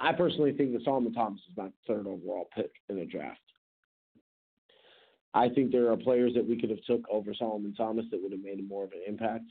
I 0.00 0.12
personally 0.12 0.52
think 0.52 0.72
that 0.72 0.84
Solomon 0.84 1.12
Thomas 1.12 1.40
is 1.50 1.56
my 1.56 1.70
third 1.86 2.06
overall 2.06 2.48
pick 2.54 2.70
in 2.88 2.96
the 2.96 3.04
draft. 3.04 3.40
I 5.34 5.48
think 5.48 5.72
there 5.72 5.90
are 5.90 5.96
players 5.96 6.34
that 6.34 6.48
we 6.48 6.58
could 6.58 6.70
have 6.70 6.82
took 6.86 7.02
over 7.10 7.34
Solomon 7.34 7.74
Thomas 7.74 8.06
that 8.10 8.20
would 8.22 8.32
have 8.32 8.40
made 8.40 8.66
more 8.66 8.84
of 8.84 8.92
an 8.92 9.02
impact. 9.06 9.44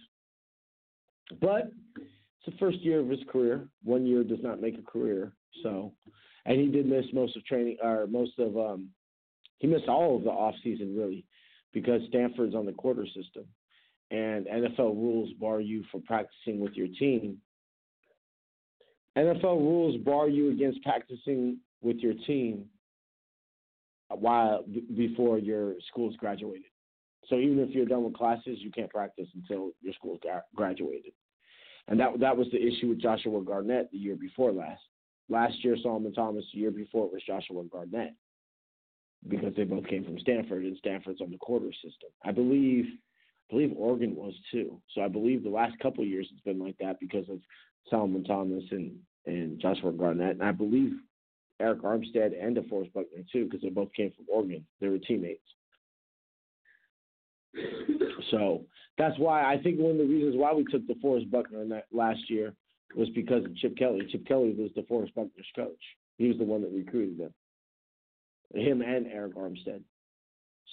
But 1.42 1.72
it's 2.40 2.54
the 2.54 2.60
first 2.60 2.80
year 2.80 3.00
of 3.00 3.10
his 3.10 3.20
career. 3.32 3.68
One 3.84 4.06
year 4.06 4.24
does 4.24 4.42
not 4.42 4.62
make 4.62 4.78
a 4.78 4.92
career. 4.92 5.32
So, 5.64 5.94
and 6.46 6.60
he 6.60 6.68
did 6.68 6.86
miss 6.86 7.06
most 7.14 7.36
of 7.36 7.46
training 7.46 7.78
or 7.82 8.08
most 8.08 8.38
of 8.40 8.58
um, 8.58 8.90
he 9.60 9.68
missed 9.68 9.88
all 9.88 10.16
of 10.16 10.24
the 10.24 10.30
off 10.30 10.56
season 10.64 10.96
really 10.96 11.26
because 11.74 12.02
Stanford's 12.10 12.56
on 12.56 12.66
the 12.66 12.72
quarter 12.72 13.06
system, 13.06 13.46
and 14.12 14.46
NFL 14.48 14.96
rules 14.96 15.32
bar 15.34 15.60
you 15.60 15.84
from 15.92 16.02
practicing 16.04 16.60
with 16.60 16.74
your 16.74 16.88
team. 17.00 17.38
NFL 19.18 19.60
rules 19.60 19.98
bar 20.04 20.30
you 20.30 20.52
against 20.52 20.82
practicing 20.84 21.58
with 21.82 21.98
your 21.98 22.14
team 22.26 22.66
a 24.10 24.16
while 24.16 24.64
before 24.96 25.38
your 25.38 25.74
school's 25.90 26.16
graduated. 26.16 26.72
So 27.28 27.36
even 27.36 27.60
if 27.60 27.72
you're 27.72 27.86
done 27.86 28.04
with 28.04 28.14
classes, 28.14 28.60
you 28.60 28.72
can't 28.72 28.90
practice 28.90 29.28
until 29.36 29.72
your 29.82 29.94
school's 29.94 30.20
graduated. 30.56 31.12
And 31.88 32.00
that 32.00 32.20
that 32.20 32.36
was 32.36 32.48
the 32.52 32.62
issue 32.62 32.90
with 32.90 33.02
Joshua 33.02 33.42
Garnett 33.42 33.92
the 33.92 33.98
year 33.98 34.16
before 34.16 34.52
last. 34.52 34.82
Last 35.30 35.64
year, 35.64 35.78
Solomon 35.82 36.14
Thomas. 36.14 36.46
The 36.54 36.60
year 36.60 36.72
before 36.72 37.06
it 37.06 37.14
was 37.14 37.22
Joshua 37.26 37.64
Garnett, 37.64 38.14
because 39.28 39.54
they 39.56 39.64
both 39.64 39.88
came 39.88 40.04
from 40.04 40.20
Stanford, 40.20 40.64
and 40.64 40.78
Stanford's 40.78 41.22
on 41.22 41.32
the 41.32 41.38
quarter 41.38 41.72
system. 41.74 42.10
I 42.24 42.32
believe, 42.32 42.86
I 43.50 43.54
believe 43.54 43.74
Oregon 43.76 44.16
was 44.16 44.34
too. 44.52 44.82
So 44.94 45.02
I 45.02 45.08
believe 45.08 45.44
the 45.44 45.50
last 45.50 45.78
couple 45.80 46.04
years 46.06 46.28
it's 46.32 46.42
been 46.42 46.60
like 46.60 46.78
that 46.80 47.00
because 47.00 47.28
of 47.30 47.40
Solomon 47.90 48.24
Thomas 48.24 48.64
and 48.72 48.98
and 49.26 49.60
Joshua 49.60 49.92
Garnett. 49.92 50.32
And 50.32 50.44
I 50.44 50.52
believe 50.52 50.94
Arik 51.62 51.82
Armstead 51.82 52.32
and 52.42 52.56
DeForest 52.56 52.94
Buckner 52.94 53.24
too, 53.32 53.46
because 53.46 53.62
they 53.62 53.70
both 53.70 53.94
came 53.94 54.12
from 54.12 54.26
Oregon. 54.32 54.66
They 54.80 54.88
were 54.90 55.00
teammates. 55.00 55.42
So 58.32 58.66
that's 58.98 59.18
why 59.18 59.44
I 59.44 59.62
think 59.62 59.80
one 59.80 59.92
of 59.92 59.98
the 59.98 60.06
reasons 60.06 60.36
why 60.36 60.54
we 60.54 60.66
took 60.66 60.88
DeForest 60.88 61.30
Buckner 61.30 61.62
in 61.62 61.70
that 61.70 61.86
last 61.92 62.30
year 62.30 62.54
was 62.96 63.10
because 63.10 63.46
of 63.46 63.56
Chip 63.58 63.78
Kelly. 63.78 64.08
Chip 64.12 64.26
Kelly 64.26 64.56
was 64.58 64.72
DeForest 64.72 65.14
Buckner's 65.14 65.48
coach. 65.56 65.82
He 66.18 66.28
was 66.28 66.38
the 66.38 66.44
one 66.44 66.62
that 66.62 66.72
recruited 66.72 67.20
him, 67.20 67.34
him 68.54 68.82
and 68.82 69.06
Arik 69.06 69.34
Armstead. 69.34 69.82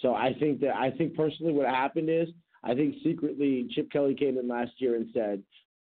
So 0.00 0.14
I 0.14 0.34
think 0.38 0.60
that 0.60 0.74
I 0.74 0.90
think 0.90 1.14
personally 1.14 1.52
what 1.52 1.66
happened 1.66 2.08
is 2.10 2.28
I 2.62 2.74
think 2.74 2.96
secretly 3.04 3.68
Chip 3.74 3.90
Kelly 3.90 4.14
came 4.14 4.38
in 4.38 4.48
last 4.48 4.72
year 4.78 4.96
and 4.96 5.08
said 5.12 5.42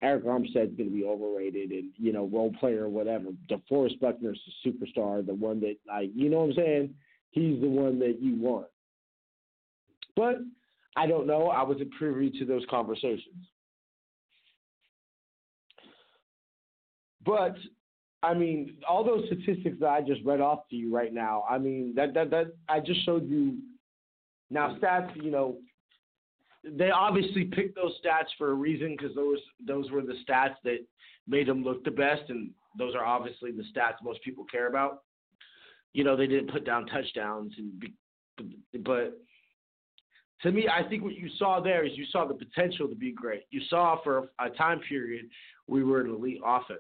Arik 0.04 0.24
Armstead's 0.24 0.76
going 0.78 0.90
to 0.90 0.96
be 0.96 1.06
overrated 1.06 1.72
and 1.72 1.92
you 1.98 2.12
know 2.12 2.30
role 2.32 2.54
player 2.60 2.84
or 2.84 2.90
whatever. 2.90 3.26
DeForest 3.50 4.00
Buckner's 4.00 4.40
the 4.64 4.72
superstar, 4.72 5.26
the 5.26 5.34
one 5.34 5.60
that 5.62 5.78
like 5.88 6.12
you 6.14 6.30
know 6.30 6.40
what 6.40 6.50
I'm 6.50 6.56
saying. 6.56 6.96
He's 7.32 7.60
the 7.62 7.68
one 7.68 8.00
that 8.00 8.22
you 8.22 8.36
want. 8.36 8.68
But 10.16 10.38
I 10.98 11.06
don't 11.06 11.28
know. 11.28 11.50
I 11.50 11.62
wasn't 11.62 11.92
privy 11.92 12.32
to 12.40 12.46
those 12.46 12.66
conversations. 12.70 13.46
But 17.24 17.56
I 18.24 18.34
mean, 18.34 18.78
all 18.90 19.04
those 19.04 19.26
statistics 19.28 19.78
that 19.80 19.90
I 19.90 20.02
just 20.02 20.24
read 20.26 20.42
off 20.42 20.68
to 20.72 20.76
you 20.76 20.94
right 20.94 21.14
now, 21.14 21.46
I 21.48 21.60
mean, 21.60 21.94
that 21.96 22.16
that 22.16 22.32
that 22.32 22.48
I 22.68 22.80
just 22.80 23.06
showed 23.06 23.30
you. 23.30 23.60
Now 24.50 24.78
stats, 24.82 25.14
you 25.22 25.30
know, 25.30 25.58
they 26.64 26.90
obviously 26.90 27.44
picked 27.44 27.76
those 27.76 27.94
stats 28.04 28.30
for 28.38 28.52
a 28.52 28.56
reason 28.56 28.96
because 28.98 29.16
those 29.16 29.40
those 29.68 29.92
were 29.92 30.02
the 30.02 30.16
stats 30.28 30.56
that 30.64 30.80
made 31.28 31.48
them 31.48 31.64
look 31.64 31.84
the 31.84 31.92
best, 31.92 32.24
and 32.30 32.50
those 32.78 32.96
are 32.96 33.06
obviously 33.06 33.52
the 33.52 33.64
stats 33.76 34.02
most 34.04 34.24
people 34.24 34.46
care 34.46 34.68
about. 34.68 35.04
You 35.94 36.04
know, 36.04 36.16
they 36.16 36.28
didn't 36.28 36.52
put 36.52 36.66
down 36.66 36.88
touchdowns, 36.88 37.54
and 37.58 37.84
but 38.84 39.20
to 40.44 40.52
me, 40.52 40.68
I 40.68 40.88
think 40.88 41.04
what 41.04 41.16
you 41.16 41.30
saw 41.38 41.60
there 41.60 41.86
is 41.86 41.94
you 41.96 42.06
saw 42.12 42.28
the 42.28 42.34
potential 42.34 42.88
to 42.88 42.96
be 42.96 43.12
great. 43.12 43.44
You 43.50 43.62
saw 43.70 44.02
for 44.04 44.30
a 44.40 44.50
time 44.52 44.80
period 44.88 45.26
we 45.68 45.84
were 45.84 46.02
an 46.02 46.12
elite 46.12 46.42
offense. 46.46 46.80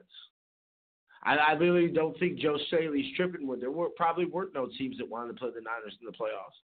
I, 1.23 1.35
I 1.35 1.51
really 1.53 1.87
don't 1.87 2.17
think 2.19 2.37
Joe 2.39 2.57
Staley's 2.67 3.15
tripping 3.15 3.47
with 3.47 3.59
there 3.59 3.71
were 3.71 3.89
probably 3.89 4.25
weren't 4.25 4.53
no 4.53 4.67
teams 4.77 4.97
that 4.97 5.09
wanted 5.09 5.33
to 5.33 5.39
play 5.39 5.49
the 5.49 5.61
Niners 5.61 5.97
in 5.99 6.05
the 6.05 6.11
playoffs. 6.11 6.57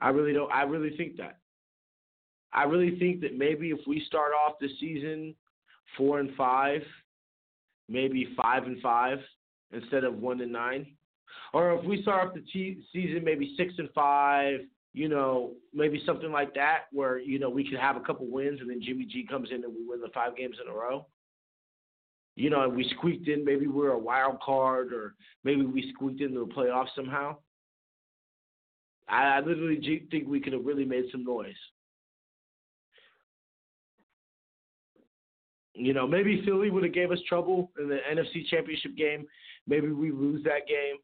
I 0.00 0.10
really 0.10 0.32
don't. 0.32 0.50
I 0.52 0.62
really 0.62 0.96
think 0.96 1.16
that. 1.16 1.38
I 2.52 2.64
really 2.64 2.98
think 2.98 3.20
that 3.20 3.36
maybe 3.36 3.70
if 3.70 3.80
we 3.86 4.02
start 4.06 4.32
off 4.32 4.54
the 4.60 4.68
season 4.80 5.34
four 5.96 6.20
and 6.20 6.34
five, 6.36 6.82
maybe 7.88 8.28
five 8.40 8.64
and 8.64 8.80
five 8.80 9.18
instead 9.72 10.04
of 10.04 10.14
one 10.14 10.40
and 10.40 10.52
nine, 10.52 10.86
or 11.52 11.74
if 11.74 11.84
we 11.84 12.02
start 12.02 12.28
off 12.28 12.34
the 12.34 12.44
season 12.92 13.24
maybe 13.24 13.54
six 13.56 13.74
and 13.78 13.90
five, 13.94 14.60
you 14.92 15.08
know, 15.08 15.52
maybe 15.72 16.02
something 16.04 16.32
like 16.32 16.54
that 16.54 16.84
where, 16.92 17.18
you 17.18 17.38
know, 17.38 17.48
we 17.48 17.68
could 17.68 17.78
have 17.78 17.96
a 17.96 18.00
couple 18.00 18.26
wins 18.26 18.60
and 18.60 18.68
then 18.68 18.82
Jimmy 18.82 19.04
G 19.04 19.24
comes 19.28 19.50
in 19.50 19.62
and 19.62 19.72
we 19.72 19.86
win 19.86 20.00
the 20.00 20.08
five 20.12 20.36
games 20.36 20.56
in 20.62 20.70
a 20.70 20.74
row. 20.74 21.06
You 22.36 22.50
know, 22.50 22.62
and 22.62 22.74
we 22.74 22.90
squeaked 22.96 23.28
in, 23.28 23.44
maybe 23.44 23.66
we're 23.66 23.92
a 23.92 23.98
wild 23.98 24.40
card 24.40 24.92
or 24.92 25.14
maybe 25.44 25.62
we 25.62 25.92
squeaked 25.94 26.20
into 26.20 26.40
the 26.40 26.52
playoffs 26.52 26.94
somehow. 26.96 27.36
I, 29.08 29.36
I 29.36 29.40
literally 29.40 30.06
think 30.10 30.26
we 30.26 30.40
could 30.40 30.52
have 30.52 30.64
really 30.64 30.84
made 30.84 31.04
some 31.12 31.24
noise. 31.24 31.54
You 35.74 35.94
know, 35.94 36.06
maybe 36.06 36.42
Philly 36.44 36.70
would 36.70 36.84
have 36.84 36.92
gave 36.92 37.10
us 37.10 37.18
trouble 37.28 37.70
in 37.78 37.88
the 37.88 37.98
NFC 38.12 38.46
Championship 38.48 38.96
game. 38.96 39.26
Maybe 39.66 39.88
we 39.88 40.10
lose 40.10 40.42
that 40.44 40.66
game. 40.68 40.96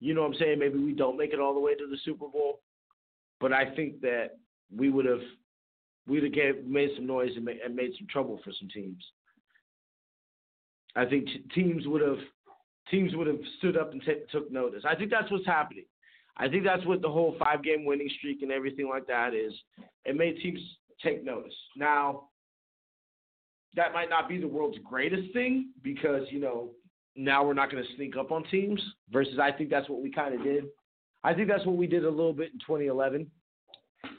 You 0.00 0.14
know 0.14 0.22
what 0.22 0.28
I'm 0.28 0.34
saying? 0.34 0.58
Maybe 0.58 0.78
we 0.78 0.92
don't 0.92 1.16
make 1.16 1.32
it 1.32 1.40
all 1.40 1.54
the 1.54 1.60
way 1.60 1.74
to 1.74 1.86
the 1.86 1.96
Super 2.04 2.26
Bowl. 2.26 2.60
But 3.40 3.52
I 3.52 3.74
think 3.74 4.00
that 4.02 4.38
we 4.74 4.90
would 4.90 5.06
have 5.06 5.20
we'd 6.06 6.24
have 6.24 6.32
gave, 6.32 6.64
made 6.66 6.90
some 6.96 7.06
noise 7.06 7.30
and 7.36 7.44
made, 7.44 7.58
and 7.64 7.74
made 7.74 7.92
some 7.98 8.06
trouble 8.08 8.40
for 8.44 8.52
some 8.58 8.68
teams. 8.68 9.02
I 10.96 11.04
think 11.06 11.26
t- 11.26 11.44
teams 11.54 11.86
would 11.86 12.02
have 12.02 12.18
teams 12.90 13.14
would 13.14 13.28
have 13.28 13.38
stood 13.58 13.76
up 13.76 13.92
and 13.92 14.02
t- 14.02 14.24
took 14.32 14.50
notice. 14.50 14.82
I 14.86 14.96
think 14.96 15.10
that's 15.10 15.30
what's 15.30 15.46
happening. 15.46 15.84
I 16.36 16.48
think 16.48 16.64
that's 16.64 16.84
what 16.84 17.02
the 17.02 17.08
whole 17.08 17.36
five 17.38 17.62
game 17.62 17.84
winning 17.84 18.10
streak 18.18 18.42
and 18.42 18.50
everything 18.50 18.88
like 18.88 19.06
that 19.06 19.34
is. 19.34 19.52
It 20.04 20.16
made 20.16 20.38
teams 20.38 20.60
take 21.02 21.24
notice. 21.24 21.54
Now, 21.76 22.28
that 23.76 23.92
might 23.92 24.10
not 24.10 24.28
be 24.28 24.38
the 24.38 24.48
world's 24.48 24.78
greatest 24.84 25.32
thing 25.32 25.70
because 25.82 26.22
you 26.30 26.40
know 26.40 26.70
now 27.14 27.44
we're 27.44 27.54
not 27.54 27.70
going 27.70 27.84
to 27.84 27.96
sneak 27.96 28.16
up 28.16 28.32
on 28.32 28.44
teams. 28.44 28.80
Versus, 29.10 29.38
I 29.40 29.52
think 29.52 29.70
that's 29.70 29.88
what 29.88 30.02
we 30.02 30.10
kind 30.10 30.34
of 30.34 30.42
did 30.42 30.64
I 31.22 31.34
think 31.34 31.48
that's 31.48 31.66
what 31.66 31.76
we 31.76 31.86
did 31.86 32.04
a 32.04 32.10
little 32.10 32.32
bit 32.32 32.52
in 32.52 32.58
2011. 32.60 33.30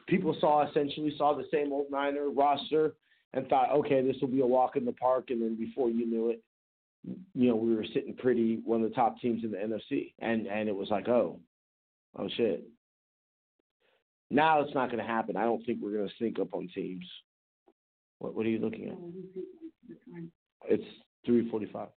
People 0.08 0.36
saw 0.40 0.68
essentially 0.70 1.14
saw 1.18 1.36
the 1.36 1.48
same 1.52 1.74
old 1.74 1.88
Niner 1.90 2.30
roster 2.30 2.94
and 3.34 3.48
thought, 3.48 3.72
okay, 3.72 4.06
this 4.06 4.18
will 4.22 4.28
be 4.28 4.42
a 4.42 4.46
walk 4.46 4.76
in 4.76 4.86
the 4.86 4.92
park, 4.94 5.30
and 5.30 5.42
then 5.42 5.56
before 5.56 5.90
you 5.90 6.06
knew 6.06 6.30
it, 6.30 6.44
you 7.34 7.50
know, 7.50 7.56
we 7.56 7.76
were 7.76 7.86
sitting 7.94 8.14
pretty 8.16 8.60
one 8.64 8.84
of 8.84 8.90
the 8.90 8.96
top 8.96 9.20
teams 9.20 9.44
in 9.44 9.52
the 9.52 9.58
NFC, 9.58 10.14
and 10.20 10.46
and 10.48 10.70
it 10.70 10.76
was 10.76 10.90
like, 10.90 11.08
oh, 11.08 11.40
oh 12.18 12.30
shit. 12.36 12.64
Now 14.30 14.62
it's 14.62 14.74
not 14.74 14.92
going 14.92 15.04
to 15.04 15.10
happen. 15.10 15.36
I 15.36 15.44
don't 15.44 15.66
think 15.66 15.80
we're 15.82 15.98
going 15.98 16.08
to 16.08 16.16
sneak 16.18 16.40
up 16.40 16.54
on 16.54 16.70
teams. 16.74 17.06
What 18.20 18.36
what 18.36 18.46
are 18.46 18.50
you 18.50 18.60
looking 18.60 18.90
at? 18.90 18.98
It's 20.70 20.84
three 21.26 21.50
forty-five. 21.50 21.90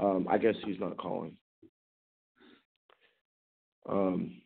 Um, 0.00 0.26
I 0.28 0.38
guess 0.38 0.54
he's 0.64 0.80
not 0.80 0.96
calling. 0.96 1.36
Um, 3.88 4.42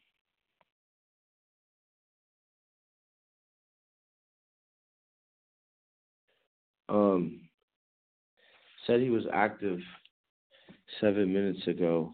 um, 6.88 7.40
said 8.86 9.00
he 9.00 9.10
was 9.10 9.24
active 9.32 9.80
seven 11.00 11.32
minutes 11.32 11.66
ago. 11.66 12.12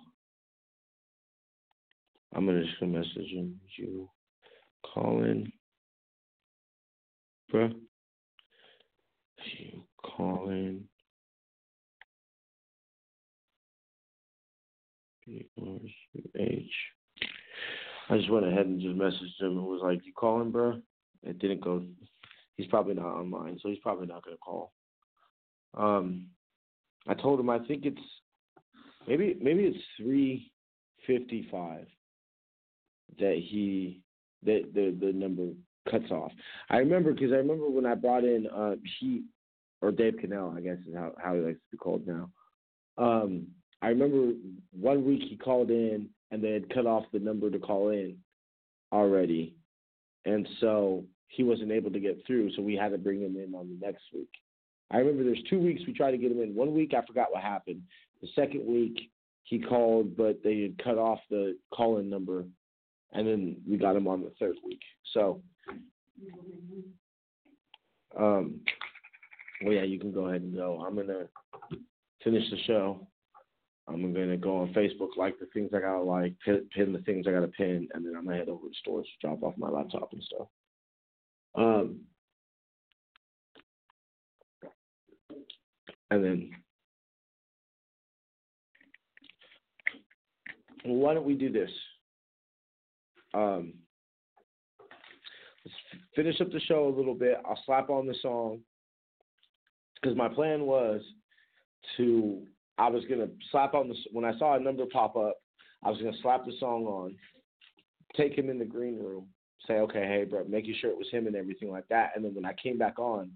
I'm 2.35 2.47
gonna 2.47 2.65
just 2.65 2.83
message 2.83 3.31
him. 3.31 3.61
You 3.77 4.09
call 4.85 5.23
in, 5.23 5.53
bruh. 7.53 7.75
You 9.59 9.85
call 10.03 10.49
in. 10.51 10.85
B 15.25 15.47
R 15.61 15.79
U 16.15 16.23
H. 16.37 16.73
I 18.13 18.19
just 18.19 18.31
went 18.31 18.47
ahead 18.47 18.67
and 18.67 18.79
just 18.79 18.95
messaged 18.95 19.41
him 19.41 19.57
and 19.57 19.65
was 19.65 19.81
like, 19.83 20.05
"You 20.05 20.13
calling, 20.13 20.51
bro?" 20.51 20.83
It 21.23 21.39
didn't 21.39 21.63
go. 21.63 21.83
He's 22.59 22.67
probably 22.67 22.93
not 22.93 23.07
online, 23.07 23.59
so 23.59 23.71
he's 23.71 23.79
probably 23.79 24.07
not 24.07 24.23
gonna 24.23 24.37
call. 24.37 24.75
Um, 25.73 26.27
I 27.07 27.15
told 27.15 27.41
him 27.41 27.49
I 27.49 27.61
think 27.61 27.87
it's 27.87 28.01
maybe 29.09 29.39
maybe 29.41 29.65
it's 29.65 29.83
three 29.97 30.53
fifty 31.07 31.49
five 31.51 31.87
that 33.19 33.37
he 33.39 34.03
that 34.43 34.75
the 34.75 34.95
the 35.01 35.13
number 35.15 35.49
cuts 35.91 36.11
off. 36.11 36.33
I 36.69 36.79
remember 36.79 37.15
because 37.15 37.33
I 37.33 37.37
remember 37.37 37.71
when 37.71 37.87
I 37.87 37.95
brought 37.95 38.25
in 38.25 38.47
uh 38.49 38.75
he 39.01 39.23
or 39.81 39.91
Dave 39.91 40.19
Cannell, 40.21 40.53
I 40.55 40.61
guess 40.61 40.77
is 40.87 40.95
how 40.95 41.13
how 41.17 41.35
he 41.35 41.41
likes 41.41 41.61
to 41.61 41.71
be 41.71 41.79
called 41.79 42.07
now. 42.07 42.29
Um, 42.99 43.47
I 43.81 43.89
remember 43.89 44.35
one 44.79 45.07
week 45.07 45.23
he 45.31 45.39
called 45.39 45.71
in 45.71 46.11
and 46.33 46.43
they 46.43 46.51
had 46.51 46.73
cut 46.75 46.87
off 46.87 47.05
the 47.13 47.19
number 47.21 47.51
to 47.51 47.59
call 47.59 47.91
in 47.91 48.17
already, 48.93 49.55
and 50.25 50.49
so 50.61 51.05
he 51.29 51.45
wasn't 51.45 51.71
able 51.71 51.91
to 51.93 52.01
get 52.01 52.23
through. 52.27 52.51
So 52.55 52.63
we 52.63 52.75
had 52.75 52.91
to 52.91 52.99
bring 52.99 53.21
him 53.21 53.37
in 53.37 53.55
on 53.55 53.69
the 53.69 53.87
next 53.87 54.03
week. 54.13 54.31
I 54.91 54.99
remember 54.99 55.25
there's 55.25 55.43
two 55.49 55.61
weeks 55.61 55.83
we 55.87 55.93
tried 55.93 56.11
to 56.11 56.19
get 56.19 56.33
him 56.33 56.43
in. 56.43 56.55
One 56.55 56.75
week 56.75 56.93
I 56.95 57.07
forgot 57.07 57.29
what 57.31 57.43
happened. 57.43 57.83
The 58.23 58.29
second 58.35 58.67
week 58.67 59.11
he 59.45 59.59
called, 59.59 60.17
but 60.17 60.41
they 60.43 60.63
had 60.63 60.83
cut 60.83 60.99
off 60.99 61.21
the 61.31 61.57
call-in 61.73 62.09
number, 62.09 62.45
and 63.13 63.27
then 63.27 63.57
we 63.69 63.77
got 63.77 63.97
him 63.97 64.09
on 64.09 64.23
the 64.23 64.33
third 64.39 64.57
week. 64.65 64.81
So, 65.13 65.43
um, 68.19 68.61
well, 69.63 69.75
yeah, 69.75 69.83
you 69.83 69.99
can 69.99 70.13
go 70.13 70.27
ahead 70.29 70.43
and 70.43 70.55
go. 70.55 70.83
I'm 70.87 70.97
gonna 70.97 71.27
finish 72.25 72.49
the 72.51 72.59
show. 72.67 73.07
I'm 73.89 74.13
gonna 74.13 74.37
go 74.37 74.59
on 74.59 74.73
Facebook, 74.73 75.17
like 75.17 75.39
the 75.39 75.47
things 75.47 75.71
I 75.75 75.81
gotta 75.81 76.03
like, 76.03 76.35
pin, 76.45 76.69
pin 76.75 76.93
the 76.93 77.01
things 77.01 77.27
I 77.27 77.33
gotta 77.33 77.49
pin, 77.49 77.89
and 77.93 78.07
then 78.07 78.15
I'm 78.17 78.25
gonna 78.25 78.39
head 78.39 78.49
over 78.49 78.69
to 78.69 78.75
stores 78.81 79.07
to 79.07 79.27
drop 79.27 79.43
off 79.43 79.55
my 79.59 79.69
laptop 79.69 80.13
and 80.13 80.23
stuff. 80.23 80.49
Um, 81.55 82.01
and 86.11 86.25
then 86.25 86.51
well, 90.85 90.97
why 90.97 91.15
don't 91.15 91.27
we 91.27 91.35
do 91.35 91.51
this? 91.51 91.71
Um, 93.35 93.75
let's 95.65 95.77
finish 96.15 96.41
up 96.41 96.53
the 96.53 96.61
show 96.61 96.89
a 96.89 96.97
little 96.97 97.15
bit. 97.15 97.39
I'll 97.45 97.61
slap 97.67 97.91
on 97.91 98.07
the 98.07 98.15
song 98.23 98.61
because 100.01 100.17
my 100.17 100.29
plan 100.29 100.63
was 100.63 101.01
to 101.97 102.43
I 102.83 102.89
was 102.89 103.05
gonna 103.09 103.29
slap 103.53 103.75
on 103.75 103.89
the 103.89 103.95
when 104.11 104.25
I 104.25 104.37
saw 104.39 104.57
a 104.57 104.61
number 104.61 104.85
pop 104.87 105.15
up, 105.15 105.37
I 105.85 105.89
was 105.89 105.99
gonna 105.99 106.17
slap 106.21 106.45
the 106.45 106.53
song 106.59 106.85
on, 106.87 107.15
take 108.17 108.37
him 108.37 108.51
in 108.51 108.59
the 108.59 108.65
green 108.65 108.99
room, 108.99 109.29
say, 109.69 109.75
okay, 109.75 110.05
hey, 110.05 110.25
bro, 110.29 110.45
making 110.49 110.75
sure 110.81 110.91
it 110.91 110.99
was 110.99 111.09
him 111.13 111.29
and 111.29 111.37
everything 111.37 111.71
like 111.71 111.87
that. 111.91 112.11
And 112.17 112.25
then 112.25 112.35
when 112.35 112.45
I 112.45 112.55
came 112.55 112.79
back 112.79 112.99
on, 112.99 113.31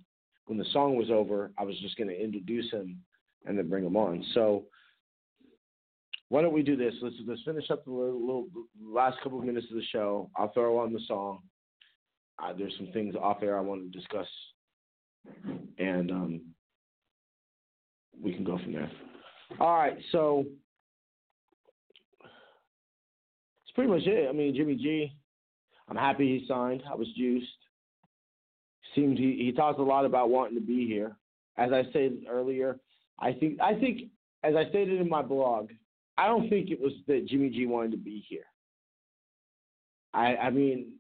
when 0.47 0.59
the 0.59 0.65
song 0.73 0.97
was 0.97 1.13
over, 1.13 1.53
I 1.57 1.63
was 1.63 1.79
just 1.79 1.97
gonna 1.97 2.11
introduce 2.11 2.69
him 2.73 3.01
and 3.47 3.57
then 3.57 3.69
bring 3.69 3.85
him 3.85 3.97
on. 3.97 4.25
So 4.35 4.65
why 6.29 6.43
don't 6.43 6.53
we 6.53 6.65
do 6.65 6.77
this? 6.77 6.95
Let's 7.01 7.15
let's 7.25 7.43
finish 7.43 7.71
up 7.71 7.85
the 7.85 7.93
little, 7.93 8.21
little 8.21 8.49
last 8.85 9.19
couple 9.23 9.39
of 9.39 9.45
minutes 9.45 9.69
of 9.71 9.77
the 9.77 9.85
show. 9.93 10.29
I'll 10.35 10.53
throw 10.53 10.77
on 10.79 10.93
the 10.93 11.01
song. 11.07 11.39
Uh, 12.43 12.53
there's 12.53 12.75
some 12.79 12.89
things 12.93 13.15
off 13.15 13.45
air 13.45 13.57
I 13.57 13.61
want 13.61 13.93
to 13.93 13.97
discuss, 13.97 14.27
and 15.79 16.11
um, 16.11 16.41
we 18.21 18.35
can 18.35 18.43
go 18.43 18.59
from 18.59 18.73
there. 18.73 18.91
All 19.61 19.77
right, 19.77 19.97
so 20.13 20.45
that's 22.23 23.75
pretty 23.75 23.91
much 23.91 24.03
it. 24.07 24.29
I 24.29 24.33
mean, 24.33 24.55
Jimmy 24.55 24.75
G, 24.75 25.13
I'm 25.89 25.97
happy 25.97 26.39
he 26.39 26.47
signed. 26.47 26.83
I 26.91 26.95
was 26.95 27.09
juiced. 27.17 27.47
Seemed 28.95 29.19
he, 29.19 29.37
he 29.45 29.53
talks 29.53 29.79
a 29.79 29.83
lot 29.83 30.05
about 30.05 30.31
wanting 30.31 30.59
to 30.59 30.65
be 30.65 30.87
here. 30.87 31.17
As 31.57 31.73
I 31.73 31.85
said 31.93 32.19
earlier, 32.29 32.79
I 33.19 33.33
think 33.33 33.61
I 33.61 33.75
think 33.75 34.11
as 34.43 34.55
I 34.55 34.69
stated 34.69 35.01
in 35.01 35.09
my 35.09 35.23
blog, 35.23 35.71
I 36.19 36.27
don't 36.27 36.49
think 36.51 36.71
it 36.71 36.81
was 36.81 36.93
that 37.07 37.27
Jimmy 37.27 37.51
G 37.51 37.67
wanted 37.67 37.93
to 37.93 37.99
be 37.99 38.25
here. 38.29 38.45
I 40.13 40.37
I 40.37 40.51
mean, 40.51 40.93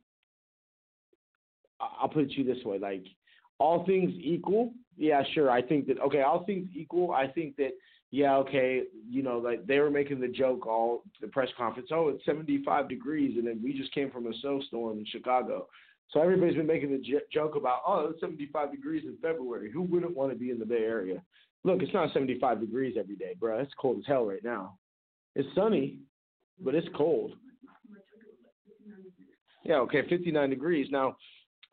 I'll 1.80 2.09
put 2.09 2.24
it 2.24 2.30
to 2.30 2.42
you 2.42 2.55
this 2.55 2.64
way: 2.64 2.78
like 2.78 3.05
all 3.59 3.84
things 3.84 4.12
equal, 4.14 4.72
yeah, 4.97 5.22
sure. 5.34 5.51
I 5.51 5.62
think 5.62 5.86
that 5.88 5.99
okay, 6.01 6.22
all 6.22 6.44
things 6.44 6.68
equal, 6.74 7.12
I 7.12 7.26
think 7.26 7.57
that 7.57 7.72
yeah, 8.11 8.36
okay, 8.36 8.84
you 9.09 9.22
know, 9.22 9.38
like 9.38 9.66
they 9.66 9.78
were 9.78 9.90
making 9.90 10.20
the 10.20 10.28
joke 10.28 10.66
all 10.66 11.02
the 11.20 11.28
press 11.28 11.48
conference. 11.57 11.88
Oh, 11.92 12.09
it's 12.09 12.24
75 12.24 12.88
degrees, 12.88 13.36
and 13.36 13.46
then 13.46 13.61
we 13.62 13.72
just 13.72 13.92
came 13.92 14.11
from 14.11 14.26
a 14.26 14.32
snowstorm 14.40 14.98
in 14.98 15.07
Chicago. 15.07 15.66
So 16.11 16.20
everybody's 16.20 16.57
been 16.57 16.66
making 16.66 16.92
the 16.92 16.98
j- 16.98 17.24
joke 17.32 17.57
about 17.57 17.80
oh, 17.86 18.09
it's 18.11 18.20
75 18.20 18.70
degrees 18.70 19.04
in 19.04 19.16
February. 19.20 19.70
Who 19.72 19.82
wouldn't 19.82 20.16
want 20.16 20.32
to 20.32 20.38
be 20.38 20.50
in 20.50 20.59
the 20.59 20.64
Bay 20.64 20.84
Area? 20.84 21.22
Look, 21.64 21.82
it's 21.82 21.92
not 21.92 22.12
75 22.12 22.61
degrees 22.61 22.96
every 22.98 23.16
day, 23.16 23.34
bro. 23.38 23.59
It's 23.59 23.72
cold 23.76 23.98
as 23.98 24.04
hell 24.07 24.24
right 24.24 24.44
now. 24.44 24.78
It's 25.34 25.48
sunny, 25.54 25.98
but 26.61 26.76
it's 26.76 26.88
cold. 26.96 27.32
Yeah, 29.64 29.78
okay, 29.78 30.09
59 30.09 30.48
degrees. 30.48 30.86
Now, 30.92 31.16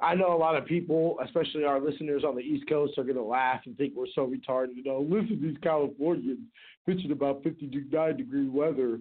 I 0.03 0.15
know 0.15 0.35
a 0.35 0.37
lot 0.37 0.57
of 0.57 0.65
people, 0.65 1.17
especially 1.23 1.63
our 1.63 1.79
listeners 1.79 2.23
on 2.25 2.35
the 2.35 2.41
East 2.41 2.67
Coast, 2.67 2.97
are 2.97 3.03
going 3.03 3.15
to 3.15 3.23
laugh 3.23 3.61
and 3.65 3.77
think 3.77 3.93
we're 3.95 4.05
so 4.13 4.27
retarded. 4.27 4.75
You 4.75 4.83
know, 4.83 4.99
listen 4.99 5.39
to 5.39 5.47
these 5.47 5.57
Californians 5.63 6.39
bitching 6.87 7.11
about 7.11 7.41
59 7.43 8.17
degree 8.17 8.49
weather. 8.49 8.99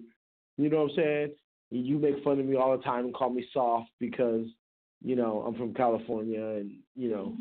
You 0.57 0.69
know 0.69 0.83
what 0.83 0.91
I'm 0.91 0.95
saying? 0.95 1.31
You 1.71 1.99
make 1.99 2.23
fun 2.23 2.39
of 2.39 2.45
me 2.45 2.55
all 2.55 2.77
the 2.77 2.83
time 2.83 3.05
and 3.05 3.13
call 3.13 3.31
me 3.31 3.45
soft 3.51 3.89
because, 3.99 4.45
you 5.03 5.15
know, 5.15 5.43
I'm 5.45 5.55
from 5.55 5.73
California 5.73 6.41
and, 6.41 6.71
you 6.95 7.09
know. 7.09 7.35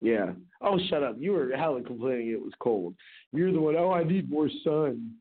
Yeah. 0.00 0.32
Oh, 0.60 0.78
shut 0.90 1.02
up. 1.02 1.16
You 1.18 1.32
were 1.32 1.56
hella 1.56 1.82
complaining 1.82 2.30
it 2.30 2.40
was 2.40 2.52
cold. 2.60 2.94
You're 3.32 3.52
the 3.52 3.60
one, 3.60 3.76
oh, 3.76 3.92
I 3.92 4.04
need 4.04 4.30
more 4.30 4.50
sun. 4.62 5.12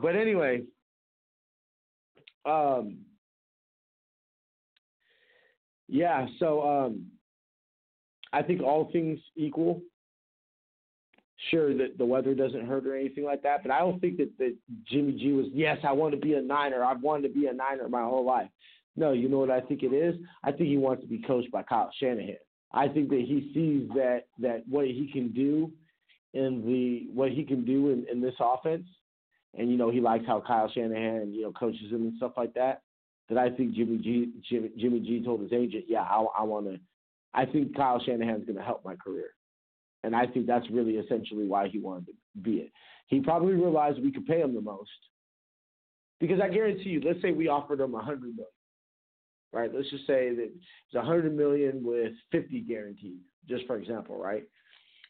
But 0.00 0.16
anyway, 0.16 0.62
um, 2.44 2.98
yeah, 5.88 6.26
so 6.38 6.68
um, 6.68 7.06
I 8.32 8.42
think 8.42 8.62
all 8.62 8.90
things 8.92 9.18
equal, 9.36 9.82
sure 11.50 11.76
that 11.76 11.98
the 11.98 12.04
weather 12.04 12.34
doesn't 12.34 12.66
hurt 12.66 12.86
or 12.86 12.96
anything 12.96 13.24
like 13.24 13.42
that, 13.42 13.62
but 13.62 13.70
I 13.70 13.78
don't 13.78 14.00
think 14.00 14.16
that, 14.18 14.30
that 14.38 14.54
Jimmy 14.90 15.12
G 15.12 15.32
was, 15.32 15.46
yes, 15.52 15.78
I 15.84 15.92
want 15.92 16.14
to 16.14 16.20
be 16.20 16.34
a 16.34 16.42
Niner. 16.42 16.84
I've 16.84 17.02
wanted 17.02 17.28
to 17.28 17.34
be 17.34 17.46
a 17.46 17.52
Niner 17.52 17.88
my 17.88 18.02
whole 18.02 18.24
life. 18.24 18.48
No, 18.96 19.12
you 19.12 19.28
know 19.28 19.38
what 19.38 19.50
I 19.50 19.60
think 19.60 19.82
it 19.82 19.92
is? 19.92 20.16
I 20.42 20.50
think 20.50 20.68
he 20.68 20.78
wants 20.78 21.02
to 21.02 21.08
be 21.08 21.18
coached 21.18 21.52
by 21.52 21.62
Kyle 21.62 21.90
Shanahan. 22.00 22.36
I 22.72 22.88
think 22.88 23.10
that 23.10 23.20
he 23.20 23.50
sees 23.54 23.88
that 23.94 24.24
that 24.38 24.64
what 24.68 24.86
he 24.86 25.08
can 25.12 25.32
do 25.32 25.70
in 26.34 26.64
the 26.66 27.06
what 27.14 27.30
he 27.30 27.44
can 27.44 27.64
do 27.64 27.90
in, 27.90 28.06
in 28.10 28.20
this 28.20 28.34
offense, 28.40 28.86
and 29.54 29.70
you 29.70 29.76
know 29.76 29.90
he 29.90 30.00
likes 30.00 30.24
how 30.26 30.42
Kyle 30.44 30.70
Shanahan 30.70 31.32
you 31.32 31.42
know 31.42 31.52
coaches 31.52 31.90
him 31.90 32.02
and 32.02 32.16
stuff 32.16 32.32
like 32.36 32.54
that 32.54 32.82
that 33.28 33.38
I 33.38 33.50
think 33.50 33.74
Jimmy 33.74 33.98
G 33.98 34.32
Jimmy, 34.48 34.70
Jimmy 34.78 35.00
G 35.00 35.22
told 35.24 35.40
his 35.40 35.52
agent, 35.52 35.84
yeah, 35.88 36.02
I, 36.02 36.24
I 36.38 36.42
want 36.42 36.66
to. 36.66 36.78
I 37.34 37.44
think 37.44 37.76
Kyle 37.76 38.00
Shanahan's 38.02 38.46
going 38.46 38.56
to 38.56 38.64
help 38.64 38.84
my 38.84 38.96
career, 38.96 39.30
and 40.04 40.16
I 40.16 40.26
think 40.26 40.46
that's 40.46 40.70
really 40.70 40.94
essentially 40.94 41.46
why 41.46 41.68
he 41.68 41.78
wanted 41.78 42.06
to 42.06 42.12
be 42.40 42.58
it. 42.58 42.72
He 43.08 43.20
probably 43.20 43.54
realized 43.54 44.02
we 44.02 44.12
could 44.12 44.26
pay 44.26 44.40
him 44.40 44.54
the 44.54 44.60
most, 44.60 44.90
because 46.18 46.40
I 46.40 46.48
guarantee 46.48 46.90
you, 46.90 47.02
let's 47.04 47.20
say 47.20 47.32
we 47.32 47.48
offered 47.48 47.80
him 47.80 47.94
a 47.94 48.00
hundred 48.00 48.36
million, 48.36 48.46
right? 49.52 49.70
Let's 49.74 49.90
just 49.90 50.06
say 50.06 50.34
that 50.34 50.44
it's 50.44 50.94
a 50.94 51.02
hundred 51.02 51.36
million 51.36 51.82
with 51.84 52.12
fifty 52.32 52.60
guaranteed, 52.60 53.20
just 53.48 53.66
for 53.66 53.76
example, 53.76 54.16
right? 54.16 54.44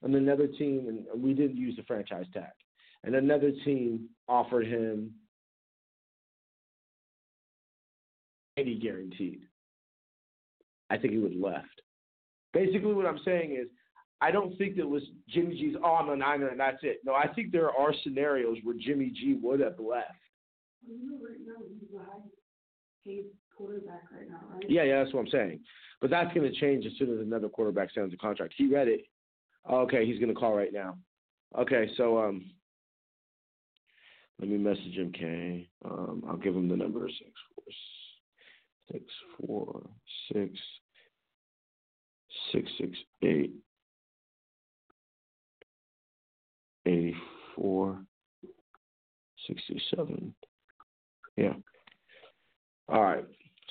And 0.03 0.15
another 0.15 0.47
team, 0.47 0.89
and 0.89 1.23
we 1.23 1.33
didn't 1.33 1.57
use 1.57 1.77
the 1.77 1.83
franchise 1.85 2.27
tag, 2.35 2.53
and 3.05 3.15
another 3.15 3.53
team 3.65 4.09
offered 4.29 4.67
him 4.67 5.13
80 8.57 8.79
guaranteed. 8.79 9.43
I 10.91 10.97
think 10.97 11.13
he 11.13 11.19
would 11.19 11.33
have 11.33 11.41
left. 11.41 11.83
Basically, 12.53 12.95
what 12.95 13.07
I'm 13.07 13.21
saying 13.25 13.57
is, 13.61 13.69
I 14.21 14.31
don't 14.31 14.57
think 14.57 14.77
that 14.77 14.89
was 14.89 15.03
Jimmy 15.29 15.57
G's, 15.57 15.77
oh, 15.85 15.95
I'm 15.95 16.09
a 16.09 16.17
Niner 16.17 16.49
and 16.49 16.59
that's 16.59 16.79
it. 16.83 17.01
No, 17.05 17.13
I 17.13 17.29
think 17.35 17.53
there 17.53 17.71
are 17.71 17.93
scenarios 18.03 18.57
where 18.63 18.75
Jimmy 18.79 19.11
G 19.11 19.39
would 19.43 19.61
have 19.61 19.79
left. 19.79 20.13
You 20.87 20.97
know, 21.05 21.19
right 21.23 21.39
now, 21.47 21.63
he's 21.69 21.89
a 21.95 21.99
high 21.99 22.23
paid 23.05 23.25
quarterback 23.55 24.05
right 24.13 24.29
now, 24.29 24.41
right? 24.55 24.65
Yeah, 24.69 24.85
yeah, 24.85 25.03
that's 25.03 25.13
what 25.13 25.21
I'm 25.21 25.31
saying. 25.31 25.61
But 26.01 26.11
that's 26.11 26.33
going 26.35 26.51
to 26.51 26.61
change 26.61 26.87
as 26.87 26.93
soon 26.99 27.13
as 27.13 27.21
another 27.21 27.49
quarterback 27.49 27.91
signs 27.95 28.15
a 28.15 28.17
contract. 28.17 28.55
He 28.57 28.73
read 28.73 28.89
it. 28.89 29.03
Okay, 29.71 30.07
he's 30.07 30.19
going 30.19 30.33
to 30.33 30.39
call 30.39 30.55
right 30.55 30.73
now. 30.73 30.97
Okay, 31.59 31.91
so 31.97 32.19
um, 32.19 32.51
let 34.39 34.49
me 34.49 34.59
message 34.59 34.95
him, 34.95 35.13
K. 35.13 35.69
Um, 35.85 36.23
I'll 36.29 36.37
give 36.37 36.55
him 36.55 36.69
the 36.69 36.77
number 36.77 37.07
six 37.09 37.31
four 37.55 37.65
six 38.93 39.05
four 39.41 39.83
six 40.33 40.51
six 42.53 42.71
six 42.79 42.97
eight 43.23 43.53
eighty 46.87 47.17
four 47.55 47.99
sixty 49.47 49.81
seven. 49.95 50.35
Yeah. 51.37 51.55
All 52.89 53.03
right. 53.03 53.25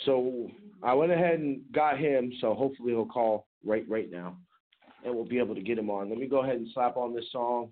So 0.05 0.49
I 0.83 0.93
went 0.93 1.11
ahead 1.11 1.39
and 1.39 1.61
got 1.73 1.97
him. 1.97 2.31
So 2.41 2.53
hopefully 2.53 2.91
he'll 2.91 3.05
call 3.05 3.47
right 3.65 3.85
right 3.89 4.11
now, 4.11 4.37
and 5.05 5.15
we'll 5.15 5.25
be 5.25 5.39
able 5.39 5.55
to 5.55 5.61
get 5.61 5.79
him 5.79 5.89
on. 5.89 6.09
Let 6.09 6.19
me 6.19 6.27
go 6.27 6.43
ahead 6.43 6.57
and 6.57 6.67
slap 6.73 6.97
on 6.97 7.15
this 7.15 7.25
song. 7.31 7.69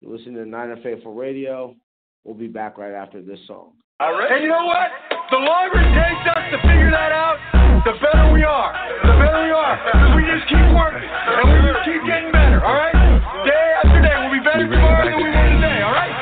You're 0.00 0.16
listening 0.16 0.36
to 0.36 0.46
Niner 0.46 0.76
Faithful 0.82 1.14
Radio. 1.14 1.76
We'll 2.24 2.34
be 2.34 2.48
back 2.48 2.78
right 2.78 2.94
after 2.94 3.20
this 3.20 3.38
song. 3.46 3.72
All 4.00 4.12
right. 4.12 4.32
And 4.32 4.42
you 4.42 4.48
know 4.48 4.64
what? 4.64 4.88
The 5.32 5.40
longer 5.40 5.80
it 5.80 5.88
takes 5.96 6.28
us 6.28 6.44
to 6.52 6.60
figure 6.60 6.92
that 6.92 7.08
out, 7.08 7.40
the 7.88 7.96
better 8.04 8.28
we 8.36 8.44
are. 8.44 8.68
The 9.00 9.16
better 9.16 9.40
we 9.40 9.48
are. 9.48 9.80
Because 9.80 10.12
we 10.12 10.28
just 10.28 10.44
keep 10.44 10.60
working 10.76 11.08
and 11.08 11.48
we 11.48 11.56
just 11.72 11.80
keep 11.88 12.04
getting 12.04 12.28
better. 12.28 12.60
All 12.60 12.76
right. 12.76 12.92
Day 13.48 13.66
after 13.80 13.96
day, 14.04 14.12
we'll 14.20 14.28
be 14.28 14.44
better 14.44 14.68
tomorrow 14.68 15.08
than 15.08 15.16
we 15.16 15.32
were 15.32 15.48
today. 15.56 15.80
All 15.88 15.96
right. 15.96 16.12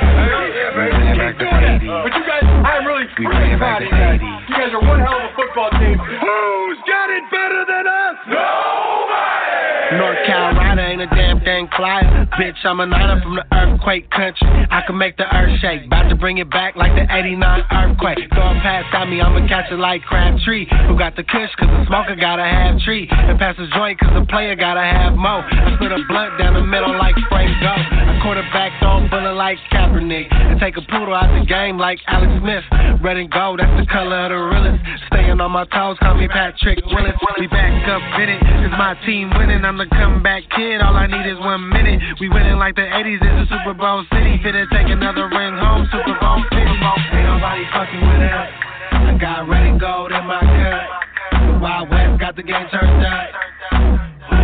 Keep 1.26 1.42
doing 1.42 1.58
that. 1.58 1.82
But 2.06 2.12
you 2.14 2.22
guys, 2.22 2.46
I'm 2.46 2.86
really, 2.86 3.10
really 3.18 3.58
proud 3.58 3.82
of 3.82 3.90
you 3.90 3.98
guys. 3.98 4.22
You 4.22 4.54
guys 4.54 4.70
are 4.78 4.84
one 4.86 5.02
hell 5.02 5.18
of 5.18 5.26
a 5.26 5.34
football 5.34 5.74
team. 5.74 5.98
Who's 5.98 6.78
got 6.86 7.10
it 7.10 7.26
better 7.34 7.66
than 7.66 7.90
us? 7.90 8.14
Nobody. 8.30 9.98
North 9.98 10.22
Carolina 10.22 10.86
ain't 10.86 11.02
a 11.02 11.10
damn 11.10 11.42
thing 11.42 11.66
flyer. 11.74 12.29
Bitch, 12.40 12.56
I'm 12.64 12.80
a 12.80 12.86
niner 12.86 13.20
from 13.20 13.36
the 13.36 13.44
earthquake 13.52 14.08
country. 14.08 14.48
I 14.72 14.80
can 14.86 14.96
make 14.96 15.18
the 15.18 15.28
earth 15.28 15.60
shake. 15.60 15.84
About 15.84 16.08
to 16.08 16.16
bring 16.16 16.38
it 16.38 16.48
back 16.48 16.74
like 16.74 16.88
the 16.96 17.04
89 17.04 17.36
earthquake. 17.36 18.16
Throw 18.32 18.56
a 18.56 18.56
pass 18.64 18.88
at 18.96 19.12
me, 19.12 19.20
I'ma 19.20 19.44
catch 19.44 19.68
it 19.68 19.76
like 19.76 20.00
Crabtree. 20.08 20.64
Who 20.88 20.96
got 20.96 21.20
the 21.20 21.22
kush, 21.22 21.52
cause 21.60 21.68
the 21.68 21.84
smoker 21.84 22.16
gotta 22.16 22.48
have 22.48 22.80
tree. 22.80 23.04
And 23.12 23.36
pass 23.38 23.60
the 23.60 23.68
joint, 23.76 24.00
cause 24.00 24.16
the 24.16 24.24
player 24.24 24.56
gotta 24.56 24.80
have 24.80 25.20
mo. 25.20 25.44
I 25.44 25.76
split 25.76 25.92
a 25.92 26.00
blunt 26.08 26.40
down 26.40 26.56
the 26.56 26.64
middle 26.64 26.96
like 26.96 27.12
Frank 27.28 27.52
Go. 27.60 27.76
I 27.76 28.16
quarterback 28.24 28.72
throw 28.80 29.04
bullet 29.12 29.36
like 29.36 29.60
Kaepernick. 29.68 30.32
And 30.32 30.56
take 30.56 30.80
a 30.80 30.84
poodle 30.88 31.12
out 31.12 31.28
the 31.36 31.44
game 31.44 31.76
like 31.76 32.00
Alex 32.08 32.32
Smith. 32.40 32.64
Red 33.04 33.20
and 33.20 33.28
gold, 33.28 33.60
that's 33.60 33.76
the 33.76 33.84
color 33.84 34.16
of 34.16 34.32
the 34.32 34.40
realest. 34.40 34.80
Staying 35.12 35.44
on 35.44 35.52
my 35.52 35.68
toes, 35.68 36.00
call 36.00 36.16
me 36.16 36.24
Patrick 36.24 36.80
Willis. 36.88 37.20
We 37.36 37.52
back 37.52 37.84
up 37.84 38.00
in 38.16 38.32
it, 38.32 38.40
cause 38.40 38.72
my 38.80 38.96
team 39.04 39.28
winning. 39.36 39.60
I'm 39.60 39.76
the 39.76 39.92
comeback 39.92 40.48
kid, 40.56 40.80
all 40.80 40.96
I 40.96 41.04
need 41.04 41.28
is 41.28 41.36
one 41.36 41.68
minute. 41.68 42.00
We 42.16 42.29
winning 42.32 42.58
like 42.58 42.74
the 42.76 42.82
80s, 42.82 43.18
it's 43.20 43.50
a 43.50 43.58
Super 43.58 43.74
Bowl 43.74 44.04
city. 44.12 44.38
Fit 44.42 44.54
Finna 44.54 44.70
take 44.70 44.88
another 44.88 45.28
ring 45.28 45.54
home, 45.56 45.86
Super 45.90 46.16
Bowl 46.20 46.42
city. 46.50 46.62
Ain't 46.62 47.26
nobody 47.26 47.64
fucking 47.72 48.02
with 48.02 48.22
us. 48.24 48.48
I 48.92 49.16
got 49.20 49.48
red 49.48 49.66
and 49.66 49.80
gold 49.80 50.12
in 50.12 50.24
my 50.26 50.40
cup. 50.40 51.52
The 51.52 51.58
Wild 51.58 51.90
West 51.90 52.20
got 52.20 52.36
the 52.36 52.42
game 52.42 52.66
turned 52.70 53.04
up. 53.04 53.28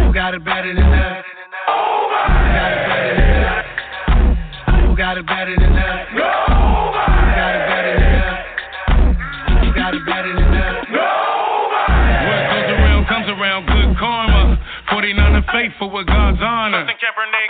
Who 0.04 0.12
got 0.12 0.34
it 0.34 0.44
better 0.44 0.74
than 0.74 0.84
us? 0.84 1.35
And 15.80 15.92
what 15.92 16.06
God's 16.06 16.38
honor. 16.40 16.86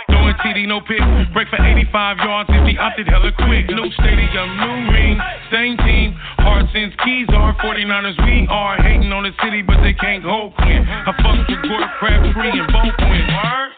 Throwing 0.07 0.35
TD, 0.43 0.67
no 0.67 0.79
pick. 0.81 0.99
Break 1.33 1.47
for 1.49 1.59
85 1.59 2.17
yards 2.17 2.49
if 2.51 2.67
he 2.67 2.77
opted 2.77 3.07
hella 3.07 3.31
quick. 3.31 3.67
New 3.69 3.89
stadium, 3.99 4.47
new 4.57 4.91
ring, 4.91 5.19
same 5.51 5.77
team. 5.77 6.15
Hard 6.43 6.65
since 6.73 6.93
keys 7.03 7.27
are 7.33 7.55
49ers, 7.63 8.17
we 8.25 8.47
are. 8.49 8.77
Hating 8.81 9.11
on 9.11 9.23
the 9.23 9.33
city, 9.43 9.61
but 9.61 9.81
they 9.81 9.93
can't 9.93 10.23
hold 10.23 10.55
Quinn. 10.55 10.83
I 10.87 11.11
fucked 11.23 11.49
with 11.49 11.61
Gort 11.67 11.89
Crabtree 11.99 12.55
and 12.55 12.67
both 12.71 12.95
win. 12.99 13.27
Word? 13.27 13.71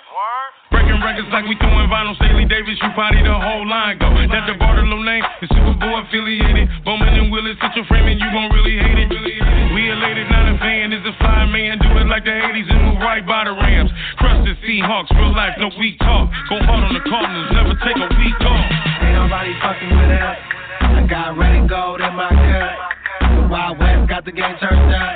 Breaking 0.69 1.01
records 1.01 1.29
like 1.33 1.49
we 1.49 1.57
throwing 1.57 1.89
vinyl. 1.89 2.13
Staley 2.21 2.45
Davis, 2.45 2.77
you 2.77 2.89
probably 2.93 3.25
the 3.25 3.33
whole 3.33 3.65
line 3.65 3.97
go. 3.97 4.05
That's 4.13 4.45
the 4.45 4.53
Bartolo 4.53 5.01
name, 5.01 5.25
the 5.41 5.49
Super 5.49 5.73
Bowl 5.81 5.97
affiliated. 5.97 6.69
Bowman 6.85 7.09
and 7.09 7.33
Willis, 7.33 7.57
hit 7.57 7.73
your 7.73 7.89
frame 7.89 8.05
and 8.05 8.21
you 8.21 8.29
gon' 8.29 8.53
really 8.53 8.77
hate 8.77 9.01
it. 9.01 9.09
We 9.73 9.89
elated, 9.89 10.29
not 10.29 10.45
a 10.45 10.61
fan. 10.61 10.93
Is 10.93 11.01
a 11.09 11.13
fly 11.17 11.49
man, 11.49 11.81
do 11.81 11.89
it 11.97 12.05
like 12.05 12.21
the 12.21 12.37
80s 12.37 12.69
and 12.69 12.85
move 12.85 13.01
right 13.01 13.25
by 13.25 13.45
the 13.45 13.51
Rams. 13.51 13.57
Crush 13.57 13.57
the 13.57 13.58
Seahawks, 14.69 15.09
real 15.17 15.33
life, 15.33 15.57
no 15.57 15.71
weak 15.79 15.97
talk. 15.97 16.29
Go 16.47 16.61
hard 16.61 16.83
on 16.85 16.93
the 16.93 17.01
Cardinals, 17.09 17.49
never 17.57 17.73
take 17.81 17.97
a 17.97 18.05
week 18.21 18.37
off. 18.45 18.69
Ain't 19.01 19.17
nobody 19.17 19.49
fucking 19.65 19.89
with 19.97 20.13
us. 20.13 20.37
I 20.93 21.07
got 21.09 21.35
red 21.35 21.55
and 21.57 21.67
gold 21.67 22.01
in 22.01 22.13
my 22.13 22.29
cup. 22.29 22.77
The 23.33 23.47
Wild 23.49 23.79
West 23.79 24.07
got 24.07 24.25
the 24.25 24.31
game 24.31 24.53
turned 24.61 24.93
up. 24.93 25.08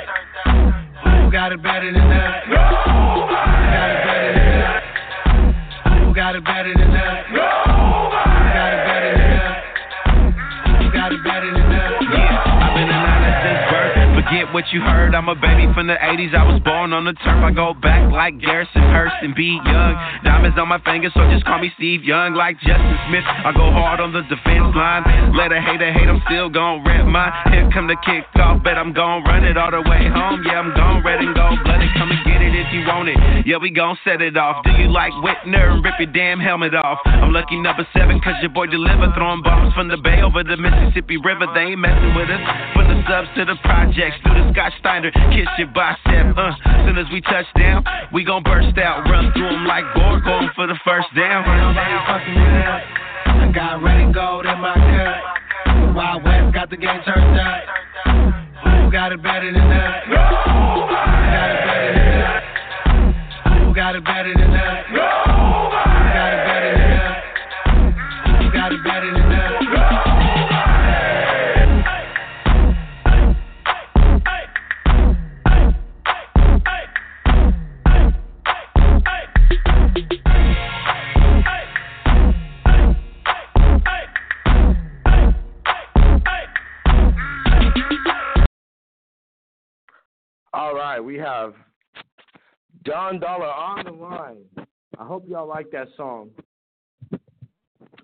What 14.54 14.70
you 14.70 14.78
heard. 14.78 15.18
I'm 15.18 15.26
a 15.26 15.34
baby 15.34 15.66
from 15.74 15.90
the 15.90 15.98
80s. 15.98 16.30
I 16.30 16.46
was 16.46 16.62
born 16.62 16.94
on 16.94 17.10
the 17.10 17.12
turf. 17.26 17.42
I 17.42 17.50
go 17.50 17.74
back 17.74 18.06
like 18.14 18.38
Garrison 18.38 18.86
Hearst 18.86 19.18
and 19.18 19.34
be 19.34 19.58
young. 19.58 19.92
Diamonds 20.22 20.54
on 20.54 20.70
my 20.70 20.78
fingers, 20.86 21.10
so 21.10 21.26
just 21.26 21.42
call 21.42 21.58
me 21.58 21.74
Steve 21.74 22.06
Young. 22.06 22.38
Like 22.38 22.62
Justin 22.62 22.94
Smith, 23.10 23.26
I 23.26 23.50
go 23.50 23.74
hard 23.74 23.98
on 23.98 24.14
the 24.14 24.22
defense 24.30 24.70
line. 24.78 25.02
Let 25.34 25.50
a 25.50 25.58
hater 25.58 25.90
hate, 25.90 26.06
I'm 26.06 26.22
still 26.30 26.46
gon' 26.46 26.86
rip 26.86 27.02
mine. 27.02 27.34
Here 27.50 27.66
come 27.74 27.90
the 27.90 27.98
kickoff, 28.06 28.62
bet 28.62 28.78
I'm 28.78 28.94
gon' 28.94 29.26
run 29.26 29.42
it 29.42 29.58
all 29.58 29.74
the 29.74 29.82
way 29.82 30.06
home. 30.06 30.46
Yeah, 30.46 30.62
I'm 30.62 30.70
gon' 30.70 31.02
red 31.02 31.18
and 31.18 31.34
gold 31.34 31.58
blooded. 31.66 31.90
Come 31.98 32.14
and 32.14 32.22
get 32.22 32.38
it 32.38 32.54
if 32.54 32.70
you 32.70 32.86
want 32.86 33.10
it. 33.10 33.18
Yeah, 33.50 33.58
we 33.58 33.74
gon' 33.74 33.98
set 34.06 34.22
it 34.22 34.38
off. 34.38 34.62
Do 34.62 34.70
you 34.78 34.86
like 34.86 35.10
Whitner 35.18 35.74
and 35.74 35.82
rip 35.82 35.98
your 35.98 36.14
damn 36.14 36.38
helmet 36.38 36.78
off? 36.78 37.02
I'm 37.10 37.34
lucky 37.34 37.58
number 37.58 37.82
seven, 37.90 38.22
cause 38.22 38.38
your 38.38 38.54
boy 38.54 38.70
deliver. 38.70 39.10
Throwing 39.18 39.42
bombs 39.42 39.74
from 39.74 39.90
the 39.90 39.98
bay 39.98 40.22
over 40.22 40.46
the 40.46 40.54
Mississippi 40.54 41.18
River. 41.18 41.50
They 41.58 41.74
ain't 41.74 41.82
messing 41.82 42.14
with 42.14 42.30
us. 42.30 42.42
From 42.78 42.86
the 42.86 43.02
subs 43.10 43.34
to 43.34 43.42
the 43.50 43.58
projects, 43.66 44.22
through 44.22 44.38
the 44.38 44.43
Scott 44.52 44.72
Steiner, 44.78 45.10
kiss 45.10 45.48
your 45.58 45.68
bicep. 45.68 46.36
Uh, 46.36 46.52
soon 46.86 46.98
as 46.98 47.06
we 47.12 47.20
touch 47.20 47.46
down, 47.58 47.84
we 48.12 48.24
gon' 48.24 48.42
burst 48.42 48.76
out. 48.78 49.08
Run 49.08 49.32
through 49.32 49.48
'em 49.48 49.66
like 49.66 49.84
Borg, 49.94 50.24
going 50.24 50.48
for 50.54 50.66
the 50.66 50.76
first 50.84 51.12
down. 51.14 51.44
I 51.46 53.50
got 53.54 53.82
red 53.82 54.00
and 54.00 54.14
gold 54.14 54.46
in 54.46 54.60
my 54.60 54.74
cup. 54.74 55.94
Wild 55.94 56.24
West 56.24 56.52
got 56.54 56.70
the 56.70 56.76
game 56.76 57.00
turned 57.04 57.38
up. 57.38 57.62
Who 58.82 58.90
got 58.90 59.12
it 59.12 59.22
better 59.22 59.52
than 59.52 59.62
us? 59.62 60.04
Who 60.04 60.14
got 60.14 61.54
it 61.54 61.64
better 61.64 61.92
than 61.94 62.22
us? 62.22 62.42
Who 63.64 63.74
got 63.74 63.96
it 63.96 64.04
better 64.04 64.33
All 90.64 90.74
right, 90.74 90.98
we 90.98 91.18
have 91.18 91.52
Jon 92.86 93.20
Dolla 93.20 93.48
on 93.48 93.84
the 93.84 93.92
line. 93.92 94.66
I 94.98 95.04
hope 95.04 95.26
y'all 95.28 95.46
like 95.46 95.70
that 95.72 95.88
song. 95.94 96.30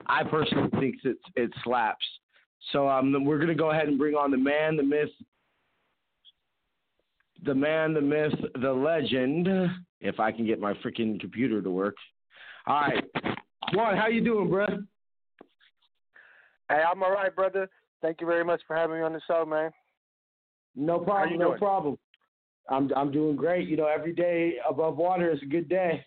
I 0.07 0.25
personally 0.25 0.69
think 0.79 0.97
it 1.05 1.17
it 1.37 1.51
slaps. 1.65 2.05
So 2.71 2.87
um, 2.87 3.25
we're 3.25 3.39
gonna 3.39 3.55
go 3.55 3.71
ahead 3.71 3.89
and 3.89 3.99
bring 3.99 4.15
on 4.15 4.31
the 4.31 4.37
man, 4.37 4.77
the 4.77 4.83
myth, 4.83 5.09
the 7.47 7.55
man, 7.55 7.95
the 7.95 8.03
myth, 8.03 8.35
the 8.61 8.71
legend. 8.71 9.49
If 10.03 10.21
I 10.21 10.31
can 10.31 10.45
get 10.45 10.61
my 10.61 10.75
freaking 10.85 11.19
computer 11.19 11.63
to 11.63 11.71
work. 11.71 11.97
All 12.67 12.79
right, 12.83 13.05
Juan, 13.73 13.97
how 13.97 14.09
you 14.09 14.23
doing, 14.23 14.51
bro? 14.51 14.67
Hey, 16.69 16.83
I'm 16.87 17.03
all 17.03 17.13
right, 17.13 17.35
brother. 17.35 17.71
Thank 18.03 18.21
you 18.21 18.27
very 18.27 18.45
much 18.45 18.61
for 18.67 18.77
having 18.77 18.97
me 18.97 19.03
on 19.03 19.15
the 19.15 19.21
show, 19.27 19.47
man. 19.47 19.71
No 20.77 20.99
problem, 20.99 21.39
no 21.39 21.53
problem. 21.53 21.97
I'm 22.71 22.91
I'm 22.97 23.11
doing 23.11 23.37
great. 23.37 23.69
You 23.69 23.77
know, 23.77 23.87
every 23.87 24.13
day 24.13 24.55
above 24.69 24.97
water 24.97 25.31
is 25.31 25.43
a 25.43 25.47
good 25.47 25.69
day. 25.69 26.05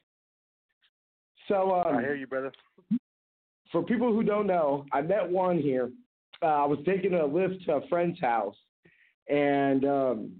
So 1.47 1.71
um, 1.71 1.97
I 1.97 2.01
hear 2.01 2.15
you, 2.15 2.27
brother. 2.27 2.51
for 3.71 3.83
people 3.83 4.13
who 4.13 4.23
don't 4.23 4.47
know, 4.47 4.85
I 4.91 5.01
met 5.01 5.29
Juan 5.29 5.59
here. 5.59 5.91
Uh, 6.41 6.45
I 6.45 6.65
was 6.65 6.79
taking 6.85 7.13
a 7.13 7.25
lift 7.25 7.65
to 7.65 7.73
a 7.75 7.87
friend's 7.87 8.19
house, 8.19 8.55
and 9.29 9.85
um, 9.85 10.31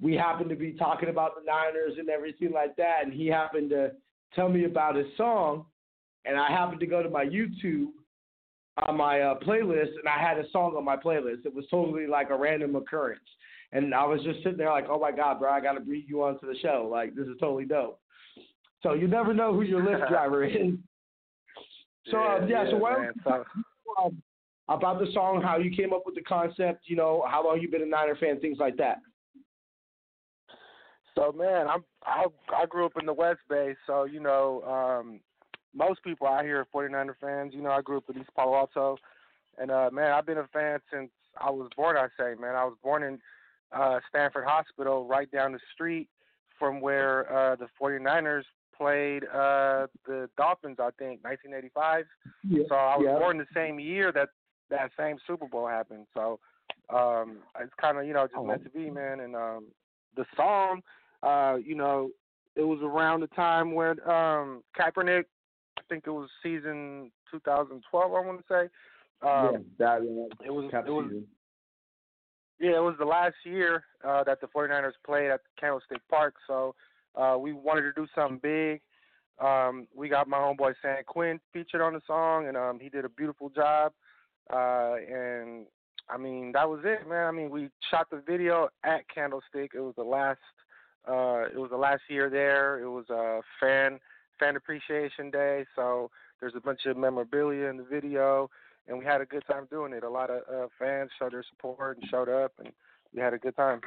we 0.00 0.14
happened 0.14 0.50
to 0.50 0.56
be 0.56 0.72
talking 0.72 1.08
about 1.08 1.32
the 1.34 1.44
Niners 1.46 1.94
and 1.98 2.08
everything 2.08 2.52
like 2.52 2.76
that. 2.76 3.04
And 3.04 3.12
he 3.12 3.26
happened 3.26 3.70
to 3.70 3.92
tell 4.34 4.48
me 4.48 4.64
about 4.64 4.96
his 4.96 5.06
song, 5.16 5.66
and 6.24 6.36
I 6.36 6.50
happened 6.50 6.80
to 6.80 6.86
go 6.86 7.02
to 7.02 7.10
my 7.10 7.24
YouTube 7.24 7.88
on 8.86 8.96
my 8.96 9.20
uh, 9.20 9.38
playlist, 9.40 9.90
and 9.98 10.08
I 10.08 10.18
had 10.18 10.38
a 10.38 10.50
song 10.50 10.74
on 10.76 10.84
my 10.84 10.96
playlist. 10.96 11.46
It 11.46 11.54
was 11.54 11.64
totally 11.70 12.06
like 12.06 12.30
a 12.30 12.36
random 12.36 12.74
occurrence, 12.76 13.22
and 13.74 13.92
I 13.92 14.06
was 14.06 14.22
just 14.22 14.38
sitting 14.38 14.56
there 14.56 14.70
like, 14.70 14.86
"Oh 14.88 14.98
my 14.98 15.12
God, 15.12 15.40
bro, 15.40 15.50
I 15.50 15.60
got 15.60 15.72
to 15.72 15.80
bring 15.80 16.04
you 16.06 16.22
onto 16.22 16.46
the 16.46 16.58
show. 16.60 16.88
Like, 16.90 17.14
this 17.14 17.26
is 17.26 17.36
totally 17.38 17.66
dope." 17.66 18.00
So 18.82 18.94
you 18.94 19.08
never 19.08 19.34
know 19.34 19.52
who 19.52 19.62
your 19.62 19.82
Lyft 19.82 20.08
driver 20.10 20.44
is. 20.44 20.74
So 22.10 22.18
um, 22.18 22.48
yeah, 22.48 22.64
so 22.70 22.76
why 22.76 22.98
man. 22.98 23.12
don't 23.24 23.44
So, 23.44 24.04
um, 24.04 24.22
about 24.68 25.00
the 25.00 25.08
song, 25.12 25.42
how 25.42 25.58
you 25.58 25.74
came 25.74 25.92
up 25.92 26.02
with 26.06 26.14
the 26.14 26.22
concept, 26.22 26.84
you 26.86 26.96
know, 26.96 27.24
how 27.28 27.44
long 27.44 27.60
you've 27.60 27.70
been 27.70 27.82
a 27.82 27.86
Niner 27.86 28.16
fan, 28.16 28.40
things 28.40 28.58
like 28.58 28.76
that. 28.76 28.98
So 31.16 31.32
man, 31.32 31.66
I'm 31.68 31.84
I 32.04 32.26
I 32.54 32.66
grew 32.66 32.86
up 32.86 32.92
in 32.98 33.06
the 33.06 33.12
West 33.12 33.40
Bay, 33.48 33.74
so 33.86 34.04
you 34.04 34.20
know, 34.20 34.62
um 34.62 35.20
most 35.74 36.02
people 36.04 36.28
out 36.28 36.44
here 36.44 36.60
are 36.72 36.88
49er 36.88 37.14
fans. 37.20 37.52
You 37.52 37.62
know, 37.62 37.70
I 37.70 37.82
grew 37.82 37.96
up 37.96 38.04
in 38.08 38.20
East 38.20 38.30
Palo 38.36 38.54
Alto, 38.54 38.96
and 39.58 39.70
uh 39.70 39.90
man, 39.92 40.12
I've 40.12 40.26
been 40.26 40.38
a 40.38 40.46
fan 40.52 40.78
since 40.92 41.10
I 41.40 41.50
was 41.50 41.68
born. 41.76 41.96
I 41.96 42.06
say, 42.18 42.34
man, 42.40 42.54
I 42.54 42.64
was 42.64 42.76
born 42.82 43.02
in 43.02 43.18
uh 43.74 44.00
Stanford 44.08 44.44
Hospital, 44.46 45.06
right 45.06 45.30
down 45.30 45.52
the 45.52 45.58
street 45.72 46.08
from 46.58 46.80
where 46.80 47.30
uh 47.32 47.56
the 47.56 47.66
49ers 47.80 48.44
played 48.76 49.24
uh 49.24 49.86
the 50.06 50.28
Dolphins. 50.36 50.76
I 50.78 50.90
think 50.98 51.22
1985. 51.24 52.04
Yeah. 52.48 52.62
So 52.68 52.74
I 52.74 52.96
was 52.96 53.06
yeah. 53.06 53.18
born 53.18 53.38
the 53.38 53.46
same 53.54 53.78
year 53.78 54.12
that 54.12 54.28
that 54.70 54.90
same 54.98 55.16
Super 55.26 55.46
Bowl 55.46 55.66
happened. 55.66 56.06
So 56.14 56.38
um 56.92 57.38
it's 57.60 57.72
kind 57.80 57.98
of 57.98 58.06
you 58.06 58.12
know 58.12 58.26
just 58.26 58.36
Oh. 58.36 58.44
meant 58.44 58.64
to 58.64 58.70
be, 58.70 58.90
man. 58.90 59.20
And 59.20 59.34
um 59.36 59.66
the 60.16 60.24
song, 60.36 60.80
uh, 61.24 61.56
you 61.64 61.74
know, 61.74 62.10
it 62.54 62.62
was 62.62 62.78
around 62.82 63.20
the 63.20 63.26
time 63.28 63.74
when 63.74 64.00
um 64.08 64.62
Kaepernick, 64.78 65.24
I 65.78 65.82
think 65.88 66.06
it 66.06 66.10
was 66.10 66.28
season 66.42 67.10
2012, 67.30 68.14
I 68.14 68.20
want 68.20 68.38
to 68.38 68.44
say. 68.48 68.68
Um, 69.22 69.52
yeah, 69.52 69.58
that, 69.78 70.00
uh, 70.02 70.44
it 70.44 70.52
was 70.52 70.70
it 70.72 70.90
was 70.90 71.06
season. 71.06 71.26
Yeah, 72.64 72.76
it 72.76 72.82
was 72.82 72.94
the 72.98 73.04
last 73.04 73.34
year 73.44 73.84
uh, 74.08 74.24
that 74.24 74.40
the 74.40 74.46
49ers 74.46 74.92
played 75.04 75.30
at 75.30 75.40
Candlestick 75.60 76.00
Park, 76.08 76.34
so 76.46 76.74
uh, 77.14 77.36
we 77.38 77.52
wanted 77.52 77.82
to 77.82 77.92
do 77.92 78.06
something 78.14 78.40
big. 78.42 78.80
Um, 79.38 79.86
we 79.94 80.08
got 80.08 80.28
my 80.28 80.38
homeboy 80.38 80.72
San 80.80 81.04
Quinn 81.06 81.38
featured 81.52 81.82
on 81.82 81.92
the 81.92 82.00
song, 82.06 82.48
and 82.48 82.56
um, 82.56 82.80
he 82.80 82.88
did 82.88 83.04
a 83.04 83.10
beautiful 83.10 83.50
job. 83.50 83.92
Uh, 84.50 84.94
and 84.94 85.66
I 86.08 86.16
mean, 86.16 86.52
that 86.52 86.66
was 86.66 86.80
it, 86.84 87.06
man. 87.06 87.26
I 87.26 87.32
mean, 87.32 87.50
we 87.50 87.68
shot 87.90 88.08
the 88.10 88.22
video 88.26 88.68
at 88.82 89.02
Candlestick. 89.14 89.72
It 89.74 89.80
was 89.80 89.94
the 89.98 90.02
last, 90.02 90.38
uh, 91.06 91.44
it 91.52 91.58
was 91.58 91.68
the 91.70 91.76
last 91.76 92.02
year 92.08 92.30
there. 92.30 92.82
It 92.82 92.88
was 92.88 93.10
a 93.10 93.40
fan 93.60 93.98
fan 94.40 94.56
appreciation 94.56 95.30
day, 95.30 95.66
so 95.76 96.10
there's 96.40 96.54
a 96.56 96.60
bunch 96.60 96.86
of 96.86 96.96
memorabilia 96.96 97.66
in 97.66 97.76
the 97.76 97.84
video 97.84 98.48
and 98.88 98.98
we 98.98 99.04
had 99.04 99.20
a 99.20 99.26
good 99.26 99.44
time 99.50 99.66
doing 99.70 99.92
it. 99.92 100.04
A 100.04 100.08
lot 100.08 100.30
of 100.30 100.42
uh, 100.52 100.66
fans 100.78 101.10
showed 101.18 101.32
their 101.32 101.44
support 101.50 101.98
and 101.98 102.08
showed 102.10 102.28
up, 102.28 102.52
and 102.58 102.68
we 103.14 103.20
had 103.20 103.34
a 103.34 103.38
good 103.38 103.56
time. 103.56 103.80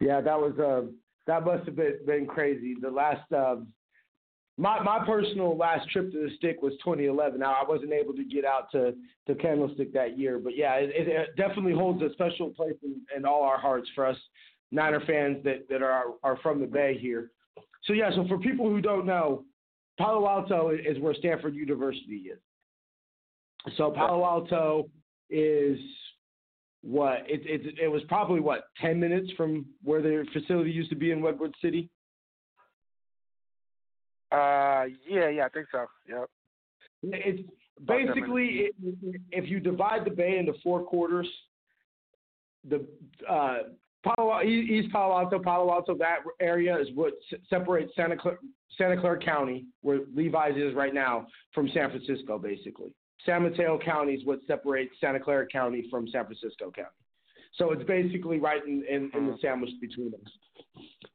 Yeah, 0.00 0.20
that 0.20 0.38
was 0.38 0.58
uh, 0.58 0.90
that 1.26 1.44
must 1.44 1.66
have 1.66 1.76
been 1.76 1.98
been 2.06 2.26
crazy. 2.26 2.74
The 2.80 2.90
last 2.90 3.30
uh, 3.32 3.56
my 4.58 4.82
my 4.82 5.04
personal 5.04 5.56
last 5.56 5.88
trip 5.90 6.12
to 6.12 6.28
the 6.28 6.36
stick 6.36 6.62
was 6.62 6.72
2011. 6.84 7.40
Now 7.40 7.54
I 7.60 7.68
wasn't 7.68 7.92
able 7.92 8.14
to 8.14 8.24
get 8.24 8.44
out 8.44 8.70
to 8.72 8.94
to 9.26 9.34
Candlestick 9.34 9.92
that 9.92 10.18
year, 10.18 10.38
but 10.38 10.56
yeah, 10.56 10.74
it, 10.74 10.90
it, 10.94 11.08
it 11.08 11.36
definitely 11.36 11.74
holds 11.74 12.02
a 12.02 12.12
special 12.12 12.50
place 12.50 12.76
in, 12.82 13.00
in 13.16 13.24
all 13.24 13.42
our 13.42 13.58
hearts 13.58 13.88
for 13.94 14.06
us 14.06 14.16
Niner 14.72 15.00
fans 15.06 15.42
that 15.44 15.68
that 15.68 15.82
are 15.82 16.04
are 16.22 16.38
from 16.42 16.60
the 16.60 16.66
Bay 16.66 16.98
here. 16.98 17.30
So 17.84 17.92
yeah, 17.92 18.10
so 18.14 18.26
for 18.28 18.38
people 18.38 18.68
who 18.68 18.80
don't 18.80 19.06
know, 19.06 19.44
Palo 19.98 20.28
Alto 20.28 20.70
is 20.70 20.98
where 20.98 21.14
Stanford 21.14 21.54
University 21.54 22.28
is. 22.32 22.38
So 23.76 23.90
Palo 23.90 24.24
Alto 24.24 24.88
is 25.30 25.78
what 26.82 27.24
it 27.26 27.42
it 27.44 27.78
it 27.82 27.88
was 27.88 28.02
probably 28.08 28.40
what 28.40 28.68
ten 28.80 29.00
minutes 29.00 29.30
from 29.36 29.66
where 29.82 30.02
their 30.02 30.24
facility 30.26 30.70
used 30.70 30.90
to 30.90 30.96
be 30.96 31.10
in 31.10 31.22
Redwood 31.22 31.54
City. 31.60 31.88
Uh, 34.30 34.84
yeah, 35.08 35.28
yeah, 35.28 35.46
I 35.46 35.48
think 35.48 35.66
so. 35.72 35.86
Yep. 36.08 36.30
It's 37.02 37.48
basically 37.86 38.46
it, 38.46 38.74
if 39.30 39.48
you 39.50 39.60
divide 39.60 40.04
the 40.04 40.10
bay 40.10 40.38
into 40.38 40.52
four 40.62 40.82
quarters, 40.82 41.28
the 42.68 42.86
uh, 43.28 43.58
Palo 44.04 44.42
East 44.42 44.92
Palo 44.92 45.18
Alto, 45.18 45.38
Palo 45.38 45.72
Alto, 45.72 45.96
that 45.98 46.18
area 46.40 46.78
is 46.78 46.88
what 46.94 47.14
separates 47.48 47.92
Santa 47.96 48.16
Clara, 48.16 48.38
Santa 48.78 49.00
Clara 49.00 49.18
County, 49.18 49.66
where 49.82 50.00
Levi's 50.14 50.56
is 50.56 50.74
right 50.74 50.94
now, 50.94 51.26
from 51.52 51.68
San 51.74 51.90
Francisco, 51.90 52.38
basically. 52.38 52.92
San 53.26 53.42
Mateo 53.42 53.78
County 53.78 54.14
is 54.14 54.24
what 54.24 54.38
separates 54.46 54.94
Santa 55.00 55.20
Clara 55.20 55.46
County 55.46 55.86
from 55.90 56.08
San 56.08 56.24
Francisco 56.24 56.70
County. 56.70 56.88
So 57.58 57.72
it's 57.72 57.84
basically 57.84 58.38
right 58.38 58.64
in, 58.66 58.84
in, 58.88 59.10
in 59.14 59.26
the 59.26 59.36
sandwich 59.42 59.70
between 59.80 60.12
them. 60.12 60.20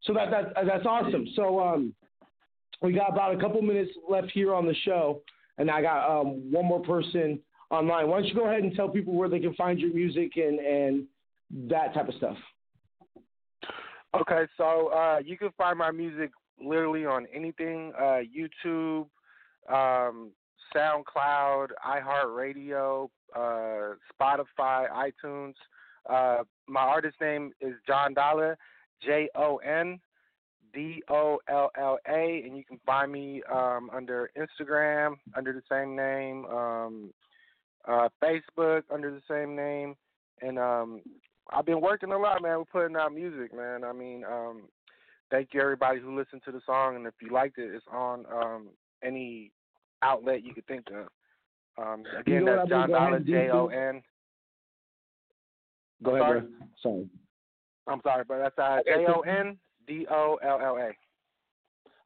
So 0.04 0.14
that, 0.14 0.32
that 0.32 0.66
that's 0.66 0.86
awesome. 0.86 1.28
So 1.36 1.60
um, 1.60 1.94
we 2.82 2.94
got 2.94 3.12
about 3.12 3.36
a 3.36 3.40
couple 3.40 3.62
minutes 3.62 3.92
left 4.10 4.32
here 4.32 4.54
on 4.54 4.66
the 4.66 4.76
show, 4.84 5.22
and 5.58 5.70
I 5.70 5.82
got 5.82 6.10
um, 6.10 6.52
one 6.52 6.66
more 6.66 6.82
person 6.82 7.40
online. 7.70 8.08
Why 8.08 8.20
don't 8.20 8.28
you 8.28 8.36
go 8.36 8.48
ahead 8.48 8.64
and 8.64 8.76
tell 8.76 8.90
people 8.90 9.14
where 9.14 9.30
they 9.30 9.40
can 9.40 9.54
find 9.54 9.80
your 9.80 9.94
music 9.94 10.32
and 10.36 10.60
and 10.60 11.06
that 11.70 11.94
type 11.94 12.10
of 12.10 12.16
stuff? 12.16 12.38
Okay, 14.20 14.46
so 14.58 14.88
uh, 14.88 15.20
you 15.24 15.38
can 15.38 15.52
find 15.58 15.78
my 15.78 15.92
music 15.92 16.32
literally 16.60 17.06
on 17.06 17.28
anything: 17.34 17.94
uh, 17.98 18.22
YouTube, 18.36 19.06
um, 19.72 20.32
SoundCloud, 20.76 21.68
iHeartRadio, 21.86 23.10
uh, 23.36 23.96
Spotify, 24.14 24.88
iTunes. 24.92 25.54
Uh, 26.10 26.44
my 26.68 26.82
artist 26.82 27.16
name 27.22 27.52
is 27.62 27.74
Jon 27.86 28.14
Dolla, 28.14 28.56
J 29.04 29.30
O 29.36 29.58
N 29.58 30.00
D 30.74 31.04
O 31.10 31.40
L 31.48 31.72
L 31.78 31.98
A, 32.08 32.44
and 32.46 32.58
you 32.58 32.64
can 32.64 32.80
find 32.86 33.12
me 33.12 33.42
um, 33.52 33.90
under 33.94 34.32
Instagram 34.38 35.16
under 35.36 35.54
the 35.54 35.62
same 35.70 35.96
name, 35.96 36.46
um, 36.46 37.14
uh, 37.88 38.10
Facebook 38.24 38.84
under 38.92 39.12
the 39.12 39.22
same 39.30 39.56
name, 39.56 39.96
and 40.42 40.58
um, 40.58 41.02
I've 41.52 41.66
been 41.66 41.82
working 41.82 42.12
a 42.12 42.18
lot, 42.18 42.42
man. 42.42 42.58
We're 42.58 42.66
putting 42.66 42.96
out 42.96 43.14
music, 43.14 43.56
man. 43.56 43.84
I 43.84 43.92
mean, 43.92 44.24
um, 44.24 44.64
thank 45.30 45.50
you 45.54 45.62
everybody 45.62 46.00
who 46.00 46.18
listened 46.18 46.42
to 46.46 46.52
the 46.52 46.62
song, 46.66 46.96
and 46.96 47.06
if 47.06 47.14
you 47.22 47.32
liked 47.32 47.58
it, 47.58 47.74
it's 47.74 47.86
on 47.92 48.26
um, 48.34 48.68
outlet 50.04 50.44
you 50.44 50.54
could 50.54 50.68
think 50.68 50.88
of. 50.92 51.08
Um, 51.84 52.04
You 52.14 52.20
again, 52.20 52.46
know 52.46 52.56
that's 52.58 52.64
I'm 52.64 52.70
John 52.70 52.88
go 52.90 52.96
ahead 52.96 53.06
Dollar, 53.08 53.16
and 53.18 53.26
do, 53.26 53.32
J 53.32 53.50
O 53.50 53.68
too? 53.70 53.74
N. 53.76 54.02
Go 56.04 56.16
ahead, 56.16 56.28
bro. 56.28 56.68
Sorry. 56.82 57.10
I'm 57.88 58.02
sorry, 58.04 58.24
but 58.28 58.40
that's 58.40 58.58
uh, 58.58 58.80
Okay, 58.82 59.00
J 59.02 59.06
so- 59.08 59.16
O 59.18 59.22
N 59.22 59.58
D 59.88 60.06
O 60.10 60.38
L 60.44 60.60
L 60.64 60.78
A. 60.78 60.92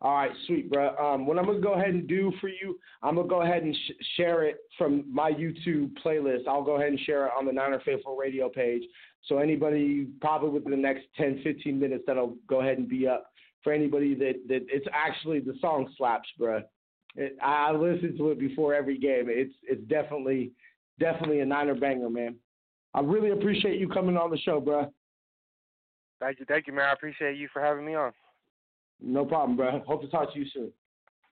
All 0.01 0.13
right, 0.13 0.31
sweet, 0.45 0.69
bro. 0.69 0.95
Um, 0.97 1.25
what 1.25 1.39
I'm 1.39 1.45
gonna 1.45 1.61
go 1.61 1.73
ahead 1.73 1.89
and 1.89 2.05
do 2.07 2.31
for 2.41 2.49
you, 2.49 2.77
I'm 3.01 3.15
gonna 3.15 3.27
go 3.27 3.41
ahead 3.41 3.63
and 3.63 3.73
sh- 3.75 4.05
share 4.17 4.43
it 4.43 4.57
from 4.77 5.03
my 5.11 5.31
YouTube 5.31 5.91
playlist. 6.03 6.47
I'll 6.47 6.63
go 6.63 6.75
ahead 6.75 6.89
and 6.89 6.99
share 7.01 7.25
it 7.27 7.31
on 7.37 7.45
the 7.45 7.53
Niner 7.53 7.79
Faithful 7.85 8.15
Radio 8.17 8.49
page. 8.49 8.83
So 9.23 9.37
anybody, 9.39 10.07
probably 10.21 10.49
within 10.49 10.71
the 10.71 10.77
next 10.77 11.05
10, 11.15 11.41
15 11.43 11.79
minutes, 11.79 12.03
that'll 12.05 12.35
go 12.47 12.59
ahead 12.61 12.77
and 12.77 12.87
be 12.89 13.07
up 13.07 13.31
for 13.63 13.71
anybody 13.73 14.13
that 14.15 14.33
that 14.49 14.65
it's 14.69 14.85
actually 14.93 15.39
the 15.39 15.55
song 15.61 15.91
slaps, 15.97 16.29
bro. 16.37 16.61
It, 17.15 17.37
I 17.41 17.69
I 17.69 17.71
listen 17.71 18.17
to 18.17 18.31
it 18.31 18.39
before 18.39 18.73
every 18.73 18.97
game. 18.97 19.25
It's 19.29 19.53
it's 19.63 19.81
definitely 19.89 20.51
definitely 20.99 21.39
a 21.39 21.45
Niner 21.45 21.75
banger, 21.75 22.09
man. 22.09 22.35
I 22.93 23.01
really 23.01 23.31
appreciate 23.31 23.79
you 23.79 23.89
coming 23.89 24.17
on 24.17 24.31
the 24.31 24.37
show, 24.37 24.59
bro. 24.59 24.91
Thank 26.19 26.39
you, 26.39 26.45
thank 26.45 26.67
you, 26.67 26.73
man. 26.73 26.85
I 26.89 26.93
appreciate 26.93 27.37
you 27.37 27.49
for 27.51 27.61
having 27.61 27.85
me 27.85 27.95
on. 27.95 28.11
No 29.01 29.25
problem, 29.25 29.57
bro. 29.57 29.83
Hope 29.85 30.01
to 30.01 30.07
talk 30.07 30.33
to 30.33 30.39
you 30.39 30.45
soon. 30.53 30.71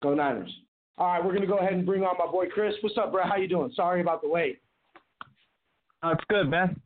Go 0.03 0.15
Niners. 0.15 0.55
All 0.99 1.07
right, 1.07 1.25
we're 1.25 1.35
gonna 1.35 1.47
go 1.47 1.59
ahead 1.59 1.73
and 1.73 1.85
bring 1.85 2.03
on 2.03 2.17
my 2.19 2.31
boy 2.31 2.47
Chris. 2.47 2.75
What's 2.81 2.97
up, 2.99 3.13
bro? 3.13 3.25
How 3.25 3.37
you 3.37 3.49
doing? 3.49 3.71
Sorry 3.75 4.01
about 4.01 4.23
the 4.23 4.29
wait. 4.29 4.61
Uh, 6.03 6.11
it's 6.11 6.25
good, 6.29 6.49
man. 6.49 6.81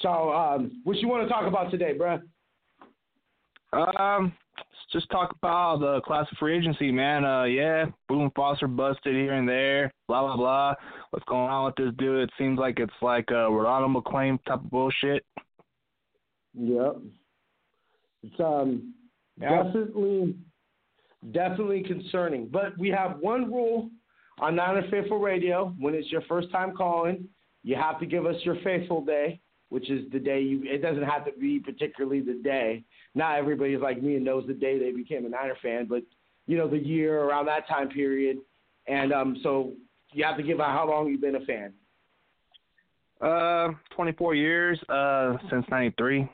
So, 0.00 0.32
um, 0.32 0.80
what 0.84 0.96
you 0.96 1.08
want 1.08 1.24
to 1.24 1.28
talk 1.28 1.46
about 1.46 1.70
today, 1.70 1.92
bro? 1.92 2.20
Um, 3.72 4.24
let's 4.24 4.34
just 4.92 5.08
talk 5.10 5.32
about 5.32 5.80
the 5.80 6.00
class 6.02 6.26
of 6.30 6.38
free 6.38 6.56
agency, 6.56 6.90
man. 6.90 7.24
Uh, 7.24 7.44
yeah, 7.44 7.86
Reuben 8.08 8.30
Foster 8.34 8.66
busted 8.66 9.14
here 9.14 9.34
and 9.34 9.48
there, 9.48 9.92
blah 10.08 10.22
blah 10.22 10.36
blah. 10.36 10.74
What's 11.10 11.24
going 11.26 11.50
on 11.50 11.66
with 11.66 11.76
this 11.76 11.94
dude? 11.98 12.22
It 12.22 12.30
seems 12.38 12.58
like 12.58 12.78
it's 12.78 12.92
like 13.02 13.30
a 13.30 13.50
Rolando 13.50 14.00
McClain 14.00 14.42
type 14.44 14.64
of 14.64 14.70
bullshit. 14.70 15.24
Yep. 16.54 16.96
It's 18.24 18.40
um 18.40 18.94
Yeah. 19.40 19.62
definitely 19.62 20.36
definitely 21.32 21.82
concerning. 21.82 22.48
But 22.48 22.76
we 22.78 22.88
have 22.88 23.18
one 23.20 23.52
rule 23.52 23.90
on 24.38 24.56
Niner 24.56 24.88
Faithful 24.90 25.18
Radio. 25.18 25.74
When 25.78 25.94
it's 25.94 26.10
your 26.10 26.22
first 26.22 26.50
time 26.50 26.72
calling, 26.74 27.28
you 27.62 27.76
have 27.76 28.00
to 28.00 28.06
give 28.06 28.26
us 28.26 28.36
your 28.44 28.56
faithful 28.64 29.04
day, 29.04 29.40
which 29.70 29.88
is 29.88 30.10
the 30.12 30.18
day 30.18 30.40
you 30.40 30.62
it 30.64 30.82
doesn't 30.82 31.02
have 31.02 31.24
to 31.24 31.32
be 31.40 31.58
particularly 31.58 32.20
the 32.20 32.34
day. 32.34 32.84
Not 33.14 33.38
everybody's 33.38 33.80
like 33.80 34.02
me 34.02 34.16
and 34.16 34.24
knows 34.24 34.46
the 34.46 34.54
day 34.54 34.78
they 34.78 34.92
became 34.92 35.24
a 35.24 35.28
Niner 35.28 35.56
fan, 35.62 35.86
but 35.86 36.02
you 36.46 36.58
know, 36.58 36.68
the 36.68 36.78
year 36.78 37.22
around 37.22 37.46
that 37.46 37.66
time 37.68 37.88
period. 37.88 38.38
And 38.86 39.12
um 39.12 39.36
so 39.42 39.72
you 40.12 40.24
have 40.24 40.36
to 40.36 40.42
give 40.42 40.60
out 40.60 40.70
how 40.70 40.88
long 40.88 41.08
you've 41.08 41.20
been 41.20 41.36
a 41.36 41.44
fan. 41.46 41.72
Uh, 43.20 43.68
24 43.94 44.34
years, 44.34 44.80
uh, 44.88 45.36
since 45.50 45.64
'93. 45.70 46.26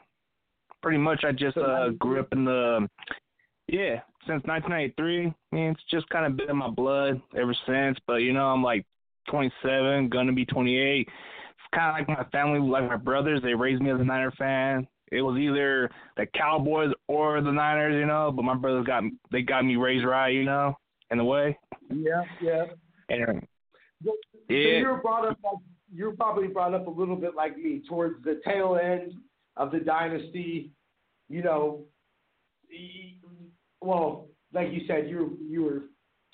Pretty 0.82 0.98
much, 0.98 1.24
I 1.24 1.32
just 1.32 1.56
uh 1.56 1.88
grew 1.98 2.20
up 2.20 2.28
in 2.30 2.44
the, 2.44 2.88
yeah, 3.66 4.00
since 4.26 4.42
1993. 4.44 5.26
I 5.26 5.54
mean, 5.54 5.70
it's 5.72 5.80
just 5.90 6.08
kind 6.10 6.26
of 6.26 6.36
been 6.36 6.48
in 6.48 6.56
my 6.56 6.70
blood 6.70 7.20
ever 7.36 7.56
since. 7.66 7.98
But 8.06 8.16
you 8.16 8.32
know, 8.32 8.46
I'm 8.46 8.62
like 8.62 8.86
27, 9.28 10.08
gonna 10.10 10.32
be 10.32 10.44
28. 10.44 11.08
Kind 11.76 11.90
of 11.90 12.08
like 12.08 12.18
my 12.18 12.24
family, 12.30 12.58
like 12.58 12.88
my 12.88 12.96
brothers. 12.96 13.42
They 13.42 13.52
raised 13.52 13.82
me 13.82 13.90
as 13.90 14.00
a 14.00 14.04
Niner 14.04 14.30
fan. 14.32 14.88
It 15.12 15.20
was 15.20 15.38
either 15.38 15.90
the 16.16 16.24
Cowboys 16.34 16.90
or 17.06 17.42
the 17.42 17.52
Niners, 17.52 17.94
you 17.94 18.06
know. 18.06 18.32
But 18.34 18.46
my 18.46 18.54
brothers 18.54 18.86
got 18.86 19.02
they 19.30 19.42
got 19.42 19.66
me 19.66 19.76
raised 19.76 20.06
right, 20.06 20.32
you 20.32 20.44
know, 20.44 20.74
in 21.10 21.18
a 21.18 21.24
way. 21.24 21.58
Yeah, 21.94 22.22
yeah. 22.40 22.64
And 23.10 23.46
So 24.02 24.12
Yeah. 24.48 24.78
you're 24.78 24.96
brought 25.02 25.28
up 25.28 25.38
like 25.44 25.58
you're 25.94 26.12
probably 26.12 26.48
brought 26.48 26.72
up 26.72 26.86
a 26.86 26.90
little 26.90 27.14
bit 27.14 27.34
like 27.34 27.58
me 27.58 27.82
towards 27.86 28.24
the 28.24 28.40
tail 28.44 28.78
end 28.82 29.12
of 29.58 29.70
the 29.70 29.80
dynasty. 29.80 30.70
You 31.28 31.42
know, 31.42 31.84
well, 33.82 34.28
like 34.54 34.72
you 34.72 34.80
said, 34.86 35.10
you 35.10 35.38
you 35.46 35.62
were 35.62 35.82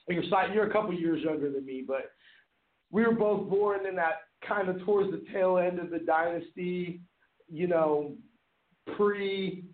you're 0.08 0.22
you're 0.54 0.68
a 0.68 0.72
couple 0.72 0.94
years 0.94 1.22
younger 1.22 1.50
than 1.50 1.66
me, 1.66 1.82
but 1.84 2.12
we 2.92 3.04
were 3.04 3.14
both 3.14 3.50
born 3.50 3.86
in 3.86 3.96
that 3.96 4.20
kind 4.46 4.68
of 4.68 4.80
towards 4.84 5.10
the 5.10 5.24
tail 5.32 5.58
end 5.58 5.78
of 5.78 5.90
the 5.90 5.98
dynasty. 6.00 7.00
You 7.48 7.66
know, 7.66 8.14
pre 8.96 9.64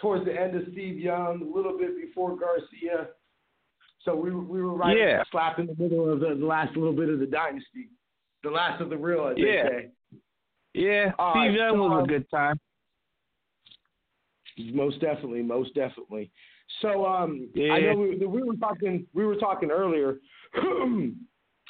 towards 0.00 0.24
the 0.24 0.32
end 0.38 0.56
of 0.56 0.62
Steve 0.72 0.98
Young, 0.98 1.42
a 1.42 1.56
little 1.56 1.76
bit 1.78 1.96
before 2.00 2.36
Garcia. 2.36 3.08
So 4.04 4.14
we 4.14 4.30
were- 4.30 4.40
we 4.44 4.62
were 4.62 4.74
right 4.74 4.96
Yeah. 4.96 5.22
slap 5.30 5.58
in 5.58 5.66
the 5.66 5.74
middle 5.76 6.08
of 6.10 6.20
the, 6.20 6.34
the 6.34 6.46
last 6.46 6.76
little 6.76 6.92
bit 6.92 7.08
of 7.08 7.18
the 7.18 7.26
dynasty, 7.26 7.90
the 8.42 8.50
last 8.50 8.80
of 8.80 8.90
the 8.90 8.96
real, 8.96 9.26
as 9.26 9.36
Yeah. 9.38 9.62
they 9.62 9.68
say. 9.68 9.90
yeah, 10.74 11.12
All 11.18 11.32
Steve 11.32 11.50
right, 11.50 11.52
Young 11.52 11.74
so, 11.76 11.82
was 11.82 11.98
um, 11.98 12.04
a 12.04 12.06
good 12.06 12.30
time. 12.30 12.60
Most 14.72 15.00
definitely, 15.00 15.42
most 15.42 15.74
definitely. 15.74 16.30
So 16.80 17.06
um, 17.06 17.48
I 17.56 17.58
Yeah. 17.58 17.92
know 17.92 17.98
we, 17.98 18.16
we 18.26 18.42
were 18.42 18.56
talking 18.56 19.06
we 19.14 19.24
were 19.24 19.36
talking 19.36 19.70
earlier. 19.70 20.20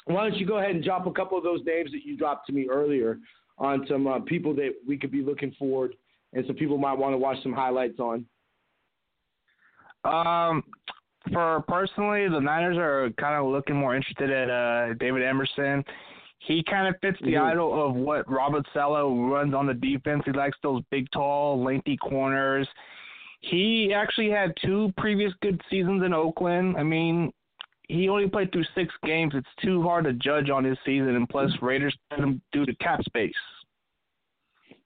Why 0.09 0.27
don't 0.27 0.39
you 0.39 0.45
go 0.45 0.57
ahead 0.57 0.71
and 0.71 0.83
drop 0.83 1.05
a 1.05 1.11
couple 1.11 1.37
of 1.37 1.43
those 1.43 1.59
names 1.65 1.91
that 1.91 2.03
you 2.03 2.17
dropped 2.17 2.47
to 2.47 2.53
me 2.53 2.67
earlier 2.67 3.19
on 3.59 3.85
some 3.87 4.07
uh, 4.07 4.19
people 4.21 4.55
that 4.55 4.71
we 4.87 4.97
could 4.97 5.11
be 5.11 5.21
looking 5.21 5.51
forward 5.59 5.93
and 6.33 6.43
some 6.47 6.55
people 6.55 6.79
might 6.79 6.97
want 6.97 7.13
to 7.13 7.17
watch 7.17 7.37
some 7.43 7.53
highlights 7.53 7.99
on. 7.99 8.25
Um, 10.05 10.63
for 11.31 11.63
personally, 11.67 12.27
the 12.27 12.39
Niners 12.39 12.77
are 12.77 13.11
kind 13.19 13.35
of 13.35 13.51
looking 13.51 13.75
more 13.75 13.95
interested 13.95 14.31
at 14.31 14.49
uh, 14.49 14.93
David 14.95 15.21
Amerson. 15.21 15.83
He 16.39 16.63
kind 16.63 16.87
of 16.87 16.99
fits 17.01 17.19
the 17.21 17.33
Mhm. 17.33 17.51
idol 17.51 17.85
of 17.87 17.95
what 17.95 18.29
Robert 18.31 18.65
Saleh 18.73 19.03
runs 19.31 19.53
on 19.53 19.67
the 19.67 19.73
defense. 19.73 20.23
He 20.25 20.31
likes 20.31 20.57
those 20.63 20.81
big, 20.89 21.11
tall, 21.11 21.61
lengthy 21.61 21.97
corners. 21.97 22.67
He 23.41 23.93
actually 23.93 24.29
had 24.29 24.55
two 24.65 24.91
previous 24.97 25.33
good 25.41 25.61
seasons 25.69 26.01
in 26.03 26.13
Oakland. 26.13 26.77
I 26.77 26.83
mean, 26.83 27.31
he 27.89 28.07
only 28.07 28.29
played 28.29 28.51
through 28.51 28.65
six 28.75 28.93
games. 29.03 29.33
It's 29.35 29.47
too 29.61 29.81
hard 29.81 30.05
to 30.05 30.13
judge 30.13 30.49
on 30.49 30.63
his 30.63 30.77
season, 30.85 31.15
and 31.15 31.27
plus 31.27 31.51
Raiders 31.61 31.95
cut 32.09 32.19
him 32.19 32.41
due 32.51 32.65
to 32.65 32.73
cap 32.75 33.03
space. 33.03 33.33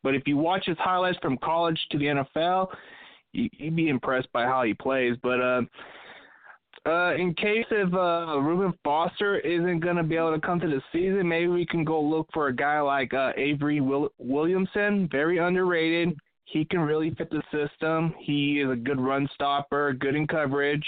But 0.02 0.16
if 0.16 0.24
you 0.26 0.38
watch 0.38 0.66
his 0.66 0.78
highlights 0.80 1.20
from 1.22 1.38
college 1.38 1.80
to 1.92 1.98
the 1.98 2.06
NFL, 2.06 2.70
you, 3.34 3.50
you'd 3.54 3.76
be 3.76 3.90
impressed 3.90 4.32
by 4.32 4.46
how 4.46 4.64
he 4.64 4.74
plays. 4.74 5.16
But 5.22 5.42
uh, 5.42 5.62
uh, 6.86 7.16
in 7.16 7.34
case 7.34 7.66
if 7.72 7.94
uh, 7.94 8.40
Reuben 8.40 8.74
Foster 8.86 9.38
isn't 9.40 9.82
going 9.82 9.98
to 9.98 10.04
be 10.04 10.16
able 10.16 10.34
to 10.34 10.40
come 10.40 10.62
to 10.62 10.68
the 10.68 10.82
season, 10.94 11.28
maybe 11.28 11.48
we 11.48 11.66
can 11.66 11.84
go 11.84 12.02
look 12.02 12.30
for 12.34 12.48
a 12.48 12.56
guy 12.56 12.80
like 12.80 13.14
uh, 13.14 13.34
Avery 13.36 13.82
Will- 13.82 14.14
Williamson, 14.18 15.10
very 15.12 15.40
underrated. 15.40 16.18
He 16.46 16.64
can 16.64 16.80
really 16.80 17.14
fit 17.16 17.30
the 17.30 17.42
system. 17.52 18.14
He 18.20 18.62
is 18.62 18.72
a 18.72 18.76
good 18.76 19.00
run 19.00 19.28
stopper, 19.34 19.92
good 19.94 20.16
in 20.16 20.26
coverage. 20.28 20.86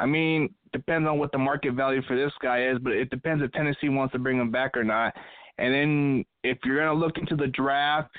I 0.00 0.06
mean, 0.06 0.54
depends 0.72 1.08
on 1.08 1.18
what 1.18 1.32
the 1.32 1.38
market 1.38 1.74
value 1.74 2.02
for 2.06 2.16
this 2.16 2.32
guy 2.40 2.68
is, 2.68 2.78
but 2.80 2.92
it 2.92 3.10
depends 3.10 3.42
if 3.42 3.52
Tennessee 3.52 3.88
wants 3.88 4.12
to 4.12 4.18
bring 4.18 4.38
him 4.38 4.50
back 4.50 4.76
or 4.76 4.84
not. 4.84 5.14
And 5.58 5.74
then 5.74 6.24
if 6.44 6.58
you're 6.64 6.78
gonna 6.78 6.98
look 6.98 7.18
into 7.18 7.36
the 7.36 7.48
draft, 7.48 8.10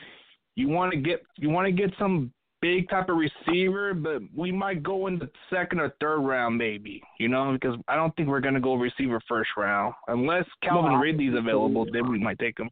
you 0.56 0.68
want 0.68 0.92
to 0.92 0.98
get 0.98 1.24
you 1.38 1.50
want 1.50 1.68
to 1.68 1.72
get 1.72 1.92
some 1.98 2.34
big 2.62 2.90
type 2.90 3.08
of 3.08 3.16
receiver, 3.16 3.94
but 3.94 4.22
we 4.36 4.52
might 4.52 4.84
go 4.84 5.08
in 5.08 5.18
the 5.18 5.30
second 5.50 5.80
or 5.80 5.94
third 6.02 6.20
round 6.20 6.58
maybe, 6.58 7.02
you 7.18 7.30
know, 7.30 7.54
because 7.54 7.78
I 7.88 7.96
don't 7.96 8.14
think 8.16 8.28
we're 8.28 8.42
gonna 8.42 8.60
go 8.60 8.76
receiver 8.76 9.22
first 9.28 9.52
round 9.56 9.94
unless 10.08 10.46
Calvin 10.62 10.92
No, 10.92 10.98
Ridley's 10.98 11.38
available. 11.38 11.86
Then 11.92 12.12
we 12.12 12.20
might 12.20 12.40
take 12.40 12.60
him. 12.60 12.70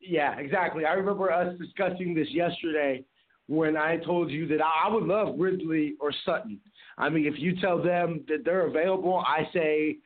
Yeah, 0.00 0.38
exactly. 0.38 0.84
I 0.84 0.92
remember 0.92 1.32
us 1.32 1.58
discussing 1.58 2.14
this 2.14 2.28
yesterday 2.30 3.04
when 3.48 3.76
I 3.76 3.96
told 3.98 4.30
you 4.30 4.46
that 4.48 4.60
I 4.60 4.88
would 4.88 5.04
love 5.04 5.34
Ridley 5.38 5.94
or 6.00 6.12
Sutton. 6.24 6.60
I 6.98 7.08
mean, 7.08 7.26
if 7.26 7.38
you 7.38 7.60
tell 7.60 7.82
them 7.82 8.24
that 8.28 8.44
they're 8.44 8.66
available, 8.66 9.22
I 9.26 9.48
say 9.52 9.98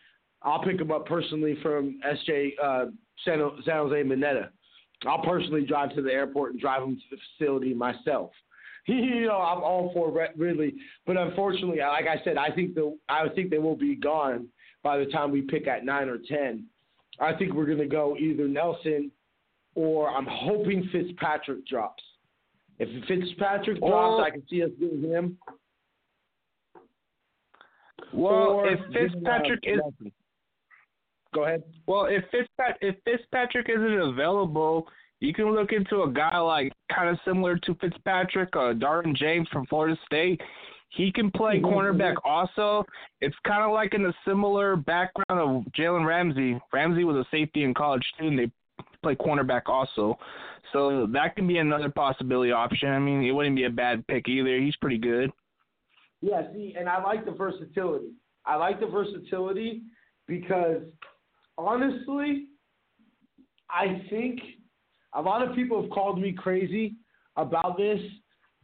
I'll 0.42 0.62
pick 0.62 0.78
them 0.78 0.90
up 0.90 1.06
personally 1.06 1.56
from 1.62 2.00
SJ 2.06 2.52
uh, 2.62 2.86
San, 3.24 3.50
San 3.64 3.76
Jose 3.76 4.02
Mineta. 4.02 4.48
I'll 5.06 5.22
personally 5.22 5.64
drive 5.64 5.94
to 5.94 6.02
the 6.02 6.10
airport 6.10 6.52
and 6.52 6.60
drive 6.60 6.82
them 6.82 6.96
to 6.96 7.02
the 7.10 7.16
facility 7.38 7.72
myself. 7.72 8.30
you 8.86 9.26
know, 9.26 9.38
I'm 9.38 9.62
all 9.62 9.90
for 9.94 10.28
Ridley, 10.36 10.74
but 11.06 11.16
unfortunately, 11.16 11.78
like 11.78 12.06
I 12.06 12.22
said, 12.24 12.36
I 12.36 12.50
think 12.50 12.74
the 12.74 12.96
I 13.08 13.28
think 13.34 13.50
they 13.50 13.58
will 13.58 13.76
be 13.76 13.94
gone 13.94 14.48
by 14.82 14.98
the 14.98 15.06
time 15.06 15.30
we 15.30 15.42
pick 15.42 15.66
at 15.66 15.84
nine 15.84 16.08
or 16.08 16.18
ten. 16.18 16.64
I 17.18 17.34
think 17.34 17.52
we're 17.52 17.66
going 17.66 17.78
to 17.78 17.86
go 17.86 18.16
either 18.16 18.48
Nelson 18.48 19.10
or 19.74 20.08
I'm 20.08 20.26
hoping 20.28 20.88
Fitzpatrick 20.90 21.66
drops. 21.66 22.02
If 22.80 23.04
Fitzpatrick 23.04 23.78
drops, 23.78 24.20
Or- 24.20 24.24
I 24.24 24.30
can 24.30 24.46
see 24.48 24.62
us 24.64 24.70
getting 24.80 25.02
him. 25.02 25.38
Well, 28.12 28.48
Or 28.50 28.68
if 28.68 28.80
Fitzpatrick 28.92 29.60
is 29.64 29.80
Go 31.32 31.44
ahead. 31.44 31.62
Well, 31.86 32.06
if 32.06 32.24
Fitzpat 32.32 32.74
if 32.80 32.96
Fitzpatrick 33.04 33.68
isn't 33.68 34.00
available, 34.00 34.88
you 35.20 35.32
can 35.32 35.52
look 35.52 35.70
into 35.72 36.02
a 36.02 36.10
guy 36.10 36.36
like 36.38 36.72
kind 36.92 37.08
of 37.08 37.20
similar 37.24 37.56
to 37.58 37.74
Fitzpatrick, 37.76 38.48
uh, 38.56 38.72
Derwin 38.74 39.14
James 39.14 39.46
from 39.52 39.64
Florida 39.66 39.96
State. 40.06 40.40
He 40.88 41.12
can 41.12 41.30
play 41.30 41.60
Mhm. 41.60 41.66
cornerback 41.72 42.16
also. 42.24 42.84
It's 43.20 43.38
kind 43.40 43.62
of 43.62 43.70
like 43.70 43.94
in 43.94 44.06
a 44.06 44.14
similar 44.24 44.74
background 44.74 45.40
of 45.40 45.72
Jalen 45.72 46.04
Ramsey. 46.04 46.60
Ramsey 46.72 47.04
was 47.04 47.16
a 47.16 47.28
safety 47.30 47.62
in 47.62 47.74
college 47.74 48.12
too, 48.18 48.26
and 48.26 48.36
they 48.36 48.50
play 49.00 49.14
cornerback 49.14 49.62
also. 49.68 50.18
So 50.72 51.06
that 51.12 51.36
can 51.36 51.46
be 51.46 51.58
another 51.58 51.90
possibility 51.90 52.52
option. 52.52 52.90
I 52.90 52.98
mean, 52.98 53.22
it 53.24 53.32
wouldn't 53.32 53.56
be 53.56 53.64
a 53.64 53.70
bad 53.70 54.06
pick 54.06 54.28
either. 54.28 54.58
He's 54.58 54.76
pretty 54.76 54.98
good. 54.98 55.30
Yeah, 56.20 56.42
see, 56.52 56.74
and 56.78 56.88
I 56.88 57.02
like 57.02 57.24
the 57.24 57.32
versatility. 57.32 58.12
I 58.44 58.56
like 58.56 58.78
the 58.78 58.86
versatility 58.86 59.82
because 60.26 60.82
honestly, 61.56 62.46
I 63.70 64.02
think 64.10 64.40
a 65.14 65.20
lot 65.20 65.46
of 65.46 65.54
people 65.54 65.80
have 65.80 65.90
called 65.90 66.20
me 66.20 66.32
crazy 66.32 66.94
about 67.36 67.76
this, 67.76 68.00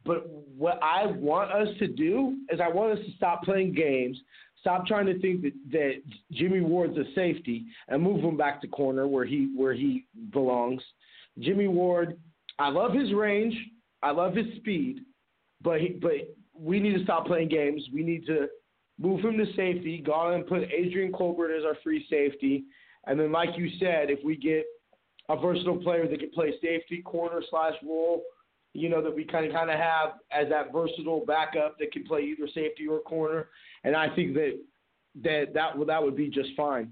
but 0.05 0.29
what 0.29 0.79
I 0.83 1.07
want 1.07 1.51
us 1.51 1.69
to 1.79 1.89
do 1.89 2.37
is 2.51 2.61
I 2.61 2.69
want 2.69 2.99
us 2.99 3.05
to 3.05 3.13
stop 3.17 3.43
playing 3.43 3.75
games, 3.75 4.19
stop 4.61 4.87
trying 4.87 5.07
to 5.07 5.19
think 5.21 5.43
that, 5.43 5.53
that 5.73 6.03
Jimmy 6.33 6.61
Ward's 6.61 6.97
a 6.97 7.05
safety 7.15 7.65
and 7.89 8.03
move 8.03 8.23
him 8.23 8.37
back 8.37 8.61
to 8.63 8.69
corner 8.69 9.07
where 9.07 9.25
he 9.25 9.53
where 9.57 9.75
he 9.75 10.07
belongs. 10.33 10.83
Jimmy 11.39 11.69
Ward, 11.69 12.19
I 12.59 12.69
love 12.69 12.93
his 12.93 13.13
range, 13.13 13.55
I 14.03 14.11
love 14.11 14.35
his 14.35 14.47
speed, 14.57 15.01
but 15.63 15.81
he, 15.81 15.89
but 16.01 16.13
we 16.59 16.81
need 16.81 16.97
to 16.97 17.05
stop 17.05 17.27
playing 17.27 17.49
games. 17.49 17.83
We 17.93 18.03
need 18.03 18.27
to 18.27 18.49
move 18.99 19.21
him 19.21 19.37
to 19.37 19.47
safety, 19.55 20.03
go 20.05 20.33
and 20.33 20.47
put 20.47 20.63
Adrian 20.73 21.13
Colbert 21.13 21.55
as 21.55 21.65
our 21.65 21.77
free 21.83 22.07
safety. 22.09 22.65
And 23.07 23.21
then, 23.21 23.31
like 23.31 23.51
you 23.57 23.69
said, 23.79 24.11
if 24.11 24.19
we 24.25 24.37
get 24.37 24.65
a 25.29 25.37
versatile 25.37 25.79
player 25.79 26.09
that 26.09 26.19
can 26.19 26.31
play 26.31 26.55
safety, 26.63 27.03
corner 27.03 27.43
slash 27.51 27.75
role, 27.85 28.23
you 28.73 28.89
know, 28.89 29.03
that 29.03 29.15
we 29.15 29.25
kind 29.25 29.47
of 29.47 29.53
kind 29.53 29.71
of 29.71 29.79
have 29.79 30.15
as 30.31 30.49
that 30.51 30.73
versatile 30.73 31.25
backup 31.27 31.79
that 31.79 31.93
can 31.93 32.05
play 32.05 32.23
either 32.23 32.49
safety 32.53 32.87
or 32.87 33.01
corner. 33.01 33.49
And 33.85 33.97
I 33.97 34.15
think 34.15 34.35
that 34.35 34.59
that 35.23 35.55
that 35.55 35.77
would 35.77 35.89
that 35.89 36.03
would 36.03 36.17
be 36.17 36.29
just 36.29 36.51
fine. 36.57 36.91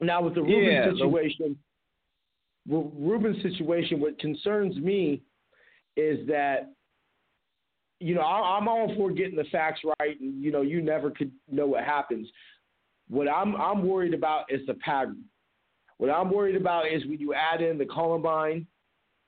Now 0.00 0.22
with 0.22 0.34
the 0.34 0.42
Reuben 0.42 0.64
Yeah, 0.64 0.92
situation, 0.92 1.56
Reuben's 2.68 3.42
situation, 3.42 4.00
what 4.00 4.18
concerns 4.18 4.76
me 4.76 5.22
is 5.96 6.26
that 6.28 6.70
you 8.00 8.14
know, 8.14 8.22
I'm 8.22 8.66
all 8.66 8.94
for 8.96 9.10
getting 9.10 9.36
the 9.36 9.44
facts 9.52 9.82
right, 10.00 10.18
and 10.18 10.42
you 10.42 10.50
know, 10.50 10.62
you 10.62 10.80
never 10.80 11.10
could 11.10 11.30
know 11.50 11.66
what 11.66 11.84
happens. 11.84 12.26
What 13.08 13.28
I'm 13.28 13.54
I'm 13.56 13.86
worried 13.86 14.14
about 14.14 14.46
is 14.48 14.66
the 14.66 14.74
pattern. 14.74 15.24
What 15.98 16.08
I'm 16.08 16.32
worried 16.32 16.56
about 16.56 16.90
is 16.90 17.04
when 17.04 17.18
you 17.18 17.34
add 17.34 17.60
in 17.60 17.76
the 17.76 17.84
Combine 17.84 18.66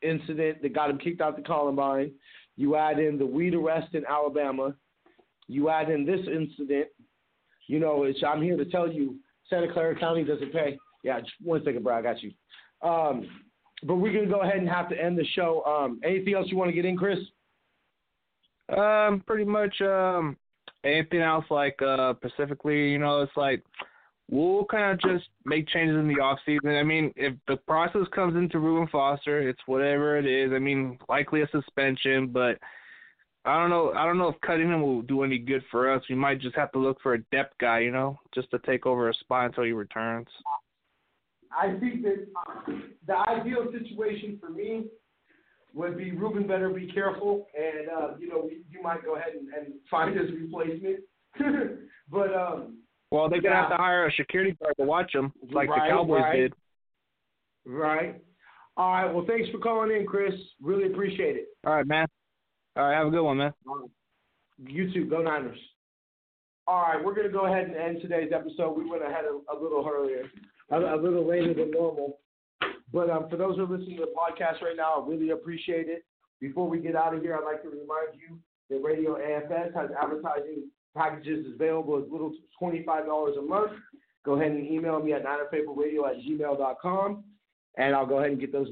incident 0.01 0.63
that 0.63 0.75
got 0.75 0.89
him 0.89 0.99
kicked 0.99 1.21
out 1.21 1.37
the 1.37 1.43
Combine, 1.43 2.13
you 2.57 2.77
add 2.77 2.99
in 2.99 3.19
the 3.19 3.27
weed 3.27 3.55
arrest 3.55 3.95
in 3.95 4.07
Alabama, 4.07 4.75
you 5.49 5.69
add 5.69 5.91
in 5.91 6.07
this 6.07 6.21
incident. 6.27 6.89
You 7.69 7.79
know, 7.79 8.11
I'm 8.27 8.43
here 8.43 8.57
to 8.57 8.65
tell 8.65 8.91
you, 8.91 9.17
Santa 9.51 9.71
Clara 9.71 9.99
County 9.99 10.25
doesn't 10.25 10.53
pay. 10.53 10.79
Yeah, 11.05 11.21
just 11.21 11.33
one 11.43 11.63
second, 11.63 11.85
bro, 11.85 11.99
I 11.99 12.03
got 12.03 12.23
you. 12.23 12.33
Um, 12.83 13.29
but 13.85 13.97
we're 13.97 14.13
gonna 14.13 14.27
go 14.27 14.43
ahead 14.43 14.59
and 14.59 14.69
have 14.69 14.89
to 14.91 15.01
end 15.01 15.19
the 15.19 15.27
show. 15.35 15.65
Um, 15.65 16.01
anything 16.05 16.35
else 16.35 16.47
you 16.49 16.57
want 16.57 16.69
to 16.69 16.75
get 16.75 16.85
in, 16.85 16.97
Chris? 16.97 17.19
Um, 18.77 19.23
pretty 19.27 19.45
much 19.45 19.81
um 19.83 20.37
anything 20.85 21.21
else 21.21 21.45
like 21.51 21.81
uh 21.83 22.15
specifically, 22.17 22.91
you 22.91 22.99
know, 22.99 23.23
it's 23.23 23.37
like 23.37 23.63
we'll 24.31 24.65
kind 24.65 24.93
of 24.93 25.01
just 25.01 25.29
make 25.45 25.69
changes 25.69 25.97
in 25.97 26.09
the 26.09 26.21
off 26.21 26.39
season. 26.47 26.71
I 26.71 26.83
mean, 26.83 27.13
if 27.17 27.35
the 27.49 27.57
process 27.57 28.07
comes 28.15 28.35
into 28.37 28.59
Reuben 28.59 28.89
Foster, 28.89 29.47
it's 29.47 29.61
whatever 29.67 30.19
it 30.19 30.27
is. 30.27 30.53
I 30.53 30.59
mean, 30.59 30.99
likely 31.09 31.43
a 31.43 31.49
suspension, 31.49 32.29
but 32.29 32.59
I 33.45 33.59
don't 33.59 33.71
know. 33.71 33.93
I 33.93 34.07
don't 34.07 34.19
know 34.19 34.29
if 34.29 34.41
cutting 34.41 34.69
him 34.69 34.81
will 34.81 35.03
do 35.03 35.25
any 35.25 35.39
good 35.39 35.63
for 35.71 35.93
us. 35.93 36.03
We 36.09 36.15
might 36.15 36.41
just 36.41 36.57
have 36.57 36.73
to 36.73 36.79
look 36.79 37.01
for 37.03 37.15
a 37.15 37.23
depth 37.33 37.55
guy, 37.61 37.81
you 37.81 37.91
know, 37.91 38.19
just 38.35 38.51
to 38.53 38.59
take 38.61 38.87
over 38.87 39.09
a 39.09 39.15
spot 39.15 39.47
until 39.47 39.65
he 39.65 39.73
returns. 39.73 40.29
I 41.59 41.79
think 41.79 42.03
that 42.03 42.27
the 43.07 43.15
ideal 43.29 43.67
situation 43.73 44.39
for 44.41 44.51
me 44.51 44.87
would 45.75 45.97
be 45.97 46.13
Reuben 46.13 46.47
better 46.47 46.71
be 46.71 46.87
careful, 46.93 47.47
and 47.57 47.89
uh, 47.89 48.17
you 48.19 48.29
know 48.29 48.49
you 48.71 48.83
might 48.83 49.05
go 49.05 49.17
ahead 49.17 49.33
and, 49.39 49.49
and 49.49 49.75
find 49.91 50.17
his 50.17 50.31
replacement. 50.31 51.01
but 52.11 52.35
um, 52.35 52.79
well, 53.11 53.29
they're 53.29 53.41
gonna 53.41 53.55
yeah. 53.55 53.61
have 53.63 53.71
to 53.71 53.77
hire 53.77 54.07
a 54.07 54.13
security 54.13 54.57
guard 54.61 54.75
to 54.79 54.85
watch 54.85 55.15
him, 55.15 55.33
like 55.53 55.69
Right, 55.69 55.89
the 55.89 55.95
Cowboys 55.95 56.21
right. 56.23 56.37
did. 56.37 56.53
right. 57.67 58.23
All 58.77 58.91
right. 58.91 59.13
Well, 59.13 59.25
thanks 59.27 59.51
for 59.51 59.59
calling 59.59 59.95
in, 59.95 60.07
Chris. 60.07 60.35
Really 60.61 60.87
appreciate 60.87 61.37
it. 61.37 61.49
All 61.67 61.75
right, 61.75 61.87
man. 61.87 62.07
All 62.77 62.85
right, 62.85 62.97
have 62.97 63.09
a 63.09 63.11
good 63.11 63.23
one, 63.23 63.37
man. 63.37 63.53
You 64.59 64.93
too. 64.93 65.05
Go 65.07 65.21
Niners. 65.21 65.59
All 66.67 66.81
right, 66.81 67.05
we're 67.05 67.15
going 67.15 67.27
to 67.27 67.33
go 67.33 67.47
ahead 67.47 67.67
and 67.67 67.77
end 67.77 68.01
today's 68.01 68.31
episode. 68.33 68.79
We 68.79 68.89
went 68.89 69.03
ahead 69.03 69.25
a, 69.25 69.53
a 69.53 69.57
little 69.61 69.87
earlier, 69.93 70.23
a, 70.73 70.95
a 70.95 70.97
little 70.97 71.27
later 71.27 71.55
than 71.55 71.71
normal. 71.71 72.19
But 72.93 73.11
um, 73.11 73.29
for 73.31 73.37
those 73.37 73.57
who 73.57 73.65
are 73.65 73.79
listening 73.79 73.99
to 73.99 74.07
the 74.07 74.13
podcast 74.13 74.61
right 74.61 74.77
now, 74.77 75.03
I 75.03 75.09
really 75.09 75.31
appreciate 75.31 75.89
it. 75.89 76.05
Before 76.41 76.69
we 76.69 76.79
get 76.79 76.97
out 76.97 77.15
of 77.15 77.23
here, 77.23 77.37
I'd 77.37 77.45
like 77.45 77.63
to 77.63 77.69
remind 77.69 78.19
you 78.19 78.39
that 78.69 78.83
Radio 78.83 79.17
AFS 79.17 79.75
has 79.75 79.91
advertising 80.01 80.69
packages 80.97 81.47
available 81.55 81.97
as 81.99 82.11
little 82.11 82.31
as 82.31 82.37
$25 82.61 83.39
a 83.39 83.43
month. 83.43 83.73
Go 84.25 84.35
ahead 84.35 84.53
and 84.53 84.67
email 84.67 85.03
me 85.03 85.13
at 85.13 85.25
ninerpaperradio 85.25 86.09
at 86.09 86.17
gmail.com, 86.23 87.25
and 87.77 87.95
I'll 87.95 88.07
go 88.07 88.19
ahead 88.19 88.31
and 88.31 88.41
get 88.41 88.53
those 88.53 88.69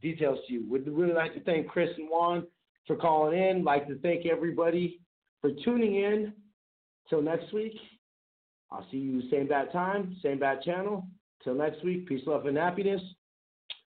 details 0.00 0.38
to 0.46 0.52
you. 0.52 0.68
Would 0.70 0.86
really 0.86 1.12
like 1.12 1.34
to 1.34 1.40
thank 1.40 1.68
Chris 1.68 1.90
and 1.96 2.08
Juan 2.08 2.46
for 2.86 2.96
calling 2.96 3.38
in. 3.38 3.64
Like 3.64 3.88
to 3.88 3.98
thank 3.98 4.26
everybody 4.26 5.00
for 5.40 5.50
tuning 5.64 5.96
in. 5.96 6.32
Till 7.08 7.20
next 7.20 7.52
week, 7.52 7.74
I'll 8.70 8.86
see 8.90 8.98
you 8.98 9.28
same 9.30 9.48
bad 9.48 9.72
time, 9.72 10.16
same 10.22 10.38
bad 10.38 10.62
channel. 10.62 11.06
Till 11.44 11.54
next 11.54 11.84
week, 11.84 12.06
peace, 12.06 12.22
love, 12.26 12.46
and 12.46 12.56
happiness. 12.56 13.02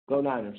Go 0.09 0.21
Niners. 0.21 0.59